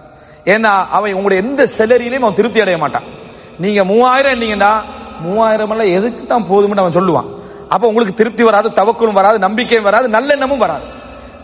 ஏன்னா 0.44 0.86
அவன் 0.90 1.12
உங்களுடைய 1.12 1.48
எந்த 1.48 1.62
செலரியிலையும் 1.62 2.20
அவன் 2.20 2.34
திருப்தி 2.34 2.60
அடைய 2.60 2.78
மாட்டான். 2.78 3.04
நீங்க 3.58 3.84
மூவாயிரம் 3.84 4.40
இல்லைங்கடா 4.40 4.80
மூவாயிரம் 5.20 5.70
எல்லாம் 5.70 5.86
எதுக்கு 5.86 6.26
தான் 6.26 6.42
போதும்னு 6.42 6.76
அவன் 6.76 6.92
சொல்லுவான். 6.92 7.28
அப்ப 7.68 7.86
உங்களுக்கு 7.86 8.14
திருப்தி 8.14 8.42
வராது 8.42 8.70
தவக்குளும் 8.70 9.12
வராது 9.12 9.38
நம்பிக்கையும் 9.38 9.84
வராது 9.84 10.08
நல்லெண்ணமும் 10.08 10.58
வராது. 10.58 10.84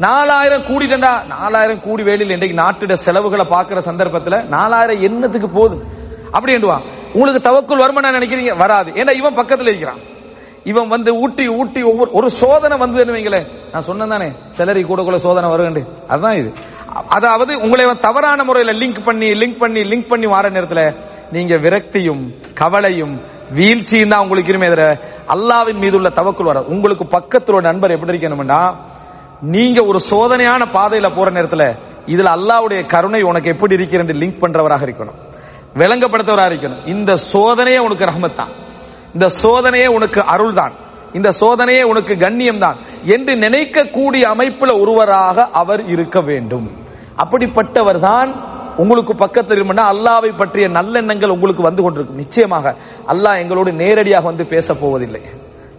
நாலாயிரம் 0.00 0.60
கூடிட்டா 0.60 1.26
நாலாயிரம் 1.26 1.80
கூடி 1.80 2.02
வேலையில் 2.02 2.30
இன்றைக்கு 2.30 2.62
நாட்டுட 2.62 2.92
செலவுகளை 2.92 3.46
பாக்குற 3.50 3.78
சந்தர்ப்பத்துல 3.78 4.48
நாலாயிரம் 4.48 5.02
என்னத்துக்கு 5.02 5.48
போதும்? 5.48 5.82
அப்படி 6.30 6.52
என்றுவான் 6.52 6.84
உங்களுக்கு 7.14 7.50
தவக்குள் 7.50 7.82
வருமானம் 7.82 8.20
நினைக்கிறீங்க? 8.20 8.56
வராது. 8.56 8.90
ஏன்னா 8.90 9.12
இவன் 9.16 9.34
பக்கத்துல 9.34 9.68
இருக்கிறான். 9.68 10.00
இவன் 10.64 10.88
வந்து 10.88 11.14
ஊட்டி 11.14 11.48
ஊட்டி 11.48 11.82
ஒவ்வொரு 11.82 12.10
ஒரு 12.12 12.30
சோதனை 12.30 12.78
வந்து 12.78 13.04
வைங்களேன். 13.04 13.46
நான் 13.72 13.80
சொன்னேன் 13.80 14.08
தானே 14.08 14.32
சிலரி 14.48 14.82
கூட 14.82 15.02
கூட 15.02 15.16
சோதனை 15.16 15.50
வருகண்டு 15.50 15.82
அதுதான் 16.08 16.34
இது. 16.34 16.52
அதாவது 17.08 17.60
உங்களை 17.60 17.94
தவறான 18.00 18.44
முறையில 18.44 18.72
லிங்க் 18.72 19.04
பண்ணி 19.04 19.26
லிங்க் 19.26 19.58
பண்ணி 19.58 19.80
லிங்க் 19.80 20.08
பண்ணி 20.08 20.26
வார 20.26 20.48
நேரத்துல 20.48 20.94
நீங்க 21.32 21.54
விரக்தியும் 21.54 22.32
கவலையும் 22.54 23.20
வீழ்ச்சியும் 23.50 24.08
தான் 24.08 24.20
உங்களுக்கு 24.20 24.52
இருமே 24.52 24.66
தவிர 24.66 24.98
அல்லாவின் 25.34 25.78
மீது 25.78 25.96
உள்ள 25.96 26.08
தவக்குள் 26.08 26.44
வர 26.44 26.60
உங்களுக்கு 26.60 27.04
பக்கத்துல 27.04 27.54
ஒரு 27.54 27.62
நண்பர் 27.62 27.90
எப்படி 27.90 28.12
இருக்கணும்னா 28.12 28.74
நீங்க 29.42 29.84
ஒரு 29.84 29.98
சோதனையான 30.10 30.62
பாதையில 30.76 31.16
போற 31.16 31.30
நேரத்துல 31.30 31.64
இதுல 32.06 32.30
அல்லாவுடைய 32.36 32.86
கருணை 32.86 33.22
உனக்கு 33.22 33.52
எப்படி 33.54 33.74
இருக்கிறது 33.74 34.12
லிங்க் 34.12 34.42
பண்றவராக 34.42 34.82
இருக்கணும். 34.88 35.18
விளங்கப்படுத்தவராக 35.80 36.50
இருக்கணும். 36.52 36.82
இந்த 36.86 37.12
சோதனையே 37.14 37.78
உனக்கு 37.78 38.04
ரஹமத் 38.04 38.38
தான் 38.40 38.52
இந்த 39.14 39.26
சோதனையே 39.42 39.86
உனக்கு 39.86 40.20
அருள் 40.34 40.52
தான் 40.52 40.74
இந்த 41.12 41.28
சோதனையே 41.40 41.82
உனக்கு 41.82 42.18
கண்ணியம் 42.18 42.58
தான் 42.58 42.76
என்று 43.14 43.32
நினைக்கக்கூடிய 43.36 44.22
அமைப்புல 44.34 44.70
ஒருவராக 44.82 45.48
அவர் 45.52 45.82
இருக்க 45.94 46.20
வேண்டும். 46.20 46.66
அப்படிப்பட்டவர் 47.22 48.00
தான் 48.00 48.30
உங்களுக்கு 48.76 49.14
பக்கத்தில் 49.14 49.58
இருந்தா 49.58 49.84
அல்லாவை 49.92 50.30
பற்றிய 50.36 50.68
நல்லெண்ணங்கள் 50.68 51.34
உங்களுக்கு 51.36 51.62
வந்து 51.62 51.82
கொண்டிருக்கும். 51.82 52.16
நிச்சயமாக 52.16 52.74
அல்லாஹ் 53.12 53.40
எங்களோடு 53.42 53.72
நேரடியாக 53.72 54.24
வந்து 54.24 54.46
பேச 54.46 54.74
போவதில்லை. 54.74 55.22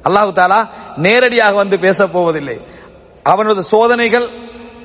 அல்லாஹு 0.08 0.32
தாலா 0.40 0.68
நேரடியாக 0.98 1.56
வந்து 1.56 1.80
பேச 1.80 2.08
போவதில்லை. 2.08 2.58
அவனது 3.32 3.62
சோதனைகள் 3.74 4.28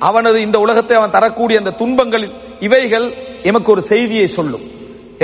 அவனது 0.09 0.37
இந்த 0.45 0.57
உலகத்தை 0.65 0.95
அவன் 0.99 1.15
தரக்கூடிய 1.15 1.57
அந்த 1.61 1.71
துன்பங்கள் 1.81 2.25
இவைகள் 2.67 3.07
எமக்கு 3.49 3.69
ஒரு 3.71 3.81
செய்தியை 3.91 4.27
சொல்லும். 4.37 4.63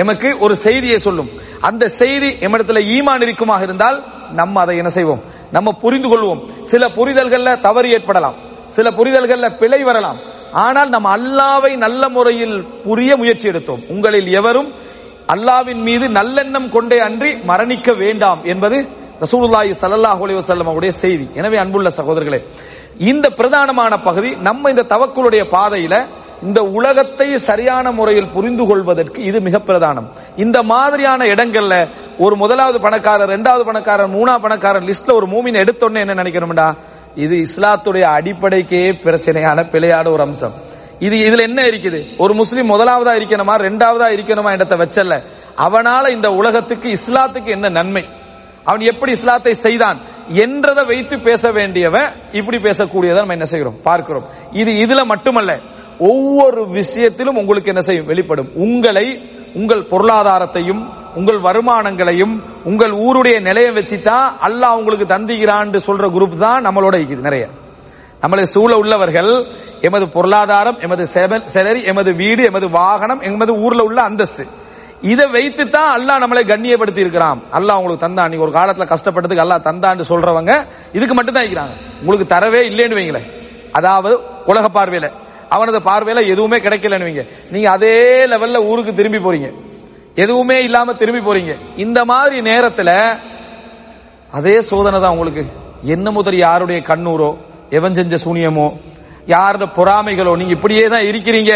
எமக்கு 0.02 0.28
ஒரு 0.44 0.54
செய்தியை 0.66 0.98
சொல்லும். 1.06 1.30
அந்த 1.68 1.84
செய்தி 2.00 2.28
எம்மிடத்துல 2.46 2.80
ஈமான் 2.96 3.24
இருக்குமாக 3.26 3.62
இருந்தால் 3.62 3.98
நம்ம 4.40 4.60
அதை 4.60 4.74
என்ன 4.76 4.90
செய்வோம்? 4.98 5.22
நம்ம 5.56 5.68
புரிந்து 5.82 6.08
கொள்வோம். 6.08 6.42
சில 6.70 6.82
புரிதல்கள்ல 6.98 7.52
தவறு 7.66 7.88
ஏற்படலாம். 7.96 8.36
சில 8.76 8.88
புரிதல்கள்ல 8.98 9.48
பிழை 9.60 9.80
வரலாம். 9.88 10.18
ஆனால் 10.64 10.90
நம்ம 10.94 11.08
அல்லாவை 11.16 11.72
நல்ல 11.84 12.02
முறையில் 12.16 12.56
புரிய 12.86 13.10
முயற்சி 13.16 13.46
எடுத்தோம். 13.48 13.82
உங்களில் 13.88 14.30
எவரும் 14.40 14.70
அல்லாவின் 15.34 15.82
மீது 15.88 16.06
நல்லெண்ணம் 16.18 16.70
கொண்டே 16.76 16.98
அன்றி 17.08 17.30
மரணிக்க 17.50 17.88
வேண்டாம் 18.02 18.40
என்பது 18.52 18.78
ரசூலுல்லாஹி 19.24 19.72
ஸல்லல்லாஹு 19.82 20.20
அலைஹி 20.24 20.38
வஸல்லம் 20.40 20.70
அவருடைய 20.72 20.92
செய்தி. 21.04 21.26
எனவே 21.34 21.56
அன்புள்ள 21.62 21.88
சகோதரர்களே 21.98 22.40
இந்த 23.08 23.28
பிரதானமான 23.28 24.02
பகுதி 24.02 24.30
நம்ம 24.34 24.70
இந்த 24.70 24.82
தவக்குளுடைய 24.82 25.42
பாதையில 25.52 26.04
இந்த 26.42 26.62
உலகத்தை 26.62 27.36
சரியான 27.36 27.90
முறையில் 27.90 28.28
புரிந்து 28.28 28.66
கொள்வதற்கு 28.66 29.22
இது 29.22 29.40
மிக 29.40 29.58
பிரதானம். 29.58 30.08
இந்த 30.36 30.62
மாதிரியான 30.62 31.24
இடங்கள்ல 31.24 31.88
ஒரு 32.18 32.36
முதலாவது 32.36 32.80
பணக்காரர் 32.80 33.28
இரண்டாவது 33.28 33.64
பணக்காரர் 33.64 34.08
மூணாவது 34.08 34.40
பணக்காரர் 34.40 34.82
லிஸ்ட்ல 34.82 35.14
ஒரு 35.14 35.26
மூமின் 35.26 35.60
எடுத்தோன்னே 35.62 36.00
என்ன 36.00 36.14
நினைக்கணும்டா? 36.22 36.74
இது 37.14 37.36
இஸ்லாத்துடைய 37.36 38.04
அடிப்படைக்கே 38.16 38.92
பிரச்சனையான 39.04 39.64
பிழையாட 39.72 40.12
ஒரு 40.12 40.22
அம்சம். 40.22 40.52
இது 40.98 41.16
இதுல 41.16 41.42
என்ன 41.42 41.62
இருக்குது? 41.62 42.16
ஒரு 42.18 42.34
முஸ்லீம் 42.34 42.70
முதலாவதா 42.70 43.14
இருக்கணுமா 43.14 43.56
ரெண்டாவதா 43.66 44.08
இருக்கணுமா 44.16 44.52
இடத்தை 44.52 44.78
வச்சல்ல? 44.78 45.22
அவனால 45.58 46.10
இந்த 46.10 46.28
உலகத்துக்கு 46.28 46.88
இஸ்லாத்துக்கு 46.88 47.46
என்ன 47.46 47.68
நன்மை? 47.68 48.08
அவன் 48.64 48.80
எப்படி 48.80 49.12
இஸ்லாத்தை 49.12 49.54
செய்தான்? 49.54 50.00
என்றதை 50.34 50.86
வைத்து 50.86 51.20
பேச 51.20 51.50
வேண்டியவன் 51.50 52.10
இப்படி 52.32 52.56
பேசக்கூடியதை 52.56 53.14
நம்ம 53.14 53.32
என்ன 53.32 53.44
செய்கிறோம்? 53.44 53.74
பார்க்கிறோம். 53.82 54.24
இது 54.52 54.70
இதுல 54.70 55.04
மட்டுமல்ல 55.04 55.60
ஒவ்வொரு 55.98 56.68
விஷயத்திலும் 56.68 57.36
உங்களுக்கு 57.36 57.68
என்ன 57.68 57.80
செய்யும்? 57.80 58.06
வெளிப்படும். 58.06 58.50
உங்களை 58.54 59.36
உங்கள் 59.54 59.86
பொருளாதாரத்தையும் 59.90 60.82
உங்கள் 61.14 61.36
வருமானங்களையும் 61.36 62.40
உங்கள் 62.64 62.90
ஊருடைய 62.90 63.40
நிலையை 63.40 63.70
வச்சுதான் 63.70 64.26
அல்லாஹ் 64.46 64.76
உங்களுக்கு 64.76 65.14
தந்துகிறான்னு 65.14 65.80
சொல்ற 65.86 66.06
குரூப் 66.10 66.38
தான் 66.38 66.64
நம்மளோட 66.64 66.94
இருக்குது 67.00 67.28
நிறைய. 67.28 67.48
நம்மளை 68.22 68.42
சூழ 68.42 68.76
உள்ளவர்கள் 68.76 69.46
எமது 69.80 70.08
பொருளாதாரம் 70.08 70.78
எமது 70.78 71.06
செலரி 71.46 71.84
எமது 71.84 72.16
வீடு 72.16 72.42
எமது 72.42 72.70
வாகனம் 72.70 73.20
எமது 73.20 73.52
ஊர்ல 73.52 73.82
உள்ள 73.82 74.02
அந்தஸ்து. 74.02 74.46
இதை 75.02 75.26
வைத்து 75.26 75.70
தான் 75.70 75.90
அல்லாஹ் 75.96 76.22
நம்மளை 76.22 76.42
கண்ணியப்படுத்தி 76.52 77.00
இருக்கிறான் 77.04 77.38
அல்லாஹ் 77.58 77.76
உங்களுக்கு 77.76 78.04
தந்தான். 78.06 78.28
நீங்க 78.30 78.44
ஒரு 78.44 78.54
காலத்துல 78.58 78.86
கஷ்டப்பட்டதுக்கு 78.92 79.44
அல்லாஹ் 79.44 79.66
தந்தான்னு 79.68 80.04
சொல்றவங்க 80.10 80.52
இதுக்கு 80.92 81.14
மட்டும் 81.14 81.34
தான் 81.34 81.44
இருக்கிறாங்க. 81.44 81.74
உங்களுக்கு 82.00 82.26
தரவே 82.34 82.60
இல்லைன்னு 82.70 82.98
வைங்களேன். 82.98 83.28
அதாவது 83.72 84.14
உலக 84.46 84.66
பார்வையில. 84.68 85.08
அவனது 85.50 85.78
பார்வையில 85.88 86.20
எதுவுமே 86.32 86.56
கிடைக்கலன்னு 86.56 87.06
வைங்க. 87.08 87.24
நீங்க 87.50 87.70
அதே 87.70 88.26
லெவல்ல 88.32 88.58
ஊருக்கு 88.70 88.94
திரும்பி 88.94 89.18
போறீங்க. 89.18 89.48
எதுவுமே 90.16 90.58
இல்லாம 90.62 90.92
திரும்பி 90.92 91.30
போறீங்க. 91.30 91.52
இந்த 91.76 92.04
மாதிரி 92.04 92.40
நேரத்துல 92.50 92.90
அதே 94.32 94.60
சோதனை 94.60 95.00
தான் 95.00 95.10
உங்களுக்கு. 95.10 95.44
என்ன 95.82 96.10
முதல் 96.10 96.36
யாருடைய 96.36 96.80
கண்ணூரோ 96.90 97.38
எவன் 97.70 97.94
செஞ்ச 97.94 98.14
சூனியமோ 98.24 98.68
யாரோட 99.34 99.66
பொறாமைகளோ 99.78 100.32
நீங்க 100.40 100.52
இப்படியே 100.58 100.84
தான் 100.94 101.06
இருக்கிறீங்க 101.10 101.52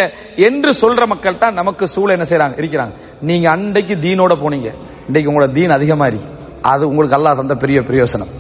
என்று 0.49 0.71
சொல்ற 0.83 1.03
மக்கள் 1.13 1.43
தான் 1.43 1.59
நமக்கு 1.61 1.85
சூழல் 1.95 2.17
என்ன 2.17 2.27
செய்யறாங்க 2.31 2.57
இருக்கிறாங்க. 2.63 2.95
நீங்க 3.29 3.47
அன்றைக்கு 3.57 3.95
தீனோட 4.05 4.33
போனீங்க. 4.43 4.71
இன்றைக்கு 5.09 5.31
உங்களோட 5.31 5.51
தீன் 5.59 5.77
அதிகமா 5.79 6.07
இருக்கு 6.13 6.31
அது 6.73 6.83
உங்களுக்கு 6.91 7.17
அல்லாஹ் 7.19 7.39
தந்த 7.41 7.55
பெரிய 7.65 7.79
பிரயோசனம். 7.89 8.31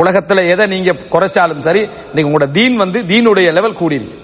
உலகத்துல 0.00 0.40
எதை 0.52 0.64
நீங்க 0.74 0.90
குறைச்சாலும் 1.14 1.64
சரி 1.68 1.82
இன்னைக்கு 2.10 2.28
உங்களோட 2.30 2.48
தீன் 2.56 2.76
வந்து 2.84 2.98
தீனுடைய 3.10 3.48
லெவல் 3.58 3.80
கூடியிருக்கு. 3.80 4.16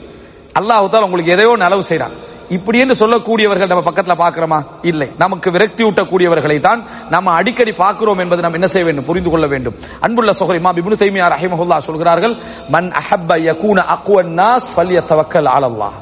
அல்லாஹ் 0.59 0.83
உங்களுக்கு 1.09 1.35
எதையோ 1.37 1.53
நலவு 1.65 1.83
செய்யறாங்க 1.91 2.17
இப்படி 2.57 2.79
என்று 2.83 2.97
சொல்லக்கூடியவர்கள் 3.01 3.71
நம்ம 3.73 3.85
பக்கத்துல 3.89 4.15
பாக்குறோமா 4.25 4.59
இல்லை. 4.91 5.09
நமக்கு 5.23 5.49
விரக்தி 5.55 5.83
ஊட்டக்கூடியவர்களை 5.89 6.59
தான் 6.67 6.81
நம்ம 7.15 7.33
அடிக்கடி 7.39 7.73
பார்க்கிறோம் 7.83 8.21
என்பது 8.25 8.43
நம்ம 8.45 8.59
என்ன 8.61 8.69
செய்ய 8.75 8.87
வேண்டும்? 8.89 9.09
புரிந்து 9.11 9.31
கொள்ள 9.31 9.47
வேண்டும். 9.55 9.77
அன்புள்ள 10.07 10.33
சோகரி 10.41 10.59
இமாம் 10.63 10.79
இப்னு 10.81 11.01
தைமியா 11.05 11.27
ரஹிமஹுல்லா 11.35 11.79
சொல்கிறார்கள் 11.89 12.35
மன் 12.75 12.91
அஹப்ப 13.01 13.31
யகூன 13.49 13.85
அக்வன் 13.97 14.33
நாஸ் 14.41 14.69
ஃபல்யதவக்கல் 14.75 15.51
அலல்லாஹ் 15.57 15.97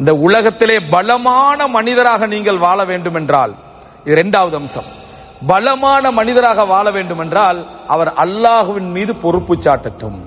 இந்த 0.00 0.12
உலகத்திலே 0.26 0.76
பலமான 0.94 1.60
மனிதராக 1.76 2.26
நீங்கள் 2.34 2.62
வாழ 2.66 2.78
வேண்டும் 2.90 3.16
என்றால் 3.20 3.52
இது 4.04 4.14
இரண்டாவது 4.16 4.56
அம்சம். 4.60 4.88
பலமான 5.50 6.04
மனிதராக 6.18 6.64
வாழ 6.74 6.86
வேண்டும் 6.96 7.22
என்றால் 7.24 7.58
அவர் 7.94 8.10
அல்லாஹுவின் 8.24 8.90
மீது 8.96 9.12
பொறுப்பு 9.24 9.54
சாட்டட்டும். 9.64 10.18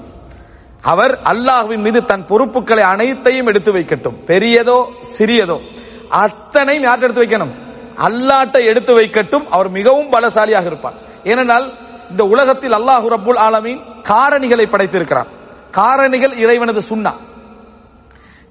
அவர் 0.82 1.20
அல்லாஹுவின் 1.24 1.82
மீது 1.82 2.06
தன் 2.06 2.28
பொறுப்புகளை 2.28 2.84
அனைத்தையும் 2.84 3.48
எடுத்து 3.48 3.72
வைக்கட்டும். 3.72 4.26
பெரியதோ 4.26 4.88
சிறியதோ. 5.18 5.62
அத்தனையும் 6.10 6.84
யார்கிட்ட 6.84 7.02
எடுத்து 7.02 7.22
வைக்கணும்? 7.22 7.54
அல்லாட்டை 7.96 8.66
எடுத்து 8.66 8.94
வைக்கட்டும். 8.94 9.46
அவர் 9.50 9.70
மிகவும் 9.70 10.12
பலசாலியாக 10.12 10.66
இருப்பார். 10.66 10.94
ஏனென்றால் 11.24 11.72
இந்த 12.10 12.24
உலகத்தில் 12.24 12.72
அல்லாஹு 12.72 13.08
ரபுல் 13.08 13.38
ஆலமீன் 13.38 13.82
காரணிகளை 14.10 14.68
படைத்திருக்கிறார். 14.70 15.28
காரணிகள் 15.78 16.38
இறைவனது 16.38 16.80
சுண்ணா. 16.80 17.14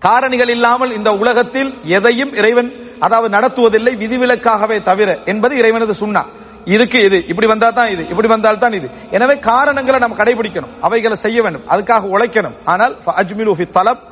காரணிகள் 0.07 0.49
இல்லாமல் 0.49 0.93
இந்த 0.93 1.13
உலகத்தில் 1.13 1.75
எதையும் 1.85 2.33
இறைவன் 2.33 2.73
அதாவது 3.01 3.29
நடத்துவதில்லை 3.29 3.97
விதிவிலக்காகவே 3.97 4.83
தவிர 4.83 5.19
என்பது 5.25 5.57
இறைவனது 5.57 5.93
சுண்ணா. 5.93 6.25
இதுக்கு 6.65 6.99
இது 7.05 7.27
இப்படி 7.27 7.47
வந்தா 7.47 7.71
தான் 7.71 7.89
இது 7.89 8.03
இப்படி 8.09 8.29
வந்தால் 8.29 8.59
தான் 8.59 8.73
இது. 8.73 8.91
எனவே 9.11 9.39
காரணங்களை 9.39 9.99
நம்ம 10.01 10.17
கடைபிடிக்கணும். 10.17 10.73
அவைகளை 10.81 11.17
செய்ய 11.17 11.43
வேண்டும். 11.43 11.63
அதுக்காக 11.73 12.03
உழைக்கணும். 12.15 12.57
ஆனால் 12.65 12.95
அஜ்மிலு 13.07 13.69
தலப் 13.77 14.03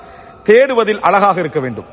தேடுவதில் 0.48 1.00
அழகாக 1.00 1.40
இருக்க 1.40 1.60
வேண்டும். 1.60 1.86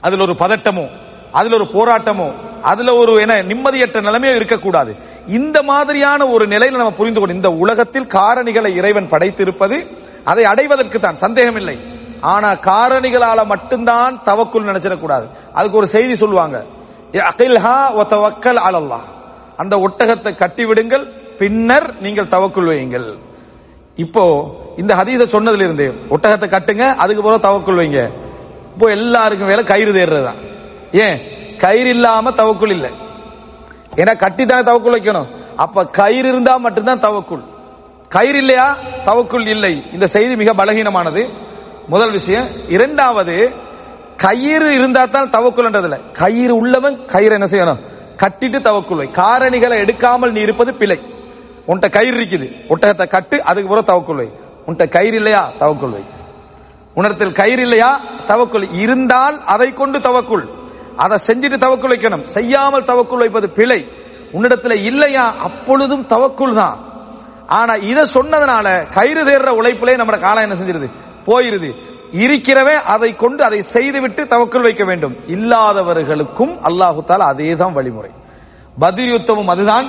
அதில் 0.00 0.20
ஒரு 0.20 0.32
பதட்டமோ 0.32 0.86
அதுல 1.32 1.54
ஒரு 1.54 1.66
போராட்டமோ 1.74 2.32
அதுல 2.62 2.90
ஒரு 2.98 3.12
என 3.20 3.42
நிம்மதியற்ற 3.42 3.98
நிலைமையோ 4.08 4.34
இருக்கக்கூடாது. 4.34 4.96
இந்த 5.26 5.62
மாதிரியான 5.62 6.26
ஒரு 6.26 6.46
நிலையில 6.46 6.80
நம்ம 6.80 6.90
புரிந்து 6.90 7.20
கொண்டு 7.20 7.34
இந்த 7.34 7.50
உலகத்தில் 7.50 8.06
காரணிகளை 8.06 8.70
இறைவன் 8.76 9.10
படைத்திருப்பது 9.10 9.86
அதை 10.24 10.44
அடைவதற்கு 10.44 11.00
தான். 11.00 11.14
சந்தேகம் 11.14 11.56
இல்லை 11.56 11.76
ஆனா 12.20 12.54
காரணிகளால 12.54 13.44
மட்டும்தான் 13.44 14.20
தவக்குள் 14.26 14.68
நினைச்சிடக்கூடாது. 14.70 15.26
அதுக்கு 15.52 15.76
ஒரு 15.76 15.86
செய்தி 15.86 16.14
சொல்லுவாங்க. 16.14 16.64
அகில்ஹா 17.30 17.78
ஒத்தவக்கல் 18.00 18.10
தவக்கல் 18.12 18.60
அலல்லாஹ். 18.68 19.06
அந்த 19.56 19.76
ஒட்டகத்தை 19.76 20.32
கட்டிவிடுங்கள் 20.38 21.04
பின்னர் 21.38 22.00
நீங்கள் 22.00 22.26
தவக்குள் 22.26 22.70
வையுங்கள். 22.70 23.18
இப்போ 23.96 24.22
இந்த 24.76 24.94
ஹதீஸ 24.94 25.22
சொன்னதுல 25.34 25.66
இருந்து 25.66 25.94
ஒட்டகத்தை 26.10 26.48
கட்டுங்க 26.48 26.84
அதுக்கு 26.96 27.22
பிறகு 27.22 27.46
தவக்குள் 27.48 27.80
வைங்க. 27.80 28.10
இப்போ 28.72 28.90
எல்லாருக்கும் 28.90 29.48
வேலை 29.48 29.64
கயிறு 29.64 29.92
தேடுறதுதான் 29.92 30.40
ஏன்? 30.92 31.18
கயிறு 31.58 31.88
இல்லாம 31.88 32.30
தவக்குள் 32.30 32.70
இல்லை. 32.70 32.90
ஏன்னா 33.96 34.16
கட்டி 34.16 34.46
தான் 34.46 34.64
தவக்குள் 34.64 34.96
வைக்கணும். 34.98 35.26
அப்ப 35.56 35.86
கயிறு 35.86 36.28
இருந்தா 36.28 36.56
மட்டும்தான் 36.56 37.00
தவக்குள். 37.00 37.42
கயிறு 38.08 38.38
இல்லையா? 38.38 38.76
தவக்குள் 39.04 39.46
இல்லை. 39.46 39.84
இந்த 39.92 40.06
செய்தி 40.06 40.36
மிக 40.36 40.52
பலகீனமானது. 40.52 41.28
முதல் 41.88 42.10
விஷயம். 42.10 42.46
இரண்டாவது 42.68 43.52
கயிறு 44.16 44.72
இருந்தா 44.72 45.04
தான் 45.04 45.30
தவக்குள்ன்றதுல 45.30 46.12
கயிறு 46.12 46.56
உள்ளவன் 46.56 47.06
கயிறு 47.06 47.34
என்ன 47.34 47.46
செய்யணும்? 47.50 47.80
கட்டிட்டு 48.16 48.60
தவக்குள் 48.60 49.10
காரணிகளை 49.10 49.76
எடுக்காமல் 49.80 50.32
நீ 50.32 50.40
இருப்பது 50.40 50.74
பிழை. 50.74 51.00
உன்கிட்ட 51.66 51.90
கயிறு 51.90 52.16
இருக்குது. 52.16 52.52
ஒட்டகத்தை 52.68 53.08
கட்டு 53.08 53.42
அதுக்கு 53.42 53.68
பிறகு 53.68 53.92
தவக்குள் 53.92 54.28
உன்கிட்ட 54.66 54.88
கயிறு 54.88 55.16
இல்லையா? 55.16 55.50
தவக்குள் 55.60 55.90
வை 55.90 56.04
உணர்த்தில் 56.94 57.32
கயிறு 57.32 57.62
இல்லையா? 57.62 58.00
தவக்குள் 58.26 58.80
இருந்தால் 58.80 59.40
அதை 59.46 59.72
கொண்டு 59.72 59.98
தவக்குள். 59.98 60.48
அதை 60.96 61.18
செஞ்சுட்டு 61.26 61.56
தவக்குள் 61.56 61.96
வைக்கணும். 61.96 62.22
செய்யாமல் 62.22 62.84
தவக்குள் 62.84 63.18
வைப்பது 63.18 63.50
பிழை. 63.50 63.86
உன்னிடத்துல 64.32 64.84
இல்லையா? 64.84 65.34
அப்பொழுதும் 65.38 66.06
தவக்குள் 66.06 66.54
தான். 66.54 66.78
ஆனா 67.46 67.74
இதை 67.74 68.02
சொன்னதுனால 68.14 68.92
கயிறு 68.92 69.24
தேர்ற 69.24 69.50
உழைப்பிலே 69.50 69.96
நம்ம 69.96 70.16
காலம் 70.16 70.50
என்ன 70.50 70.54
செஞ்சிருது? 70.54 70.90
போயிருது. 71.26 71.74
இருக்கிறவே 72.12 72.74
அதை 72.74 73.16
கொண்டு 73.16 73.44
அதை 73.44 73.60
செய்துவிட்டு 73.60 74.22
தவக்குள் 74.24 74.62
வைக்க 74.62 74.84
வேண்டும். 74.84 75.16
இல்லாதவர்களுக்கும் 75.26 76.58
அல்லாஹு 76.58 77.00
தால 77.08 77.18
அதே 77.18 77.56
தான் 77.56 77.72
வழிமுறை. 77.72 78.10
பதில் 78.78 79.12
யுத்தமும் 79.12 79.50
அதுதான் 79.50 79.86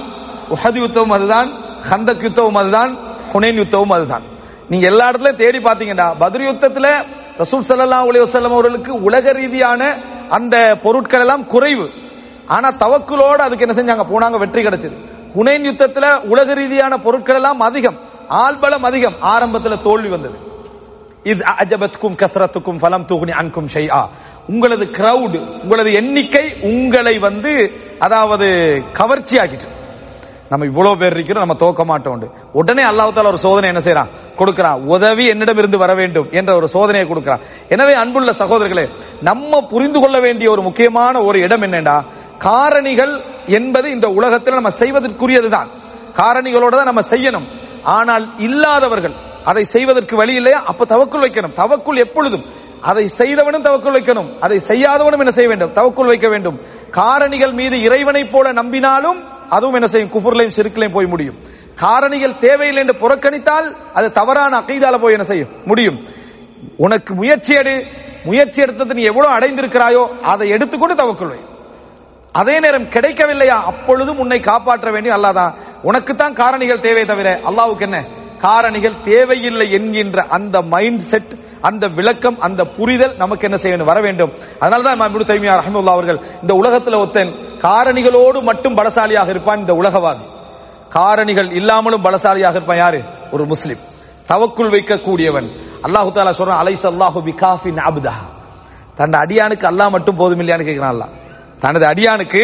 உஹது 0.49 0.79
யுத்தமும் 0.83 1.15
அதுதான் 1.15 1.51
ஹந்தக் 1.89 2.23
யுத்தமும் 2.23 2.57
அதுதான் 2.57 2.97
ஹுனேன் 3.33 3.59
யுத்தமும் 3.59 3.93
அதுதான். 3.93 4.23
நீங்க 4.69 4.85
எல்லா 4.85 5.09
இடத்துலயும் 5.09 5.35
தேடி 5.35 5.57
பாத்தீங்கன்னா 5.57 6.13
பதில் 6.19 6.47
யுத்தத்துல 6.47 6.87
ரசூல் 7.37 7.67
சல்லா 7.67 7.99
அலைஹி 7.99 8.23
வசல்லம் 8.23 8.51
அவர்களுக்கு 8.51 9.01
உலக 9.01 9.31
ரீதியான 9.31 9.95
அந்த 10.29 10.79
பொருட்கள் 10.83 11.19
எல்லாம் 11.19 11.47
குறைவு. 11.47 11.89
ஆனா 12.47 12.69
தவக்குலோட 12.69 13.35
அதுக்கு 13.35 13.67
என்ன 13.67 13.75
செஞ்சாங்க? 13.81 14.05
போனாங்க 14.13 14.37
வெற்றி 14.37 14.61
கிடைச்சது. 14.61 14.95
ஹுனைன் 15.35 15.67
யுத்தத்துல 15.69 16.23
உலக 16.23 16.53
ரீதியான 16.53 16.97
பொருட்கள் 16.97 17.35
எல்லாம் 17.35 17.59
அதிகம் 17.59 17.95
ஆள்பலம் 18.29 18.85
அதிகம். 18.85 19.13
ஆரம்பத்துல 19.21 19.81
தோல்வி 19.81 20.09
வந்தது. 20.09 20.52
இது 21.31 21.41
அஜபத்கும் 21.63 22.17
கசரத்துக்கும் 22.21 22.79
ஃபலம் 22.81 23.07
தூகுனி 23.11 23.33
அன்கும் 23.41 23.69
ஷெய்யா 23.75 24.01
உங்களது 24.53 24.85
கிரவுடு 24.97 25.39
உங்களது 25.63 25.89
எண்ணிக்கை 25.99 26.45
உங்களை 26.71 27.15
வந்து 27.27 27.53
அதாவது 28.05 28.47
கவர்ச்சி 28.99 29.35
ஆக்கிட்டு 29.43 29.69
நம்ம 30.51 30.65
இவ்வளவு 30.69 30.99
பேர் 31.01 31.15
இருக்கிறோம் 31.15 31.43
நம்ம 31.45 31.55
தோக்க 31.61 31.83
மாட்டோம் 31.91 32.25
உடனே 32.59 32.83
அல்லாஹால 32.89 33.29
ஒரு 33.33 33.39
சோதனை 33.45 33.67
என்ன 33.71 33.81
செய்யறான் 33.85 34.11
கொடுக்கிறான். 34.39 34.79
உதவி 34.95 35.25
என்னிடம் 35.33 35.59
இருந்து 35.61 35.77
வர 35.83 35.91
வேண்டும் 35.99 36.27
என்ற 36.39 36.51
ஒரு 36.59 36.67
சோதனையை 36.75 37.05
கொடுக்கிறான். 37.07 37.43
எனவே 37.73 37.93
அன்புள்ள 38.01 38.31
சகோதரர்களே 38.41 38.85
நம்ம 39.29 39.61
புரிந்து 39.71 39.99
கொள்ள 40.03 40.17
வேண்டிய 40.25 40.47
ஒரு 40.53 40.61
முக்கியமான 40.67 41.15
ஒரு 41.27 41.37
இடம் 41.45 41.63
என்னண்டா 41.67 41.97
காரணிகள் 42.45 43.13
என்பது 43.57 43.87
இந்த 43.95 44.07
உலகத்தில் 44.17 44.59
நம்ம 44.59 44.73
செய்வதற்குரியதுதான். 44.81 45.69
காரணிகளோட 46.19 46.73
தான் 46.79 46.91
நம்ம 46.91 47.03
செய்யணும். 47.13 47.47
ஆனால் 47.97 48.25
இல்லாதவர்கள் 48.47 49.15
அதை 49.45 49.63
செய்வதற்கு 49.63 50.15
வழி 50.15 50.33
இல்லையா? 50.33 50.63
அப்ப 50.65 50.85
தவக்குள் 50.85 51.21
வைக்கணும். 51.21 51.53
தவக்குள் 51.53 51.97
எப்பொழுதும். 51.97 52.43
அதை 52.81 53.09
செய்தவனும் 53.17 53.63
தவக்குள் 53.63 53.93
வைக்கணும். 53.93 54.39
அதை 54.39 54.59
செய்யாதவனும் 54.67 55.19
என்ன 55.19 55.31
செய்ய 55.31 55.49
வேண்டும்? 55.49 55.73
தவக்குள் 55.73 56.05
வைக்க 56.05 56.27
வேண்டும். 56.29 56.61
காரணிகள் 56.91 57.53
மீது 57.53 57.81
இறைவனை 57.81 58.23
போல 58.23 58.51
நம்பினாலும் 58.51 59.23
அதுவும் 59.49 59.73
என்ன 59.73 59.87
செய்யும்? 59.87 60.09
குஃபுர்லையும் 60.09 60.51
சிறுக்கிலையும் 60.55 60.91
போய் 60.91 61.05
முடியும். 61.05 61.35
காரணிகள் 61.81 62.39
தேவையில்லை 62.39 62.83
என்று 62.87 63.07
புறக்கணித்தால் 63.07 63.75
அது 63.93 64.11
தவறான 64.11 64.59
அகைதால 64.59 65.01
போய் 65.01 65.11
என்ன 65.11 65.23
செய்யும்? 65.23 65.49
முடியும். 65.65 66.07
உனக்கு 66.77 67.13
முயற்சி 67.13 67.53
எடு. 67.53 67.83
முயற்சி 68.25 68.61
எடுத்தது 68.61 68.93
நீ 68.93 69.01
எவ்வளவு 69.01 69.37
அடைந்திருக்கிறாயோ 69.37 70.21
அதை 70.21 70.49
எடுத்துக்கொண்டு 70.49 70.95
தவக்குள் 70.95 71.27
வை. 71.27 71.39
அதே 72.31 72.59
நேரம் 72.59 72.83
கிடைக்கவில்லையா? 72.83 73.61
அப்பொழுதும் 73.63 74.17
உன்னை 74.17 74.39
காப்பாற்ற 74.39 74.91
வேண்டிய 74.91 75.15
அல்லாதான் 75.15 75.53
உனக்கு 75.81 76.15
தான் 76.15 76.33
காரணிகள் 76.33 76.79
தேவை 76.79 77.05
தவிர 77.05 77.39
அல்லாவுக்கு 77.45 77.81
என்ன? 77.81 78.03
காரணிகள் 78.43 79.01
தேவையில்லை 79.03 79.71
என்கின்ற 79.71 80.25
அந்த 80.29 80.61
மைண்ட் 80.61 81.03
செட் 81.11 81.33
அந்த 81.61 81.87
விளக்கம் 81.97 82.37
அந்த 82.39 82.63
புரிதல் 82.77 83.15
நமக்கு 83.17 83.47
என்ன 83.47 83.57
செய்யணும்? 83.63 83.89
வர 83.91 83.99
வேண்டும். 84.01 84.31
அதனாலதான் 84.61 84.95
இமாம் 84.97 85.29
தைமியா 85.31 85.53
ரஹமுல்லா 85.61 85.93
அவர்கள் 85.97 86.19
இந்த 86.41 86.53
உலகத்துல 86.53 86.99
ஒருத்தன் 86.99 87.31
காரணிகளோடு 87.65 88.43
மட்டும் 88.43 88.77
பலசாலியாக 88.77 89.29
இருப்பான் 89.29 89.59
இந்த 89.59 89.73
உலகவாதி. 89.73 90.25
காரணிகள் 90.95 91.49
இல்லாமலும் 91.51 92.03
பலசாலியாக 92.03 92.55
இருப்பான் 92.55 92.77
யாரு? 92.77 92.99
ஒரு 93.31 93.45
முஸ்லிம். 93.45 93.81
தவக்குள் 94.29 94.73
வைக்கக்கூடியவன். 94.75 95.47
அல்லாஹு 95.87 96.09
தாலா 96.15 96.33
சொல்றான் 96.39 96.61
அலைஸ் 96.63 96.85
அல்லாஹு 96.93 97.19
பிகாஃபின் 97.29 97.81
அப்தா 97.89 98.15
தன் 98.95 99.13
அடியானுக்கு 99.23 99.65
அல்லாஹ் 99.71 99.91
மட்டும் 99.91 100.15
போதும் 100.15 100.39
இல்லையான்னு 100.39 100.67
கேட்கிறான் 100.67 100.93
அல்லாஹ். 100.95 101.11
தனது 101.59 101.85
அடியானுக்கு 101.85 102.43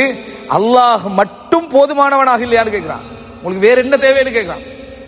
அல்லாஹ் 0.58 1.06
மட்டும் 1.20 1.68
போதுமானவனாக 1.70 2.42
இல்லையான்னு 2.48 2.76
கேட்கிறான் 2.76 3.06
உங்களுக்கு 3.36 3.68
வேற 3.68 3.78
என்ன 3.82 3.96
தேவைன்னு 3.98 4.36
கேட்கிறான் 4.38 4.64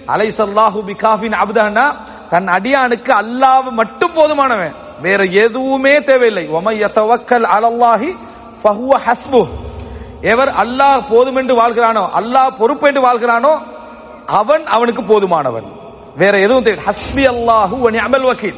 அலைசல்லாஹு 0.07 0.79
பிகாஃபின் 0.85 1.31
அப்தான்னா 1.31 1.95
தன் 2.29 2.47
அடியானுக்கு 2.47 3.11
அல்லாஹ் 3.11 3.71
மட்டும் 3.71 4.13
போதுமானவன். 4.15 4.73
வேற 5.01 5.23
எதுவுமே 5.23 6.01
தேவையில்லை. 6.01 6.49
ஒமைய 6.49 6.85
தவக்கல் 6.85 7.43
அலல்லாஹி 7.43 8.15
ஃபஹுவ 8.63 8.91
ஹஸ்பு. 9.05 9.47
எவர் 10.21 10.49
அல்லாஹ் 10.49 11.01
போதும் 11.09 11.35
என்று 11.35 11.55
வாழ்கிறானோ 11.55 12.09
அல்லாஹ் 12.19 12.57
பொறுப்பு 12.57 12.87
என்று 12.87 13.01
வாழ்கிறானோ 13.01 13.61
அவன் 14.25 14.65
அவனுக்கு 14.65 15.01
போதுமானவன். 15.01 15.65
வேற 16.15 16.37
எதுவும் 16.37 16.63
தேவை 16.63 16.83
ஹஸ்பி 16.83 17.21
அல்லாஹு 17.21 17.75
வ 17.81 17.91
நிஅமல் 17.91 18.25
வக்கீல். 18.25 18.55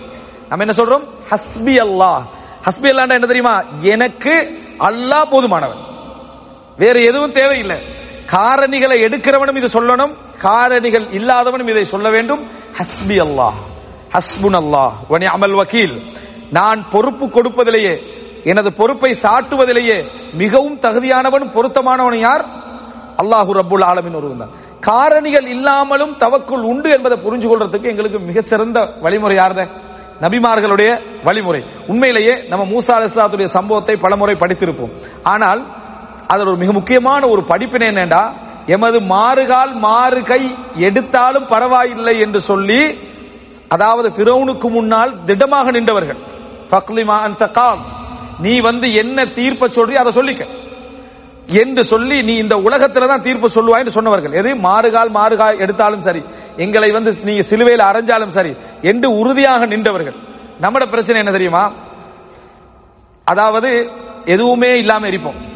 நம்ம 0.49 0.65
என்ன 0.65 0.83
சொல்றோம்? 0.83 1.03
ஹஸ்பி 1.29 1.75
அல்லாஹ். 1.75 2.21
ஹஸ்பி 2.65 2.89
அல்லாஹ் 2.89 3.09
என்ன 3.09 3.27
தெரியுமா? 3.27 3.63
எனக்கு 3.81 4.59
அல்லாஹ் 4.79 5.31
போதுமானவன். 5.31 5.81
வேற 6.77 6.99
எதுவும் 6.99 7.31
தேவையில்லை. 7.31 7.77
காரணிகளை 8.33 8.97
எடுக்கிறவனும் 9.05 9.59
இது 9.61 9.69
சொல்லணும் 9.77 10.13
காரணிகள் 10.45 11.05
இல்லாதவனும் 11.17 11.69
இதை 11.73 11.85
சொல்ல 11.93 12.07
வேண்டும். 12.15 12.41
ஹஸ்பி 12.79 13.17
அல்லாஹ் 13.27 13.57
ஹஸ்புன் 14.15 14.57
அல்லாஹ் 14.63 14.93
வனி 15.13 15.27
அமல் 15.35 15.55
வக்கீல் 15.59 15.95
நான் 16.57 16.79
பொறுப்பு 16.93 17.25
கொடுப்பதிலேயே 17.35 17.93
எனது 18.51 18.69
பொறுப்பை 18.79 19.11
சாட்டுவதிலேயே 19.23 19.97
மிகவும் 20.41 20.77
தகுதியானவன் 20.85 21.45
பொருத்தமானவன் 21.55 22.17
யார்? 22.27 22.43
அல்லாஹு 23.21 23.51
ரபுல் 23.59 23.85
ஆலமின் 23.91 24.17
ஒருவன் 24.19 24.53
காரணிகள் 24.87 25.47
இல்லாமலும் 25.55 26.13
தவக்குள் 26.23 26.63
உண்டு 26.71 26.89
என்பதை 26.95 27.17
புரிஞ்சு 27.25 27.47
கொள்றதுக்கு 27.49 27.91
எங்களுக்கு 27.91 28.19
மிக 28.29 28.41
சிறந்த 28.51 28.77
வழிமுறை 29.03 29.35
யாருத 29.41 29.61
நபிமார்களுடைய 30.23 30.89
வழிமுறை. 31.27 31.61
உண்மையிலேயே 31.91 32.33
நம்ம 32.51 32.63
மூசா 32.73 32.93
அலிஸ்லாத்துடைய 32.97 33.47
சம்பவத்தை 33.57 33.95
பலமுறை 34.03 34.35
படித்திருப்போம். 34.41 34.93
ஆனால் 35.33 35.61
அதில் 36.27 36.47
ஒரு 36.47 36.57
மிக 36.57 36.71
முக்கியமான 36.71 37.27
ஒரு 37.27 37.43
படிப்பினை 37.43 37.87
என்னண்டா? 37.87 38.31
எமது 38.67 38.99
மாறுகால் 38.99 39.73
மாறு 39.73 40.23
கை 40.23 40.55
எடுத்தாலும் 40.75 41.47
பரவாயில்லை 41.47 42.19
என்று 42.19 42.41
சொல்லி 42.41 42.97
அதாவது 43.67 44.09
பிறவுனுக்கு 44.09 44.69
முன்னால் 44.69 45.23
திடமாக 45.25 45.71
நின்றவர்கள். 45.71 46.17
ஃபக்லிமா 46.69 47.35
நீ 48.39 48.59
வந்து 48.59 48.93
என்ன 48.93 49.23
தீர்ப்ப 49.23 49.67
சொல்றி 49.67 49.95
அதை 49.95 50.11
சொல்லிக்க. 50.13 50.45
என்று 51.47 51.83
சொல்லி 51.83 52.21
நீ 52.21 52.33
இந்த 52.33 52.55
உலகத்துல 52.55 53.07
தான் 53.07 53.21
தீர்ப்பு 53.21 53.47
சொல்லுவாய் 53.47 53.77
என்று 53.77 53.91
சொன்னவர்கள். 53.91 54.31
எது? 54.31 54.55
மாறுகால் 54.55 55.09
மாறுகால் 55.09 55.59
எடுத்தாலும் 55.59 56.01
சரி. 56.01 56.23
எங்களை 56.57 56.91
வந்து 56.91 57.19
நீங்க 57.23 57.41
சிலுவையில் 57.41 57.85
அரைஞ்சாலும் 57.85 58.27
சரி 58.27 58.55
என்று 58.81 59.17
உறுதியாக 59.17 59.65
நின்றவர்கள். 59.65 60.15
நம்மட 60.61 60.85
பிரச்சனை 60.85 61.19
என்ன 61.19 61.31
தெரியுமா? 61.31 61.71
அதாவது 63.23 63.89
எதுவுமே 64.25 64.67
இல்லாம 64.67 65.07
இருப்போம். 65.07 65.52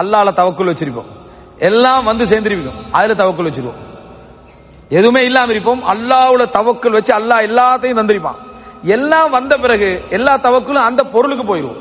அல்லால 0.00 0.28
தவக்குள் 0.40 0.70
வச்சிருப்போம். 0.72 1.10
எல்லாம் 1.58 2.04
வந்து 2.04 2.24
சேர்ந்திருப்போம் 2.24 2.80
அதுல 2.90 3.14
தவக்குள் 3.24 3.48
வச்சிருவோம். 3.48 3.80
எதுவுமே 4.88 5.24
இல்லாம 5.24 5.52
இருப்போம். 5.52 5.82
அல்லாவோட 5.84 6.44
தவக்குள் 6.58 6.96
வச்சு 6.98 7.14
அல்லாஹ் 7.14 7.46
எல்லாத்தையும் 7.50 8.00
தந்திருப்பான். 8.00 8.38
எல்லாம் 8.82 9.30
வந்த 9.30 9.56
பிறகு 9.56 10.02
எல்லா 10.10 10.36
தவக்குளும் 10.36 10.86
அந்த 10.88 11.02
பொருளுக்கு 11.02 11.44
போயிடும் 11.44 11.76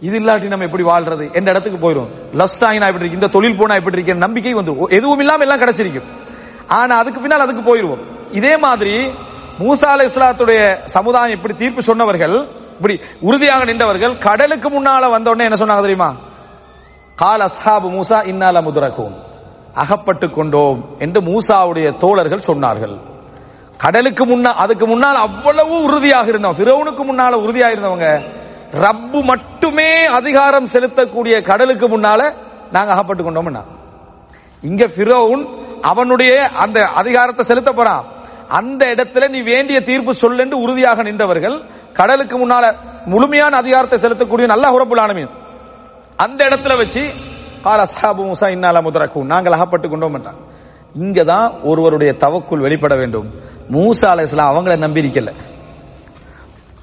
இது 0.00 0.18
இல்லாட்டி 0.18 0.48
நம்ம 0.48 0.64
எப்படி 0.64 0.84
வாழ்றது? 0.84 1.24
எந்த 1.32 1.50
இடத்துக்கு 1.50 1.78
போயிடும் 1.84 2.10
லஸ்ட் 2.40 2.62
இப்படி 2.62 2.88
இருக்கு? 2.88 3.18
இந்த 3.20 3.26
தொழில் 3.26 3.56
போனா 3.56 3.74
இப்படி 3.74 3.96
இருக்கு? 3.96 4.14
நம்பிக்கை 4.14 4.52
வந்து 4.52 4.72
எதுவும் 4.88 5.18
இல்லாம 5.18 5.42
எல்லாம் 5.42 5.60
கிடைச்சிருக்கும். 5.60 6.08
ஆனா 6.68 6.96
அதுக்கு 6.96 7.20
பின்னால் 7.20 7.40
அதுக்கு 7.40 7.62
போயிருவோம். 7.62 8.02
இதே 8.30 8.56
மாதிரி 8.56 8.94
மூசா 9.58 9.88
அலை 9.94 10.08
இஸ்லாத்துடைய 10.08 10.60
சமுதாயம் 10.82 11.36
இப்படி 11.36 11.54
தீர்ப்பு 11.54 11.82
சொன்னவர்கள் 11.82 12.36
இப்படி 12.76 13.00
உறுதியாக 13.20 13.64
நின்றவர்கள் 13.64 14.18
கடலுக்கு 14.18 14.68
முன்னால 14.68 15.10
வந்த 15.10 15.30
உடனே 15.30 15.44
என்ன 15.44 15.58
சொன்னாங்க 15.64 15.80
தெரியுமா? 15.80 16.10
கால் 17.16 17.40
அஸ்ஹாபு 17.40 17.88
மூசா 17.96 18.26
இன்னால 18.26 18.60
முதுரக்கும் 18.60 19.14
அகப்பட்டு 19.82 20.26
கொண்டோம் 20.30 20.96
என்று 20.98 21.20
மூசாவுடைய 21.20 21.96
தோழர்கள் 21.96 22.46
சொன்னார்கள். 22.46 22.96
கடலுக்கு 23.76 24.24
முன்னா 24.24 24.50
அதுக்கு 24.62 24.86
முன்னால் 24.86 25.14
அவ்வளவு 25.14 25.74
உறுதியாக 25.82 26.30
இருந்தவங்க 26.30 26.60
பிறவனுக்கு 26.62 27.02
முன்னால 27.10 27.32
உறுதியாக 27.44 27.72
இருந்தவங்க. 27.74 28.08
ரப்பு 28.84 29.22
மட்டுமே 29.22 30.04
அதிகாரம் 30.04 30.66
செலுத்தக்கூடிய 30.72 31.42
கடலுக்கு 31.42 31.88
முன்னால 31.88 32.20
நாங்க 32.72 32.92
அகப்பட்டு 32.92 33.22
கொண்டோம்னா 33.22 33.62
இங்க 34.62 34.86
பிறவுன் 34.86 35.44
அவனுடைய 35.82 36.48
அந்த 36.64 36.86
அதிகாரத்தை 36.86 37.44
செலுத்த 37.44 37.72
போறான். 37.72 38.04
அந்த 38.48 38.86
இடத்துல 38.86 39.28
நீ 39.28 39.40
வேண்டிய 39.42 39.80
தீர்ப்பு 39.80 40.14
சொல்லு 40.14 40.44
உறுதியாக 40.64 41.02
நின்றவர்கள் 41.02 41.56
கடலுக்கு 41.92 42.46
முன்னால 42.46 42.64
முழுமையான 43.06 43.56
அதிகாரத்தை 43.56 43.98
செலுத்தக்கூடிய 44.02 44.46
நல்ல 44.46 44.66
உறப்புலானமே 44.76 45.24
அந்த 46.16 46.44
இடத்துல 46.44 46.76
வச்சு 46.76 47.10
கால 47.62 47.82
அஸ்ஹாபு 47.82 48.30
மூசா 48.30 48.50
இன்னால 48.50 48.80
முதரக்கும் 48.80 49.24
நாங்கள் 49.24 49.52
அகப்பட்டு 49.52 49.88
கொண்டோம் 49.88 50.14
என்றான் 50.14 50.52
இங்கதான் 50.98 51.62
ஒருவருடைய 51.62 52.14
தவக்குள் 52.18 52.60
வெளிப்பட 52.60 52.94
வேண்டும். 52.96 53.34
மூசா 53.68 54.04
அலைஹிஸ்ஸலாம் 54.04 54.52
அவங்கள 54.54 54.78
நம்பி 54.78 55.00
இருக்கல 55.00 55.32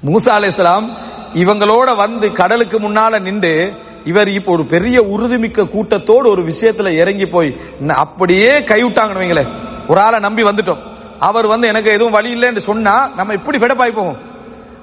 மூசா 0.04 0.32
அலைஹிஸ்ஸலாம் 0.38 0.88
இவங்களோட 1.34 1.96
வந்து 1.96 2.32
கடலுக்கு 2.32 2.80
முன்னால 2.80 3.20
நின்று 3.20 3.72
இவர் 4.04 4.28
இப்போ 4.28 4.52
ஒரு 4.52 4.66
பெரிய 4.66 5.00
உறுதிமிக்க 5.02 5.70
கூட்டத்தோடு 5.70 6.30
ஒரு 6.30 6.42
விஷயத்துல 6.42 6.92
இறங்கி 6.92 7.26
போய் 7.26 7.56
அப்படியே 7.88 8.50
கைவிட்டாங்கன்னு 8.58 9.22
வைங்களேன். 9.22 9.52
ஒரு 9.88 10.00
ஆளை 10.00 10.18
நம்பி 10.18 10.42
வந்துட்டோம். 10.42 10.82
அவர் 11.18 11.46
வந்து 11.46 11.68
எனக்கு 11.68 11.90
எதுவும் 11.90 12.12
வழி 12.12 12.34
இல்லைன்னு 12.34 12.56
சொன்னா 12.56 13.10
நம்ம 13.16 13.32
இப்படி 13.32 13.58
ஃபெடப்பாய் 13.58 13.96
போவோம். 13.96 14.16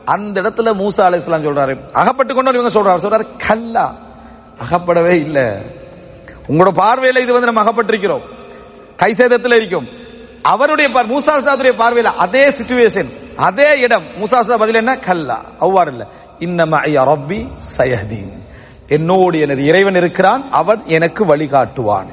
அந்த 0.05 0.41
இடத்துல 0.41 0.69
மூசா 0.73 0.97
அலைஹிஸ்ஸலாம் 0.97 1.45
சொல்றாரு. 1.47 1.91
அகப்பட்டு 1.91 2.33
கொண்டு 2.33 2.59
இவங்க 2.59 2.79
சொல்றாரு. 2.79 2.99
சொல்றாரு 3.01 3.25
கல்லா. 3.47 3.95
அகப்படவே 4.59 5.15
இல்லை. 5.15 5.45
உங்களோட 6.47 6.71
பார்வையில 6.81 7.19
இது 7.19 7.33
வந்து 7.33 7.51
நம்ம 7.51 7.63
அகப்பட்டிருக்கிறோம். 7.63 8.21
கை 8.95 9.13
சேதத்தில் 9.13 9.55
இருக்கும். 9.55 9.87
அவருடைய 10.41 10.91
பார் 10.91 11.09
மூசா 11.09 11.39
சாதுடைய 11.41 11.73
பார்வையில 11.79 12.03
அதே 12.03 12.47
சிச்சுவேஷன் 12.47 13.35
அதே 13.35 13.79
இடம். 13.79 14.03
மூசா 14.19 14.39
சா 14.39 14.55
பதில் 14.55 14.75
என்ன? 14.75 14.95
கல்லா. 14.95 15.45
அவ்வாறு 15.59 15.91
இல்ல. 15.91 16.07
இன்னம 16.39 16.77
ரப்பி 16.85 17.47
சயதீன் 17.77 18.31
என்னோடு 18.87 19.39
எனது 19.39 19.65
இறைவன் 19.65 19.95
இருக்கிறான். 19.95 20.51
அவன் 20.51 20.81
எனக்கு 20.85 21.25
வழிகாட்டுவான். 21.25 22.07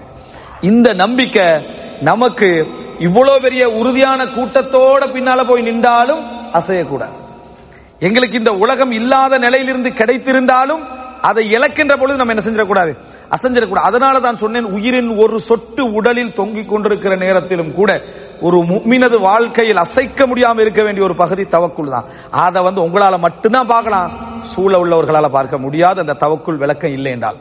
இந்த 0.61 0.93
நம்பிக்கை 0.93 1.65
நமக்கு 2.01 2.67
இவ்வளவு 2.99 3.41
பெரிய 3.41 3.69
உறுதியான 3.69 4.25
கூட்டத்தோட 4.25 5.05
பின்னால 5.05 5.47
போய் 5.47 5.63
நின்றாலும் 5.63 6.25
அசையக்கூடாது. 6.53 7.25
எங்களுக்கு 7.99 8.39
இந்த 8.39 8.51
உலகம் 8.51 8.91
இல்லாத 8.91 9.39
நிலையிலிருந்து 9.39 9.91
கிடைத்திருந்தாலும் 9.91 11.05
அதை 11.23 11.47
இழக்கின்ற 11.51 11.97
பொழுது 11.97 12.17
நம்ம 12.17 12.33
என்ன 12.33 12.51
செஞ்சிடக்கூடாது? 12.51 12.97
அசைஞ்சிடக்கூடாது. 13.31 13.89
அதனால 13.91 14.21
தான் 14.21 14.37
சொன்னேன் 14.37 14.65
உயிரின் 14.65 15.19
ஒரு 15.19 15.41
சொட்டு 15.41 15.93
உடலில் 15.93 16.33
தொங்கிக் 16.33 16.69
கொண்டிருக்கிற 16.69 17.17
நேரத்திலும் 17.17 17.75
கூட 17.75 18.03
ஒரு 18.41 18.57
முக்மினது 18.57 19.21
வாழ்க்கையில் 19.21 19.77
அசைக்க 19.77 20.27
முடியாமல் 20.27 20.61
இருக்க 20.61 20.83
வேண்டிய 20.83 21.05
ஒரு 21.05 21.17
பகுதி 21.17 21.43
தவக்குள் 21.43 21.89
தான். 21.89 22.05
அதை 22.31 22.63
வந்து 22.63 22.89
உங்களால 22.89 23.19
மட்டும்தான் 23.19 23.67
பார்க்கலாம். 23.67 24.11
சூழ 24.43 24.79
உள்ளவர்களால 24.79 25.29
பார்க்க 25.29 25.59
முடியாது. 25.59 26.01
அந்த 26.01 26.17
தவக்குள் 26.21 26.57
விளக்கம் 26.57 26.93
இல்லை 26.93 27.13
என்றால். 27.13 27.37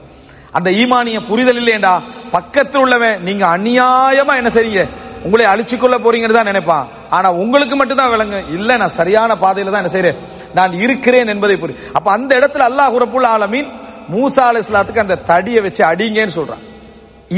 அந்த 0.51 0.69
ஈமானிய 0.69 1.27
புரிதல் 1.27 1.63
இல்லையேண்டா 1.63 2.01
பக்கத்தில் 2.31 2.81
உள்ளவன் 2.81 3.23
நீங்க 3.23 3.57
அநியாயமா 3.57 4.35
என்ன 4.35 4.49
செய்றீங்க? 4.49 4.87
உங்களை 5.25 5.45
அழிச்சு 5.53 5.75
கொள்ள 5.77 5.95
போறீங்கன்னு 6.03 6.37
தான் 6.37 6.51
நினைப்பான். 6.51 6.85
ஆனா 7.15 7.27
உங்களுக்கு 7.43 7.75
மட்டும் 7.79 7.99
தான் 8.01 8.13
விளங்கு. 8.13 8.39
இல்ல 8.57 8.77
நான் 8.81 8.97
சரியான 8.99 9.31
பாதையில 9.43 9.73
தான் 9.73 9.83
என்ன 9.83 9.93
செய்யறேன் 9.95 10.19
நான் 10.57 10.73
இருக்கிறேன் 10.85 11.31
என்பதை 11.33 11.55
புரி. 11.61 11.73
அப்ப 11.97 12.07
அந்த 12.17 12.31
இடத்துல 12.39 12.65
அல்லாஹ் 12.69 12.95
உரப்புள்ள 12.97 13.27
ஆலமீன் 13.35 13.69
மூசா 14.13 14.43
அலைஹிஸ்ஸலாத்துக்கு 14.51 15.05
அந்த 15.05 15.15
தடியை 15.31 15.61
வச்சு 15.65 15.81
அடிங்கன்னு 15.91 16.37
சொல்றான். 16.39 16.63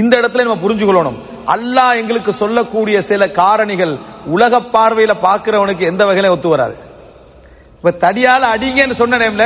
இந்த 0.01 0.13
இடத்துல 0.21 0.45
நம்ம 0.45 0.61
புரிஞ்சுக்கொள்ளணும். 0.65 1.19
அல்லாஹ் 1.55 1.97
எங்களுக்கு 2.01 2.31
சொல்லக்கூடிய 2.41 2.97
சில 3.09 3.25
காரணிகள் 3.39 3.93
உலக 4.35 4.53
பார்வையில 4.75 5.13
பாக்குறவனுக்கு 5.27 5.83
எந்த 5.91 6.03
வகையில 6.07 6.31
ஒத்து 6.35 6.49
வராது. 6.55 6.75
இப்ப 7.79 7.93
தடியால 8.05 8.43
அடிங்கன்னு 8.55 8.99
சொன்ன 9.01 9.17
டைம்ல 9.23 9.45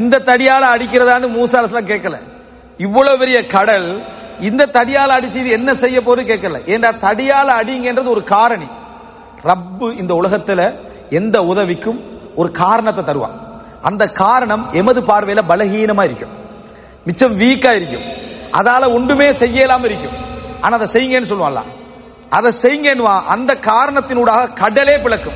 இந்த 0.00 0.22
தடியால 0.28 0.64
அடிக்கிறதான்னு 0.74 1.28
மூசா 1.38 1.56
அலைஹிஸ்ஸலாம் 1.58 1.92
கேட்கல. 1.92 2.16
இவ்வளவு 2.86 3.20
பெரிய 3.22 3.38
கடல் 3.56 3.88
இந்த 4.40 4.66
தடியால் 4.66 5.12
அடிச்சு 5.12 5.34
இது 5.34 5.48
என்ன 5.48 5.74
செய்ய 5.74 5.98
போறது 5.98 6.24
கேட்கல. 6.24 6.58
ஏன்னா 6.66 6.92
தடியால் 7.00 7.52
அடிங்கன்றது 7.60 8.08
ஒரு 8.08 8.24
காரணி. 8.24 8.66
ரப்பு 9.42 9.98
இந்த 9.98 10.14
உலகத்துல 10.14 10.74
எந்த 11.10 11.42
உதவிக்கும் 11.42 12.20
ஒரு 12.36 12.50
காரணத்தை 12.50 13.04
தருவான் 13.04 13.50
அந்த 13.82 14.06
காரணம் 14.06 14.66
எமது 14.72 15.00
பார்வையில 15.00 15.38
பலகீனமா 15.48 16.04
இருக்கும். 16.04 16.28
மிச்சம் 17.04 17.38
வீக்கா 17.38 17.76
இருக்கும். 17.76 18.02
அதால 18.52 18.94
ஒன்றுமே 18.94 19.28
செய்யலாம 19.28 19.84
இருக்கும். 19.84 20.16
ஆனா 20.60 20.76
அதை 20.76 20.86
செய்யுங்கன்னு 20.86 21.20
சொல்லுவான்ல. 21.20 21.62
அதை 22.28 22.52
செய்யுங்கன்னுவா 22.62 23.22
அந்த 23.22 23.54
காரணத்தினூடாக 23.54 24.52
கடலே 24.54 24.98
பிளக்கும். 24.98 25.34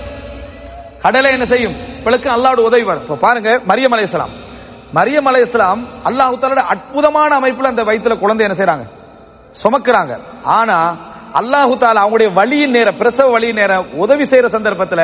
கடலை 0.98 1.30
என்ன 1.30 1.44
செய்யும்? 1.44 1.74
பிளக்கும். 2.04 2.34
அல்லாவோட 2.34 2.58
உதவி 2.58 2.82
வரும். 2.82 3.18
பாருங்க 3.18 3.60
மரியம் 3.68 3.94
அலையலாம் 3.94 4.45
மரியம் 4.96 5.28
இஸ்லாம் 5.46 5.80
அல்லாஹ் 6.08 6.34
தஆலோட 6.42 6.62
அற்புதமான 6.74 7.30
அமைப்புல 7.40 7.70
அந்த 7.72 7.82
வயிற்றுல 7.88 8.14
குழந்தை 8.22 8.44
என்ன 8.46 8.56
செய்யறாங்க 8.58 8.86
சுமக்கிறாங்க. 9.62 10.12
ஆனா 10.58 10.78
அல்லாஹு 11.40 11.74
தாலா 11.82 12.02
அவங்களுடைய 12.04 12.30
வழியின் 12.38 12.74
நேர 12.76 12.88
பிரசவ 13.00 13.26
வழியின் 13.36 13.60
நேர 13.60 13.72
உதவி 14.04 14.24
செய்யற 14.30 14.46
சந்தர்ப்பத்துல 14.56 15.02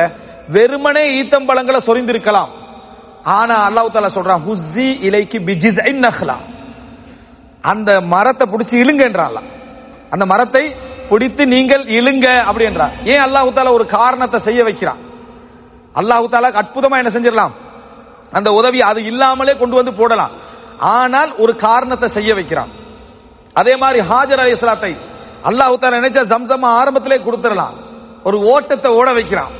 வெறுமனே 0.55 1.03
ஈத்தம்பழங்களை 1.19 1.79
சொரிந்திருக்கலாம். 1.87 2.51
ஆனா 3.39 3.55
அல்லாஹு 3.67 3.89
தாலா 3.93 4.15
சொல்றான் 4.17 4.43
ஹுஸ்ஸி 4.47 4.87
இலைக்கு 5.07 5.37
பிஜிஸ் 5.47 5.81
நஹ்லா. 6.05 6.37
அந்த 7.71 7.89
மரத்தை 8.13 8.45
பிடிச்சி 8.53 8.75
இழுங்கன்றான் 8.83 9.37
அந்த 10.13 10.23
மரத்தை 10.31 10.63
பிடித்து 11.09 11.43
நீங்கள் 11.53 11.83
இழுங்க 11.97 12.27
அப்படின்றான் 12.49 12.93
ஏன் 13.11 13.23
அல்லாஹு 13.25 13.49
தாலா 13.55 13.71
ஒரு 13.79 13.85
காரணத்தை 13.97 14.39
செய்ய 14.47 14.61
வைக்கிறான்? 14.67 15.01
அல்லாஹு 15.99 16.25
தாலா 16.33 16.49
அற்புதமா 16.61 16.95
என்ன 17.01 17.11
செஞ்சிடலாம்? 17.15 17.53
அந்த 18.37 18.49
உதவி 18.59 18.79
அது 18.89 18.99
இல்லாமலே 19.11 19.53
கொண்டு 19.61 19.75
வந்து 19.79 19.93
போடலாம். 19.99 20.33
ஆனால் 20.97 21.31
ஒரு 21.43 21.53
காரணத்தை 21.65 22.07
செய்ய 22.17 22.31
வைக்கிறான். 22.37 22.71
அதே 23.61 23.73
மாதிரி 23.81 23.99
ஹாஜர் 24.11 24.41
அலி 24.43 24.55
இஸ்லாத்தை 24.57 24.93
அல்லாஹு 25.49 25.75
தாலா 25.81 25.99
நினைச்சா 25.99 26.21
சம்சம் 26.33 26.65
ஆரம்பத்திலே 26.79 27.17
கொடுத்துடலாம். 27.25 27.75
ஒரு 28.27 28.37
ஓட்டத்தை 28.53 28.89
ஓட 28.99 29.09
வைக்கிறான். 29.17 29.53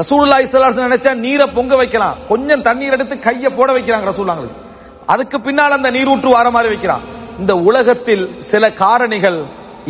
ரசூல்லா 0.00 0.36
இஸ்லாஸ் 0.46 0.84
நினைச்சா 0.86 1.12
நீரை 1.26 1.46
பொங்க 1.56 1.72
வைக்கலாம். 1.80 2.18
கொஞ்சம் 2.30 2.64
தண்ணீர் 2.66 2.96
எடுத்து 2.96 3.16
கையை 3.26 3.50
போட 3.58 3.70
வைக்கிறாங்க 3.76 4.06
ரசூல்லாங்களுக்கு 4.10 4.68
அதுக்கு 5.12 5.36
பின்னால் 5.46 5.76
அந்த 5.76 5.88
நீரூற்று 5.96 6.30
வர 6.38 6.48
மாதிரி 6.56 6.70
வைக்கிறான். 6.72 7.04
இந்த 7.40 7.52
உலகத்தில் 7.68 8.24
சில 8.50 8.64
காரணிகள் 8.82 9.38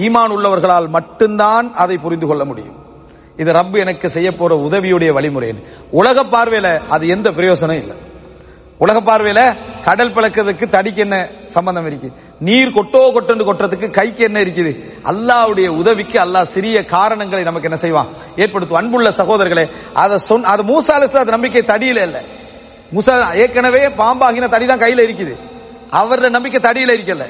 ஈமான் 0.04 0.32
உள்ளவர்களால் 0.36 0.88
மட்டும்தான் 0.96 1.66
அதை 1.82 1.96
புரிந்து 2.04 2.26
கொள்ள 2.28 2.42
முடியும். 2.50 2.76
இது 3.42 3.50
ரப்பு 3.58 3.76
எனக்கு 3.84 4.06
செய்ய 4.16 4.28
போற 4.32 4.52
உதவியுடைய 4.66 5.10
வழிமுறை 5.16 5.48
உலக 6.00 6.24
பார்வையில 6.34 6.68
அது 6.94 7.04
எந்த 7.14 7.28
பிரயோசனம் 7.38 7.80
இல்லை. 7.82 7.96
உலக 8.80 8.98
பார்வையில 9.00 9.54
கடல் 9.84 10.12
பிளக்கிறதுக்கு 10.12 10.66
தடிக்கு 10.70 10.96
என்ன 10.96 11.28
சம்பந்தம் 11.46 11.86
இருக்கு? 11.86 12.08
நீர் 12.40 12.68
கொட்டோ 12.68 13.00
கொட்டன்னு 13.14 13.46
கொட்டுறதுக்கு 13.48 13.90
கைக்கு 13.90 14.24
என்ன 14.24 14.38
இருக்குது? 14.40 14.72
அல்லாவுடைய 15.04 15.68
உதவிக்கு 15.68 16.18
அல்லாஹ் 16.18 16.42
சிறிய 16.42 16.84
காரணங்களை 16.84 17.42
நமக்கு 17.42 17.68
என்ன 17.68 17.76
செய்வான்? 17.76 18.08
ஏற்படுத்தும் 18.36 18.76
அன்புள்ள 18.76 19.10
சகோதரர்களே 19.10 19.68
அதை 19.94 20.16
சொன் 20.16 20.44
அது 20.44 20.62
மூசா 20.62 20.94
அலிஸ்லாத் 20.98 21.34
நம்பிக்கை 21.36 21.62
தடியில 21.62 22.02
இல்ல. 22.02 22.22
மூசா 22.92 23.34
ஏற்கனவே 23.34 23.88
பாம்பாகின 23.88 24.48
தடி 24.48 24.66
தான் 24.66 24.78
கையில 24.78 25.04
இருக்குது. 25.08 25.34
அவரோட 25.92 26.30
நம்பிக்கை 26.30 26.60
தடியில 26.60 26.96
இருக்கல. 26.96 27.26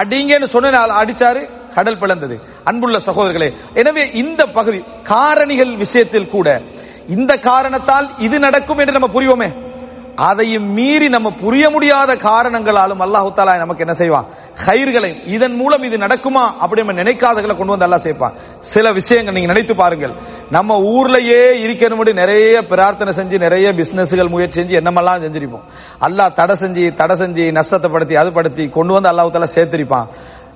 அடிங்கன்னு 0.00 0.44
சொன்ன 0.44 0.86
அடிச்சாரு 1.00 1.48
கடல் 1.74 1.98
பிளந்தது. 1.98 2.36
அன்புள்ள 2.64 2.98
சகோதரர்களே 2.98 3.52
எனவே 3.74 4.10
இந்த 4.10 4.44
பகுதி 4.44 4.84
காரணிகள் 5.02 5.76
விஷயத்தில் 5.76 6.28
கூட 6.28 6.60
இந்த 7.08 7.36
காரணத்தால் 7.36 8.08
இது 8.18 8.38
நடக்கும் 8.38 8.78
என்று 8.78 8.92
நம்ம 8.92 9.08
புரிவோமே? 9.14 9.69
அதையும் 10.16 10.72
மீறி 10.72 11.08
நம்ம 11.08 11.30
புரிய 11.30 11.70
முடியாத 11.70 12.16
காரணங்களாலும் 12.16 13.00
அல்லாஹு 13.00 13.32
தாலா 13.36 13.58
நமக்கு 13.58 13.80
என்ன 13.80 13.94
செய்வான்? 13.94 14.26
ஹயிர்களை 14.66 15.16
இதன் 15.26 15.56
மூலம் 15.56 15.82
இது 15.82 15.96
நடக்குமா? 15.96 16.44
அப்படி 16.60 16.82
நம்ம 16.82 17.02
நினைக்காதகளை 17.02 17.56
கொண்டு 17.56 17.72
வந்து 17.72 17.86
அல்லாஹ் 17.86 18.06
சேர்ப்பான். 18.06 18.32
சில 18.60 18.92
விஷயங்கள் 18.92 19.34
நீங்க 19.34 19.52
நினைத்து 19.52 19.74
பாருங்கள். 19.74 20.14
நம்ம 20.50 20.76
ஊர்லயே 20.76 21.42
இருக்கணும்படி 21.64 22.12
நிறைய 22.12 22.62
பிரார்த்தனை 22.62 23.12
செஞ்சு 23.12 23.38
நிறைய 23.38 23.72
பிசினஸ்கள் 23.72 24.28
முயற்சி 24.28 24.60
செஞ்சு 24.60 24.78
என்னமெல்லாம் 24.80 25.22
செஞ்சிருப்போம். 25.22 25.62
அல்லாஹ் 26.00 26.34
தடை 26.34 26.54
செஞ்சு 26.62 26.94
தடை 26.94 27.14
செஞ்சு 27.14 27.52
நஷ்டத்தை 27.52 27.92
படுத்தி 27.92 28.14
அது 28.16 28.32
படுத்தி 28.32 28.68
கொண்டு 28.68 28.92
வந்து 28.92 29.08
அல்லாஹு 29.08 29.30
தாலா 29.30 29.54
சேர்த்திருப்பான். 29.56 30.08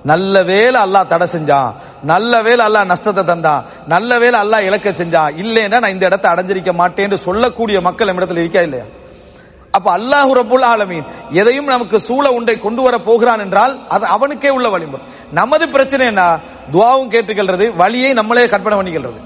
நல்ல 0.03 0.43
வேலை 0.43 0.81
அல்லாஹ் 0.81 1.07
தடை 1.07 1.27
செஞ்சான். 1.27 1.73
நல்ல 2.03 2.41
வேலை 2.41 2.67
அல்லாஹ் 2.67 2.85
நஷ்டத்தை 2.85 3.23
தந்தான். 3.23 3.65
நல்ல 3.87 4.17
வேலை 4.17 4.39
அல்லாஹ் 4.39 4.65
இலக்க 4.65 4.89
செஞ்சான். 4.89 5.33
இல்லைன்னா 5.37 5.79
நான் 5.79 5.91
இந்த 5.91 6.05
இடத்தை 6.05 6.33
அடைஞ்சிருக்க 6.33 6.71
மாட்டேன்னு 6.81 7.13
சொல்லக்கூடிய 7.13 7.81
மக்கள் 7.81 8.07
நம்மிடத்தில் 8.07 8.37
இருக்கா 8.37 8.61
இல்லையா? 8.61 8.85
அப்ப 9.77 9.87
அல்லாஹு 9.97 10.31
ரபுல் 10.39 10.65
ஆலமீன் 10.71 11.05
எதையும் 11.41 11.69
நமக்கு 11.73 11.97
சூழ 12.07 12.25
உண்டை 12.37 12.55
கொண்டு 12.65 12.81
வர 12.85 12.95
போகிறான் 13.07 13.41
என்றால் 13.45 13.73
அது 13.95 14.05
அவனுக்கே 14.15 14.51
உள்ள 14.57 14.67
வழிமுறை 14.73 15.03
நமது 15.39 15.65
பிரச்சனை 15.75 16.03
என்ன? 16.11 16.23
துவாவும் 16.73 17.11
கேட்டுக்கொள்றது 17.13 17.65
வழியை 17.81 18.11
நம்மளே 18.19 18.45
கற்பனை 18.53 18.75
பண்ணிக்கிறது 18.79 19.21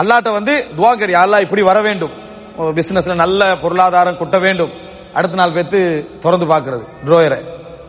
அல்லாட்ட 0.00 0.30
வந்து 0.38 0.52
துவா 0.76 0.90
கேடி 1.00 1.14
அல்லாஹ் 1.22 1.44
இப்படி 1.46 1.62
வர 1.70 1.78
வேண்டும்? 1.86 2.12
பிசினஸ்ல 2.76 3.14
நல்ல 3.22 3.42
பொருளாதாரம் 3.62 4.18
கொட்ட 4.20 4.36
வேண்டும். 4.44 4.72
அடுத்த 5.18 5.38
நாள் 5.40 5.54
பேத்து 5.56 5.78
திறந்து 6.22 6.46
பாக்குறது 6.52 6.84
ட்ரோயரை 7.06 7.40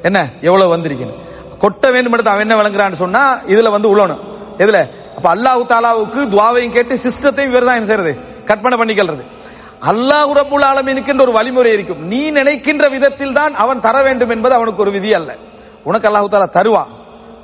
என்ன? 0.07 0.19
எவ்வளவு 0.47 0.73
வந்திருக்கணும் 0.75 1.19
கொட்ட 1.63 1.83
வேண்டும் 1.95 2.13
எடுத்து 2.15 2.31
அவன் 2.33 2.45
என்ன 2.45 2.55
விளங்குறான்னு 2.61 3.01
சொன்னா 3.03 3.23
இதுல 3.53 3.69
வந்து 3.75 3.89
உழணும். 3.93 4.21
இதுல 4.63 4.79
அப்ப 5.17 5.27
அல்லாஹு 5.35 5.63
தாலாவுக்கு 5.71 6.21
துவாவையும் 6.33 6.75
கேட்டு 6.77 6.95
சிஸ்டத்தையும் 7.05 7.51
இவர் 7.53 7.67
தான் 7.69 7.77
என்ன 7.79 7.89
செய்யறது? 7.91 8.13
கற்பனை 8.49 8.77
பண்ணிக்கிறது 8.81 9.23
அல்லாஹ் 9.81 10.31
ரபுல் 10.31 10.89
இருக்கின்ற 10.89 11.23
ஒரு 11.23 11.31
வழிமுறை 11.31 11.73
இருக்கும். 11.73 12.07
நீ 12.07 12.29
நினைக்கின்ற 12.29 12.89
விதத்தில் 12.89 13.33
தான் 13.33 13.53
அவன் 13.55 13.79
தர 13.79 14.01
வேண்டும் 14.01 14.29
என்பது 14.29 14.55
அவனுக்கு 14.55 14.81
ஒரு 14.81 14.91
விதி 14.91 15.13
அல்ல. 15.13 15.35
உனக்கு 15.83 16.09
அல்லாஹு 16.09 16.29
தாலா 16.31 16.49
தருவான். 16.49 16.87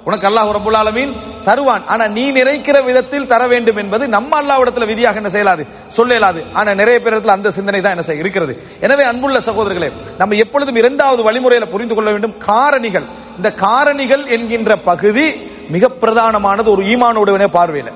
உனக்கு 0.03 0.27
அல்லாஹ் 0.29 0.51
ரபுல் 0.57 0.77
ஆலமீன் 0.77 1.13
தருவான். 1.43 1.83
ஆனா 1.87 2.07
நீ 2.07 2.31
நினைக்கிற 2.31 2.81
விதத்தில் 2.81 3.27
தர 3.27 3.47
வேண்டும் 3.47 3.77
என்பது 3.77 4.07
நம்ம 4.07 4.41
அல்லாவிடத்துல 4.41 4.85
விதியாக 4.85 5.15
என்ன 5.15 5.29
செய்யலாது? 5.29 5.67
சொல்லலாது. 5.97 6.43
ஆனா 6.53 6.73
நிறைய 6.73 6.99
பேரிடத்துல 7.03 7.27
அந்த 7.27 7.49
சிந்தனை 7.49 7.81
தான் 7.81 7.91
என்ன 7.91 8.03
செய்ய 8.03 8.21
இருக்கிறது. 8.21 8.63
எனவே 8.79 9.03
அன்புள்ள 9.03 9.39
சகோதரர்களே 9.39 9.91
நம்ம 10.17 10.35
எப்பொழுதும் 10.35 10.75
இரண்டாவது 10.75 11.31
வழிமுறையில 11.31 11.65
புரிந்து 11.65 11.95
கொள்ள 11.95 12.11
வேண்டும். 12.11 12.35
காரணிகள். 12.45 13.03
இந்த 13.35 13.49
காரணிகள் 13.49 14.25
என்கின்ற 14.25 14.75
பகுதி 14.75 15.35
மிக 15.69 15.87
பிரதானமானது 15.87 16.69
ஒரு 16.69 16.83
ஈமானோடுவனே 16.83 17.47
பார்வையில. 17.53 17.91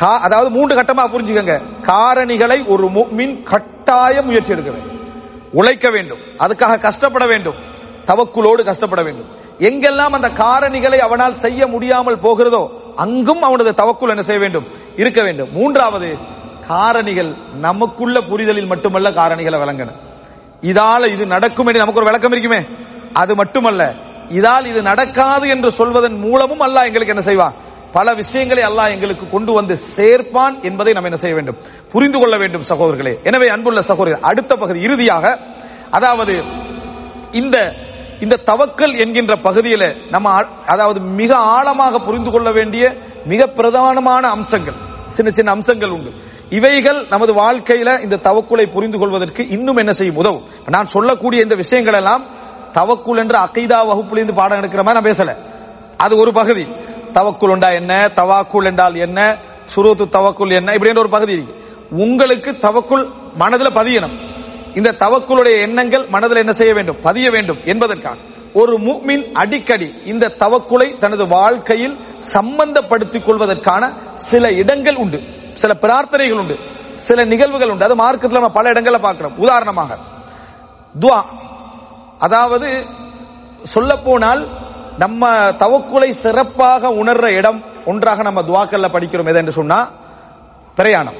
அதாவது 0.00 0.50
மூன்று 0.50 0.76
கட்டமா 0.76 1.04
புரிஞ்சுக்கங்க. 1.06 1.60
காரணிகளை 1.82 2.66
ஒரு 2.66 2.90
மின் 3.10 3.42
கட்டாயம் 3.42 4.24
முயற்சி 4.24 4.52
எடுக்க 4.52 4.70
வேண்டும். 4.70 5.00
உழைக்க 5.52 5.90
வேண்டும். 5.90 6.18
அதுக்காக 6.38 6.80
கஷ்டப்பட 6.80 7.26
வேண்டும். 7.26 7.54
தவக்குலோடு 8.04 8.64
கஷ்டப்பட 8.64 9.02
வேண்டும். 9.02 9.26
எங்கெல்லாம் 9.58 10.14
அந்த 10.18 10.28
காரணிகளை 10.28 10.98
அவனால் 10.98 11.34
செய்ய 11.34 11.66
முடியாமல் 11.66 12.18
போகிறதோ 12.18 12.70
அங்கும் 12.96 13.42
அவனது 13.42 13.70
தவக்குள் 13.70 14.08
என்ன 14.08 14.22
செய்ய 14.22 14.40
வேண்டும்? 14.40 14.66
இருக்க 14.96 15.22
வேண்டும். 15.22 15.48
மூன்றாவது 15.52 16.18
காரணிகள் 16.68 17.34
நமக்குள்ள 17.60 18.20
புரிதலில் 18.20 18.66
மட்டுமல்ல 18.66 19.10
காரணிகளை 19.10 19.58
விளங்கணும் 19.60 19.98
இதால 20.62 21.10
இது 21.10 21.26
நடக்கும் 21.26 21.66
என்று 21.66 21.78
நமக்கு 21.78 22.00
ஒரு 22.00 22.06
விளக்கம் 22.06 22.30
இருக்குமே. 22.30 22.66
அது 23.12 23.34
மட்டுமல்ல 23.34 23.94
இதால் 24.28 24.66
இது 24.66 24.82
நடக்காது 24.82 25.48
என்று 25.48 25.70
சொல்வதன் 25.70 26.18
மூலமும் 26.18 26.58
அல்ல 26.58 26.80
எங்களுக்கு 26.80 27.14
என்ன 27.14 27.24
செய்வான்? 27.24 27.52
பல 27.96 28.12
விஷயங்களை 28.12 28.62
அல்லாஹ் 28.62 28.94
எங்களுக்கு 28.94 29.26
கொண்டு 29.30 29.52
வந்து 29.52 29.74
சேர்ப்பான் 29.96 30.54
என்பதை 30.68 30.92
நாம் 30.92 31.04
என்ன 31.04 31.18
செய்ய 31.22 31.34
வேண்டும்? 31.36 31.58
புரிந்து 31.92 32.18
கொள்ள 32.18 32.34
வேண்டும் 32.42 32.64
சகோதரர்களே. 32.70 33.12
எனவே 33.28 33.46
அன்புள்ள 33.54 33.80
சகோதரர் 33.80 34.24
அடுத்த 34.30 34.52
பகுதி 34.62 34.80
இறுதியாக 34.86 35.24
அதாவது 35.90 36.34
இந்த 37.40 37.56
இந்த 38.24 38.40
தவக்கல் 38.50 38.94
என்கின்ற 39.02 39.34
பகுதியில 39.36 39.84
நம்ம 40.10 40.26
அதாவது 40.66 41.00
மிக 41.20 41.36
ஆழமாக 41.56 41.98
புரிந்து 41.98 42.30
கொள்ள 42.30 42.50
வேண்டிய 42.50 42.84
மிக 43.24 43.46
பிரதானமான 43.56 44.24
அம்சங்கள் 44.36 44.78
சின்ன 45.16 45.30
சின்ன 45.30 45.50
அம்சங்கள் 45.50 45.90
உண்டு. 45.90 46.10
இவைகள் 46.58 46.98
நமது 47.10 47.32
வாழ்க்கையில 47.42 47.90
இந்த 48.02 48.16
தவக்குலை 48.28 48.66
புரிந்து 48.72 48.98
கொள்வதற்கு 48.98 49.42
இன்னும் 49.56 49.76
என்ன 49.76 49.92
செய்யும்? 49.92 50.16
உதவும். 50.16 50.44
நான் 50.74 50.86
சொல்லக்கூடிய 50.86 51.42
இந்த 51.42 51.54
விஷயங்கள் 51.54 51.94
எல்லாம் 51.94 52.24
தவக்குள் 52.78 53.20
என்ற 53.22 53.36
அகைதா 53.46 53.78
வகுப்புலேருந்து 53.90 54.38
பாடம் 54.40 54.58
எடுக்கிற 54.60 54.82
மாதிரி 54.86 54.98
நான் 54.98 55.10
பேசல. 55.10 55.32
அது 56.04 56.14
ஒரு 56.22 56.32
பகுதி. 56.32 56.66
தவக்குள் 57.12 57.50
உண்டா 57.50 57.70
என்ன? 57.70 57.94
தவாக்குள் 57.94 58.64
என்றால் 58.64 58.94
என்ன? 58.94 59.38
சுருத்து 59.74 60.08
தவக்குள் 60.08 60.54
என்ன? 60.54 60.72
இப்படி 60.72 60.98
ஒரு 60.98 61.08
பகுதி 61.08 61.32
இருக்கு. 61.32 61.54
உங்களுக்கு 61.90 62.50
தவக்குள் 62.50 63.10
மனதில் 63.34 63.72
பதியணும். 63.72 64.18
இந்த 64.74 64.92
தவக்குளுடைய 64.92 65.60
எண்ணங்கள் 65.60 66.06
மனதில் 66.08 66.36
என்ன 66.36 66.52
செய்ய 66.52 66.74
வேண்டும்? 66.74 66.96
பதிய 67.02 67.30
வேண்டும் 67.30 67.58
என்பதற்காக. 67.64 68.16
ஒரு 68.54 68.78
மூமின் 68.78 69.32
அடிக்கடி 69.32 69.94
இந்த 70.04 70.32
தவக்குலை 70.38 70.98
தனது 70.98 71.28
வாழ்க்கையில் 71.28 71.98
சம்பந்தப்படுத்திக் 72.32 73.24
கொள்வதற்கான 73.24 73.92
சில 74.14 74.52
இடங்கள் 74.52 74.94
உண்டு. 74.94 75.20
சில 75.54 75.78
பிரார்த்தனைகள் 75.80 76.38
உண்டு. 76.38 76.58
சில 76.96 77.24
நிகழ்வுகள் 77.24 77.70
உண்டு. 77.70 77.84
அது 77.84 77.94
மார்க்கத்தில் 77.94 78.38
நம்ம 78.38 78.48
பல 78.48 78.68
இடங்களில் 78.68 79.00
பார்க்கிறோம். 79.00 79.38
உதாரணமாக 79.38 79.96
துவா. 81.00 81.22
அதாவது 82.18 82.84
சொல்ல 83.62 83.96
போனால் 83.96 84.46
நம்ம 84.98 85.22
தவக்குலை 85.62 86.10
சிறப்பாக 86.24 86.88
உணர்ற 87.00 87.26
இடம் 87.32 87.58
ஒன்றாக 87.84 88.22
நம்ம 88.22 88.40
துவாக்கல்ல 88.40 88.86
படிக்கிறோம் 88.94 89.28
எது 89.28 89.38
என்று 89.38 89.52
சொன்னா 89.52 89.78
பிரயாணம். 90.74 91.18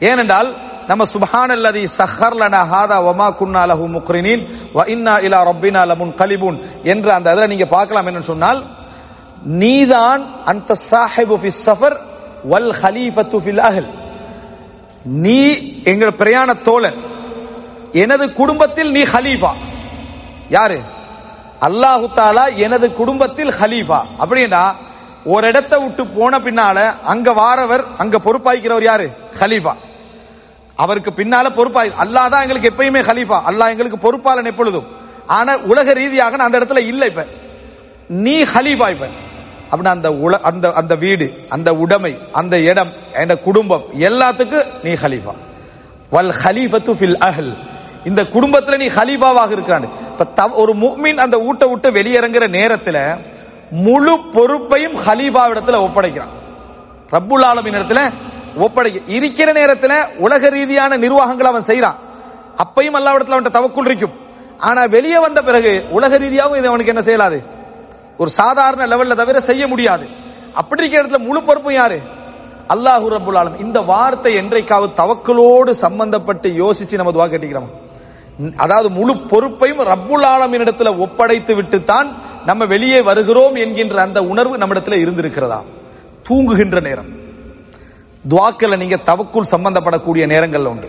ஏனென்றால் 0.00 0.48
நம்ம 0.86 1.04
சுபஹான் 1.12 1.50
அல்லதி 1.50 1.82
சஹர் 1.98 2.36
லனா 2.40 2.60
ஹாதா 2.72 2.96
வமா 3.06 3.28
குன்னா 3.40 3.62
லஹு 3.70 3.86
முக்ரினின் 3.96 4.42
வ 4.74 4.84
இன்னா 4.94 5.14
இலா 5.26 5.40
ரப்பினா 5.50 5.82
லமுன் 5.90 6.14
கலிபுன் 6.14 6.58
என்ற 6.82 7.14
அந்த 7.14 7.34
இதுல 7.34 7.48
நீங்க 7.48 7.66
பார்க்கலாம் 7.66 8.06
என்னன்னு 8.06 8.30
சொன்னால் 8.32 8.60
நீதான் 9.60 10.22
அந்த 10.44 10.76
சாஹிபு 10.90 11.36
ஃபி 11.42 11.50
சஃபர் 11.66 11.96
வல் 12.44 12.72
ஹலீஃபத்து 12.82 13.36
ஃபில் 13.44 13.62
அஹல். 13.68 13.90
நீ 15.24 15.40
எங்கள் 15.84 16.16
பிரயாண 16.16 16.54
தோழன் 16.62 16.98
எனது 17.92 18.24
குடும்பத்தில் 18.32 18.90
நீ 18.90 19.02
ஹலீஃபா. 19.04 19.52
யாரு? 20.48 20.78
அல்லாஹு 21.62 22.06
தாலா 22.14 22.44
எனது 22.56 22.94
குடும்பத்தில் 22.94 23.52
ஹலீஃபா. 23.60 24.00
அப்படின்னா 24.20 24.62
ஒரு 25.26 25.48
இடத்தை 25.48 25.78
விட்டு 25.82 26.06
போன 26.06 26.38
பின்னால 26.38 26.78
அங்க 27.04 27.32
வாரவர் 27.32 27.84
அங்க 27.98 28.18
பொறுப்பாய்க்கிறவர் 28.18 28.82
யாரு? 28.82 29.06
ஹலீஃபா. 29.40 29.74
அவருக்கு 30.78 31.10
பின்னால 31.10 31.48
பொறுப்பாய் 31.48 31.90
அல்லாஹ் 31.98 32.28
தான் 32.28 32.42
எங்களுக்கு 32.42 32.70
எப்பயுமே 32.70 33.00
ஹலீஃபா. 33.00 33.42
அல்லாஹ் 33.46 33.70
எங்களுக்கு 33.70 33.98
பொறுப்பாளன் 33.98 34.44
எப்பொழுதும். 34.44 34.86
ஆனா 35.26 35.56
உலக 35.56 35.92
ரீதியாக 35.92 36.36
நான் 36.36 36.46
அந்த 36.46 36.58
இடத்துல 36.58 36.86
இல்ல 36.86 37.06
இப்ப. 37.06 37.24
நீ 38.10 38.42
ஹலீஃபா 38.44 38.90
இப்ப. 38.90 39.06
அப்படின்னா 39.70 39.90
அந்த 39.90 40.08
உல 40.08 40.34
அந்த 40.42 40.72
அந்த 40.74 40.94
வீடு 40.94 41.26
அந்த 41.50 41.70
உடைமை 41.72 42.18
அந்த 42.32 42.58
இடம் 42.60 42.92
அந்த 43.14 43.34
குடும்பம் 43.34 43.84
எல்லாத்துக்கும் 44.08 44.66
நீ 44.82 44.92
ஹலீஃபா. 44.94 45.34
வல் 46.12 46.32
ஹலீஃபத்து 46.42 46.92
ஃபில் 46.92 47.18
அஹல். 47.20 47.52
இந்த 48.04 48.22
குடும்பத்துல 48.22 48.76
நீ 48.76 48.86
ஹலீஃபாவாக 48.88 49.50
இருக்கிறான் 49.50 49.88
இப்ப 50.18 50.32
தவ- 50.34 50.56
ஒரு 50.56 50.72
முஃமின் 50.72 51.16
அந்த 51.16 51.36
ஊட்ட 51.36 51.66
விட்டு 51.66 51.90
வெளியிறங்குற 51.90 52.50
நேரத்துல 52.50 53.18
முழு 53.70 54.18
பொறுப்பையும் 54.32 54.94
ஹலீபாவிடத்துல 54.94 55.88
ஒப்படைக்கிறான். 55.88 56.32
ரப்புல் 57.10 57.42
ஆலமின் 57.42 57.76
இடத்துல 57.76 58.10
ஒப்படைக்க 58.56 59.12
இருக்கிற 59.12 59.52
நேரத்துல 59.52 60.16
உலக 60.16 60.48
ரீதியான 60.48 60.96
நிர்வாகங்கள் 60.96 61.46
அவன் 61.46 61.62
செய்யறான் 61.62 61.94
அப்பையும் 62.56 62.94
அல்லாவிடத்துல 62.94 63.30
அவன் 63.30 63.42
தவக்குள் 63.42 63.86
இருக்கும். 63.86 64.12
ஆனா 64.58 64.82
வெளியே 64.84 65.18
வந்த 65.18 65.42
பிறகு 65.42 65.84
உலக 65.90 66.16
ரீதியாகவும் 66.16 66.58
இது 66.58 66.68
அவனுக்கு 66.68 66.94
என்ன 66.94 67.00
செய்யலாது? 67.00 67.42
ஒரு 68.16 68.30
சாதாரண 68.30 68.96
லெவல்ல 68.96 69.14
தவிர 69.14 69.40
செய்ய 69.40 69.66
முடியாது. 69.66 70.08
அப்படி 70.54 70.86
இருக்கிற 70.86 71.08
இடத்துல 71.08 71.26
முழு 71.26 71.44
பொறுப்பும் 71.44 71.74
யாரு? 71.74 72.00
அல்லாஹு 72.68 73.08
ரபுல் 73.08 73.36
ஆலம் 73.36 73.60
இந்த 73.60 73.80
வார்த்தை 73.80 74.34
என்றைக்காவது 74.34 74.92
தவக்கலோடு 75.02 75.70
சம்பந்தப்பட்டு 75.70 76.48
யோசிச்சு 76.48 76.94
நம்ம 76.94 77.10
துவா 77.12 77.30
கட்டிக்கிறோம்? 77.30 77.87
அதாவது 78.56 78.88
முழு 78.90 79.16
பொறுப்பையும் 79.16 79.78
ரப்புல் 79.78 80.26
ஆலமின் 80.26 80.98
ஒப்படைத்து 80.98 81.54
விட்டுத்தான் 81.54 82.08
நம்ம 82.46 82.64
வெளியே 82.66 82.96
வருகிறோம் 83.04 83.54
என்கின்ற 83.54 84.02
அந்த 84.02 84.20
உணர்வு 84.20 84.56
நம்மிடத்துல 84.56 84.98
இருந்திருக்கிறதா? 85.02 85.62
தூங்குகின்ற 86.22 86.80
நேரம். 86.80 87.08
துவாக்கில் 88.28 88.76
நீங்க 88.76 88.96
தவக்குள் 88.96 89.50
சம்பந்தப்படக்கூடிய 89.50 90.26
நேரங்கள் 90.26 90.64
உண்டு. 90.64 90.88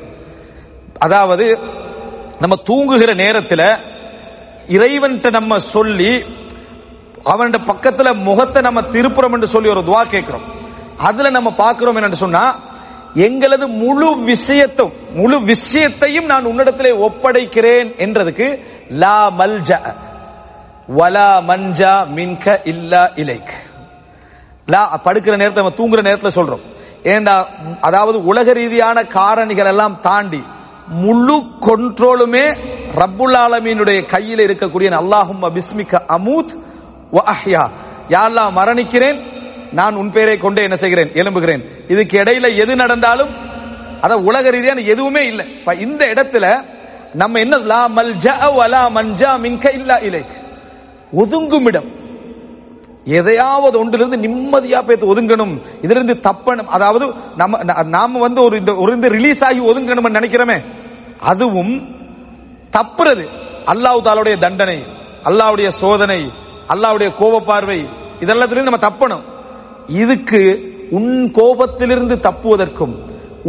அதாவது 0.99 1.59
நம்ம 2.39 2.55
தூங்குகிற 2.63 3.13
நேரத்தில் 3.13 3.77
இறைவன்ட்ட 4.67 5.31
நம்ம 5.31 5.59
சொல்லி 5.59 6.23
அவன் 7.23 7.49
பக்கத்துல 7.49 8.23
முகத்தை 8.23 8.61
நம்ம 8.61 8.81
திருப்புறோம் 8.81 9.33
என்று 9.33 9.47
சொல்லி 9.47 9.69
ஒரு 9.69 9.81
துவா 9.81 10.01
கேட்கிறோம். 10.09 10.41
அதுல 10.97 11.29
நம்ம 11.29 11.51
பார்க்கிறோம் 11.51 11.95
என்னன்னு 11.95 12.13
சொன்னா 12.13 12.55
எங்களது 13.14 13.68
முழு 13.68 14.16
விஷயத்தும் 14.26 14.91
முழு 15.14 15.41
விஷயத்தையும் 15.43 16.26
நான் 16.26 16.45
உன்னிடத்திலே 16.45 16.91
ஒப்படைக்கிறேன் 16.91 17.95
என்றதுக்கு 17.97 18.60
லா 18.89 19.30
மல்ஜ 19.30 19.70
வலா 20.89 21.41
மஞ்சா 21.47 22.05
மின்க 22.16 22.60
இல்லா 22.66 23.10
இலைக். 23.16 23.51
லா 24.68 24.99
படுக்கிற 25.03 25.38
நேரத்தை 25.38 25.64
நம்ம 25.64 25.76
தூங்குற 25.78 26.03
நேரத்தில் 26.03 26.38
சொல்றோம். 26.39 26.62
ஏண்டா 27.03 27.47
அதாவது 27.82 28.24
உலக 28.24 28.53
ரீதியான 28.53 29.03
காரணிகள் 29.03 29.68
எல்லாம் 29.68 30.01
தாண்டி 30.01 30.43
முழு 30.88 31.43
கொண்ட்ரோலுமே 31.62 32.55
ரப்புல் 32.95 33.36
ஆலமீனுடைய 33.36 34.05
கையில் 34.05 34.39
இருக்கக்கூடிய 34.39 34.89
அல்லாஹும் 34.89 35.41
பிஸ்மிக 35.41 36.01
அமூத் 36.10 36.53
வ 37.14 37.20
அஹ்யா. 37.26 37.70
மரணிக்கிறேன் 38.55 39.20
நான் 39.72 39.95
உன் 39.95 40.12
பேரை 40.12 40.38
கொண்டே 40.38 40.64
என்ன 40.64 40.76
செய்கிறேன்? 40.76 41.12
எலும்புகிறேன் 41.14 41.78
இதுக்கு 41.91 42.15
இடையில 42.17 42.47
எது 42.63 42.73
நடந்தாலும் 42.75 43.31
அத 44.01 44.13
உலக 44.15 44.49
ரீதியான 44.49 44.81
எதுவுமே 44.93 45.21
இல்லை. 45.31 45.45
இந்த 45.85 46.05
இடத்துல 46.05 46.45
நம்ம 47.13 47.39
என்ன 47.39 47.55
லா 47.71 47.81
மல்ஜா 47.95 48.35
வலா 48.57 48.81
மன்ஜா 48.97 49.31
மின்க 49.45 49.65
இல்லா 49.73 49.95
இலைக். 50.09 50.33
ஒதுங்கும் 51.21 51.67
இடம். 51.67 51.89
எதையாவது 53.19 53.75
ஒன்றிலிருந்து 53.79 54.17
நிம்மதியா 54.25 54.79
பேத்து 54.87 55.05
ஒதுங்கணும். 55.11 55.53
இதிலிருந்து 55.81 56.15
தப்பணும். 56.27 56.69
அதாவது 56.77 57.05
நம்ம 57.35 57.83
நாம 57.83 58.19
வந்து 58.19 58.41
ஒரு 58.43 58.55
இந்த 58.59 58.71
ஒரு 58.75 58.91
இந்த 58.95 59.07
ரிலீஸ் 59.07 59.43
ஆகி 59.43 59.61
ஒதுங்கணும் 59.71 60.17
நினைக்கிறோமே 60.17 60.57
அதுவும் 61.31 61.73
தப்புறது. 62.77 63.25
அல்லாஹு 63.71 63.99
தாலுடைய 64.07 64.37
தண்டனை 64.37 64.79
அல்லாஹ்வுடைய 65.23 65.69
சோதனை 65.81 66.21
அல்லாவுடைய 66.73 67.09
கோப 67.17 67.39
பார்வை 67.39 67.79
இதெல்லாத்திலையும் 68.19 68.69
நம்ம 68.69 68.83
தப்பணும். 68.89 69.25
இதுக்கு 70.03 70.41
உன் 70.97 71.11
கோபத்திலிருந்து 71.37 72.15
தப்புவதற்கும் 72.27 72.95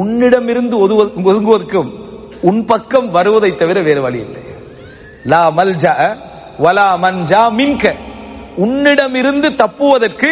உன்னிடமிருந்து 0.03 0.77
ஒதுங்குவதற்கும் 0.85 1.91
உன் 2.49 2.61
பக்கம் 2.65 3.09
வருவதை 3.11 3.51
தவிர 3.55 3.79
வேறு 3.89 4.03
வழி 4.03 4.21
இல்லை. 4.27 4.43
லா 5.33 5.43
மல்ஜா 5.59 5.95
வலா 6.65 6.89
மன்ஜா 7.05 7.43
மின்க. 7.59 7.85
உன்னிடமிருந்து 8.65 9.49
தப்புவதற்கு 9.63 10.31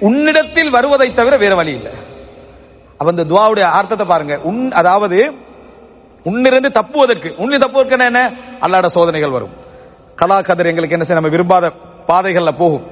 உன்னிடத்தில் 0.00 0.70
வருவதை 0.70 1.08
தவிர 1.14 1.34
வேற 1.36 1.52
வழி 1.54 1.72
இல்லை. 1.78 1.92
அப்ப 2.98 3.08
இந்த 3.14 3.24
துவாவுடைய 3.32 3.66
அர்த்தத்தை 3.78 4.06
பாருங்க. 4.06 4.34
உன் 4.50 4.62
அதாவது 4.80 5.18
உன்னிருந்து 6.24 6.70
தப்புவதற்கு 6.78 7.30
உன்னை 7.42 7.58
தப்புவதற்கு 7.58 8.06
என்ன? 8.10 8.22
அல்லாட 8.60 8.88
சோதனைகள் 8.96 9.36
வரும். 9.36 9.54
கலா 10.20 10.38
கதிர் 10.40 10.70
எங்களுக்கு 10.70 10.96
என்ன 10.96 11.06
செய்ய 11.06 11.20
நம்ம 11.20 11.34
விரும்பாத 11.36 11.64
பாதைகள்ல 12.08 12.52
போகும். 12.58 12.84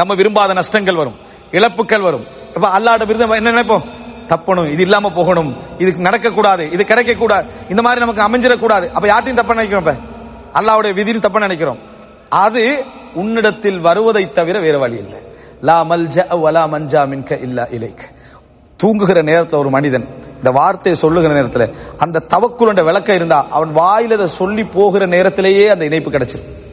நம்ம 0.00 0.14
விரும்பாத 0.14 0.52
நஷ்டங்கள் 0.52 1.00
வரும். 1.02 1.18
இழப்புகள் 1.52 2.00
வரும். 2.00 2.26
இப்ப 2.54 2.68
அல்லாட 2.78 3.06
விருதம் 3.06 3.30
என்ன 3.30 3.50
நினைப்போம் 3.50 3.84
தப்பணும் 4.28 4.72
இது 4.72 4.82
இல்லாம 4.82 5.10
போகணும் 5.10 5.56
இதுக்கு 5.78 6.00
நடக்க 6.00 6.30
கூடாது 6.30 6.70
இது 6.70 6.84
கிடைக்க 6.84 7.14
கூடாது 7.14 7.46
இந்த 7.68 7.82
மாதிரி 7.82 8.06
நமக்கு 8.06 8.22
அமைஞ்சிடக்கூடாது. 8.22 8.90
அப்ப 8.90 9.08
யார்ட்டையும் 9.08 9.40
தப்ப 9.40 9.54
நினைக்கிறோம் 9.54 9.86
இப்ப? 9.86 9.96
அல்லாவுடைய 10.60 10.94
விதியில் 10.94 11.20
தப்ப 11.20 11.38
நினைக்கிறோம். 11.38 11.78
அது 12.28 12.84
உன்னிடத்தில் 13.14 13.80
வருவதை 13.80 14.32
தவிர 14.32 14.60
வேற 14.60 14.78
வழி 14.78 14.96
இல்லை. 14.96 15.18
லா 15.60 15.84
மல்ஜ 15.84 16.26
வலா 16.28 16.66
மஞ்சா 16.66 17.02
மின்க 17.04 17.42
இல்லா 17.42 17.62
இலைக். 17.62 18.02
தூங்குகிற 18.76 19.22
நேரத்தில் 19.22 19.58
ஒரு 19.58 19.70
மனிதன் 19.70 20.06
இந்த 20.36 20.50
வார்த்தையை 20.50 21.00
சொல்லுகிற 21.00 21.34
நேரத்தில் 21.34 21.74
அந்த 21.96 22.22
தவக்குள்ள 22.34 22.84
விளக்கம் 22.84 23.16
இருந்தா 23.16 23.46
அவன் 23.50 23.74
வாயில 23.74 24.12
அதை 24.12 24.26
சொல்லி 24.26 24.64
போகிற 24.64 25.06
நேரத்திலேயே 25.06 25.68
அந்த 25.68 25.84
இணைப்பு 25.84 26.10
கிடைச்சிருக்கு 26.10 26.70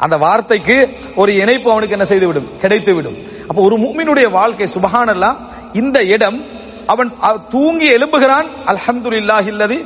அந்த 0.00 0.16
வார்த்தைக்கு 0.16 0.76
ஒரு 1.16 1.32
இணைப்பு 1.34 1.70
அவனுக்கு 1.70 1.92
என்ன 1.92 2.04
செய்துவிடும்? 2.04 2.48
கிடைத்துவிடும். 2.62 2.62
கிடைத்து 2.62 2.92
விடும் 2.94 3.16
அப்ப 3.48 3.62
ஒரு 3.62 3.76
மூமினுடைய 3.76 4.30
வாழ்க்கை 4.32 4.66
சுபஹானல்லா 4.76 5.30
இந்த 5.72 5.98
இடம் 6.04 6.38
அவன் 6.86 7.10
தூங்கி 7.50 7.86
எழும்புகிறான் 7.86 8.46
அல்ஹம்து 8.66 9.08
இல்லாஹில்லதி 9.10 9.78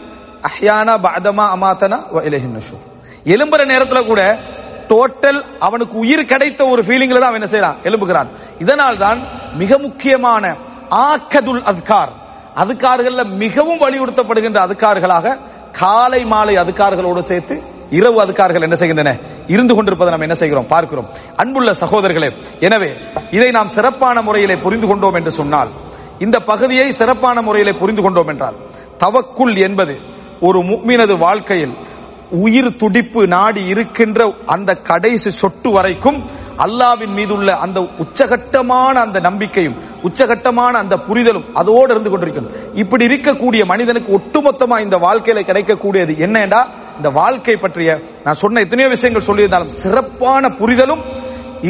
அஹ்யானா 0.43 0.95
பாதமா 1.07 1.45
அமாத்தனா 1.55 1.99
வ 2.13 2.23
இலைஹின் 2.25 2.61
நேரத்துல 3.69 4.07
கூட 4.07 4.21
டோட்டல் 4.91 5.41
அவனுக்கு 5.59 5.99
உயிர் 5.99 6.25
கிடைத்த 6.25 6.65
ஒரு 6.65 6.83
ஃபீலிங்ல 6.83 7.19
தான் 7.19 7.31
அவன் 7.31 7.41
என்ன 7.41 7.51
செய்யறான் 7.53 7.79
எழும்புகிறான். 7.85 8.29
இதனால் 8.59 8.99
தான் 8.99 9.19
மிக 9.57 9.79
முக்கியமான 9.79 10.45
ஆக்கதுல் 10.91 11.63
அத்கார் 11.63 12.13
அதுக்கார்கள்ல 12.57 13.23
மிகவும் 13.37 13.79
வலியுறுத்தப்படுகின்ற 13.79 14.59
அதுக்கார்களாக 14.67 15.37
காலை 15.73 16.25
மாலை 16.25 16.55
அதுக்கார்களோடு 16.55 17.19
சேர்த்து 17.21 17.55
இரவு 17.91 18.19
அதுக்கார்கள் 18.25 18.63
என்ன 18.63 18.75
செய்கின்றன? 18.75 19.13
இருந்து 19.47 19.75
கொண்டிருப்பதை 19.75 20.11
நாம் 20.13 20.21
என்ன 20.21 20.35
செய்கிறோம்? 20.35 20.67
பார்க்கிறோம். 20.67 21.09
அன்புள்ள 21.37 21.71
சகோதரர்களே 21.73 22.31
எனவே 22.61 22.91
இதை 23.31 23.51
நாம் 23.51 23.69
சிறப்பான 23.69 24.23
முறையிலே 24.23 24.57
புரிந்து 24.57 24.87
கொண்டோம் 24.87 25.15
என்று 25.15 25.31
சொன்னால் 25.31 25.71
இந்த 26.19 26.39
பகுதியை 26.41 26.93
சிறப்பான 26.93 27.43
முறையிலே 27.43 27.73
புரிந்து 27.73 28.03
கொண்டோம் 28.03 28.29
என்றால் 28.29 28.57
தவக்குள் 28.99 29.57
என்பது 29.59 29.95
ஒரு 30.41 30.59
முக்மினது 30.63 31.19
வாழ்க்கையில் 31.19 31.75
உயிர் 32.43 32.77
துடிப்பு 32.77 33.27
நாடி 33.27 33.63
இருக்கின்ற 33.67 34.21
அந்த 34.47 34.75
கடைசி 34.75 35.31
சொட்டு 35.31 35.71
வரைக்கும் 35.71 36.19
அல்லாவின் 36.65 37.15
மீதுள்ள 37.15 37.51
அந்த 37.57 37.81
உச்சகட்டமான 38.03 38.95
அந்த 39.01 39.21
நம்பிக்கையும் 39.21 39.77
உச்சகட்டமான 40.03 40.73
அந்த 40.79 40.97
புரிதலும் 40.97 41.47
அதோடு 41.53 41.91
இருந்து 41.95 42.11
கொண்டிருக்கணும் 42.11 42.55
இப்படி 42.75 43.05
இருக்கக்கூடிய 43.05 43.63
மனிதனுக்கு 43.65 44.13
ஒட்டுமொத்தமா 44.19 44.81
இந்த 44.81 44.97
வாழ்க்கையில 44.97 45.43
கிடைக்கக்கூடியது 45.49 46.15
என்னடா 46.19 46.61
இந்த 46.97 47.09
வாழ்க்கை 47.11 47.57
பற்றிய 47.57 47.91
நான் 48.25 48.41
சொன்ன 48.43 48.61
எத்தனையோ 48.61 48.89
விஷயங்கள் 48.89 49.27
சொல்லியிருந்தாலும் 49.29 49.75
சிறப்பான 49.83 50.49
புரிதலும் 50.49 51.03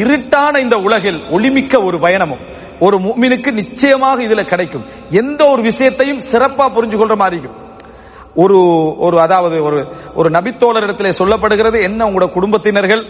இருட்டான 0.01 0.61
இந்த 0.61 0.77
உலகில் 0.77 1.19
ஒளிமிக்க 1.31 1.83
ஒரு 1.83 1.97
பயணமும் 1.99 2.43
ஒரு 2.79 2.97
மீனுக்கு 3.21 3.51
நிச்சயமாக 3.51 4.23
இதுல 4.23 4.41
கிடைக்கும். 4.45 4.85
எந்த 5.11 5.41
ஒரு 5.45 5.61
விஷயத்தையும் 5.61 6.19
சிறப்பா 6.31 6.65
புரிஞ்சு 6.75 6.97
கொள்ற 6.97 7.15
மாதிரி 7.15 7.37
இருக்கும். 7.39 7.61
ஒரு 8.35 8.57
ஒரு 8.97 9.17
அதாவது 9.19 9.57
ஒரு 9.63 9.79
ஒரு 10.13 10.29
நபித்தோழரிடத்திலே 10.29 11.11
சொல்லப்படுகிறது 11.19 11.77
என்ன 11.81 12.05
உங்களோட 12.05 12.27
குடும்பத்தினர்கள்? 12.33 13.03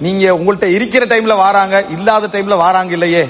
நீங்க 0.00 0.24
உங்கள்கிட்ட 0.38 0.68
இருக்கிற 0.76 1.04
டைம்ல 1.04 1.34
வாராங்க 1.42 1.76
இல்லாத 1.90 2.30
டைம்ல 2.32 2.56
வாராங்க 2.64 2.92
இல்லையே. 2.92 3.22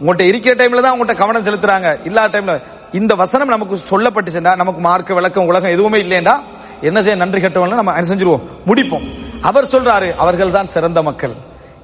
உங்கள்கிட்ட 0.00 0.20
இருக்கிற 0.20 0.54
டைம்ல 0.60 0.82
தான் 0.82 0.94
உங்கள்கிட்ட 0.94 1.16
கவனம் 1.22 1.46
செலுத்துறாங்க 1.48 1.88
இல்லாத 2.04 2.38
டைம்ல 2.38 2.54
இந்த 2.92 3.14
வசனம் 3.14 3.48
நமக்கு 3.48 3.74
சொல்லப்பட்டுச்சுன்னா 3.90 4.56
நமக்கு 4.56 4.80
மார்க்க 4.80 5.14
விளக்கம் 5.14 5.46
உலகம் 5.46 5.74
எதுவுமே 5.76 5.98
இல்லையா 5.98 6.36
என்ன 6.82 7.00
செய்ய 7.00 7.16
நன்றி 7.16 7.40
கட்டவங்க 7.40 7.74
நம்ம 7.74 7.92
என்ன 7.92 8.14
செஞ்சிருவோம்? 8.14 8.40
முடிப்போம். 8.66 9.14
அவர் 9.40 9.64
சொல்றாரு 9.64 10.12
அவர்கள் 10.12 10.50
தான் 10.50 10.66
சிறந்த 10.66 11.02
மக்கள். 11.02 11.34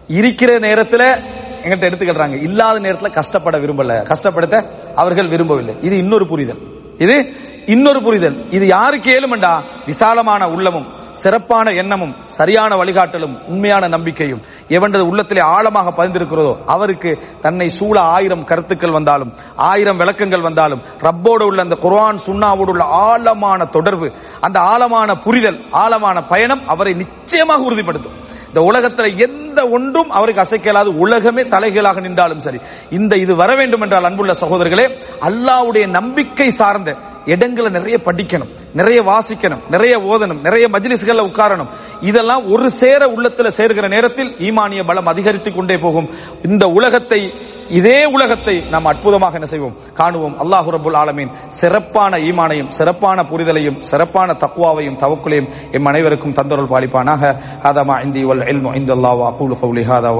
இருக்கிற 0.06 0.58
நேரத்துல 0.58 1.18
எங்கிட்ட 1.64 1.86
எடுத்துக்கிடுறாங்க 1.86 2.42
இல்லாத 2.42 2.80
நேரத்துல 2.80 3.12
கஷ்டப்பட 3.12 3.58
விரும்பல. 3.58 4.12
கஷ்டப்படுத்த 4.12 4.64
அவர்கள் 4.94 5.28
விரும்பவில்லை. 5.28 5.76
இது 5.80 5.96
இன்னொரு 5.96 6.28
புரிதல். 6.28 6.58
இது 6.98 7.32
இன்னொரு 7.66 8.02
புரிதல். 8.02 8.50
இது 8.50 8.66
யாருக்கு 8.66 9.10
ஏழுமண்டா? 9.10 9.62
விசாலமான 9.86 10.50
உள்ளமும். 10.50 10.86
சிறப்பான 11.18 11.70
எண்ணமும் 11.72 12.14
சரியான 12.24 12.76
வழிகாட்டலும் 12.76 13.34
உண்மையான 13.46 13.88
நம்பிக்கையும் 13.88 14.42
எவனது 14.68 15.04
உள்ளத்திலே 15.04 15.40
ஆழமாக 15.48 15.92
பதிந்திருக்கிறதோ 15.96 16.56
அவருக்கு 16.66 17.10
தன்னை 17.40 17.68
சூழ 17.68 18.00
ஆயிரம் 18.00 18.44
கருத்துக்கள் 18.44 18.90
வந்தாலும் 18.90 19.32
ஆயிரம் 19.70 19.96
விளக்கங்கள் 19.96 20.40
வந்தாலும் 20.40 20.82
ரப்போடு 21.00 21.42
உள்ள 21.42 21.62
அந்த 21.62 21.74
குர்ஆன் 21.74 22.24
சுண்ணாவோடு 22.26 22.68
உள்ள 22.68 22.84
ஆழமான 23.04 23.64
தொடர்பு 23.66 24.10
அந்த 24.40 24.60
ஆழமான 24.60 25.14
புரிதல் 25.14 25.60
ஆழமான 25.82 26.22
பயணம் 26.22 26.62
அவரை 26.66 26.92
நிச்சயமாக 26.94 27.62
உறுதிப்படுத்தும். 27.62 28.16
இந்த 28.48 28.60
உலகத்துல 28.60 29.16
எந்த 29.18 29.60
ஒன்றும் 29.72 30.10
அவருக்கு 30.10 30.42
அசைக்கலாது 30.42 30.90
உலகமே 30.98 31.42
தலைகீழாக 31.48 32.00
நின்றாலும் 32.00 32.40
சரி. 32.40 32.58
இந்த 32.90 33.16
இது 33.16 33.32
வர 33.36 33.50
வேண்டும் 33.54 33.80
என்றால் 33.80 34.04
அன்புள்ள 34.04 34.32
சகோதரர்களே 34.32 34.86
அல்லாவுடைய 35.28 35.86
நம்பிக்கை 35.98 36.48
சார்ந்த 36.50 36.90
இடங்களை 37.32 37.70
நிறைய 37.70 37.96
படிக்கணும் 38.04 38.50
நிறைய 38.74 39.00
வாசிக்கணும் 39.02 39.62
நிறைய 39.70 39.94
ஓதணும் 40.12 40.42
நிறைய 40.42 40.66
மஜ்லிஸ்கள்ல 40.72 41.24
உட்காரணும். 41.28 41.70
இதெல்லாம் 42.00 42.42
ஒரு 42.52 42.70
சேர 42.70 43.06
உள்ளத்துல 43.06 43.48
சேர்கிற 43.58 43.86
நேரத்தில் 43.88 44.30
ஈமானிய 44.38 44.82
பலம் 44.86 45.06
அதிகரித்துக் 45.06 45.56
கொண்டே 45.56 45.76
போகும். 45.82 46.08
இந்த 46.42 46.66
உலகத்தை 46.66 47.20
இதே 47.68 48.04
உலகத்தை 48.04 48.54
நாம் 48.70 48.84
அற்புதமாக 48.84 49.32
என்ன 49.32 49.46
செய்வோம்? 49.46 49.74
காணுவோம். 49.94 50.36
அல்லாஹு 50.38 50.68
ரபுல் 50.76 50.98
ஆலமீன் 51.02 51.32
சிறப்பான 51.48 52.16
ஈமானையும் 52.16 52.68
சிறப்பான 52.68 53.22
புரிதலையும் 53.30 53.80
சிறப்பான 53.80 54.32
தக்குவாவையும் 54.32 55.00
தவக்குலையும் 55.02 55.50
எம் 55.72 55.84
அனைவருக்கும் 55.84 56.32
தந்தொருள் 56.32 56.72
பாலிப்பானாக. 56.72 57.34
ஹதமா 57.62 57.96
இந்தி 58.04 58.24
வல் 58.24 58.46
இல்மு 58.52 58.72
இந்தல்லாஹ் 58.80 59.26
அகூலு 59.30 59.58
கௌலி 59.64 59.84
ஹாதா 59.90 60.10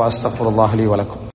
வலக்கும் 0.88 1.26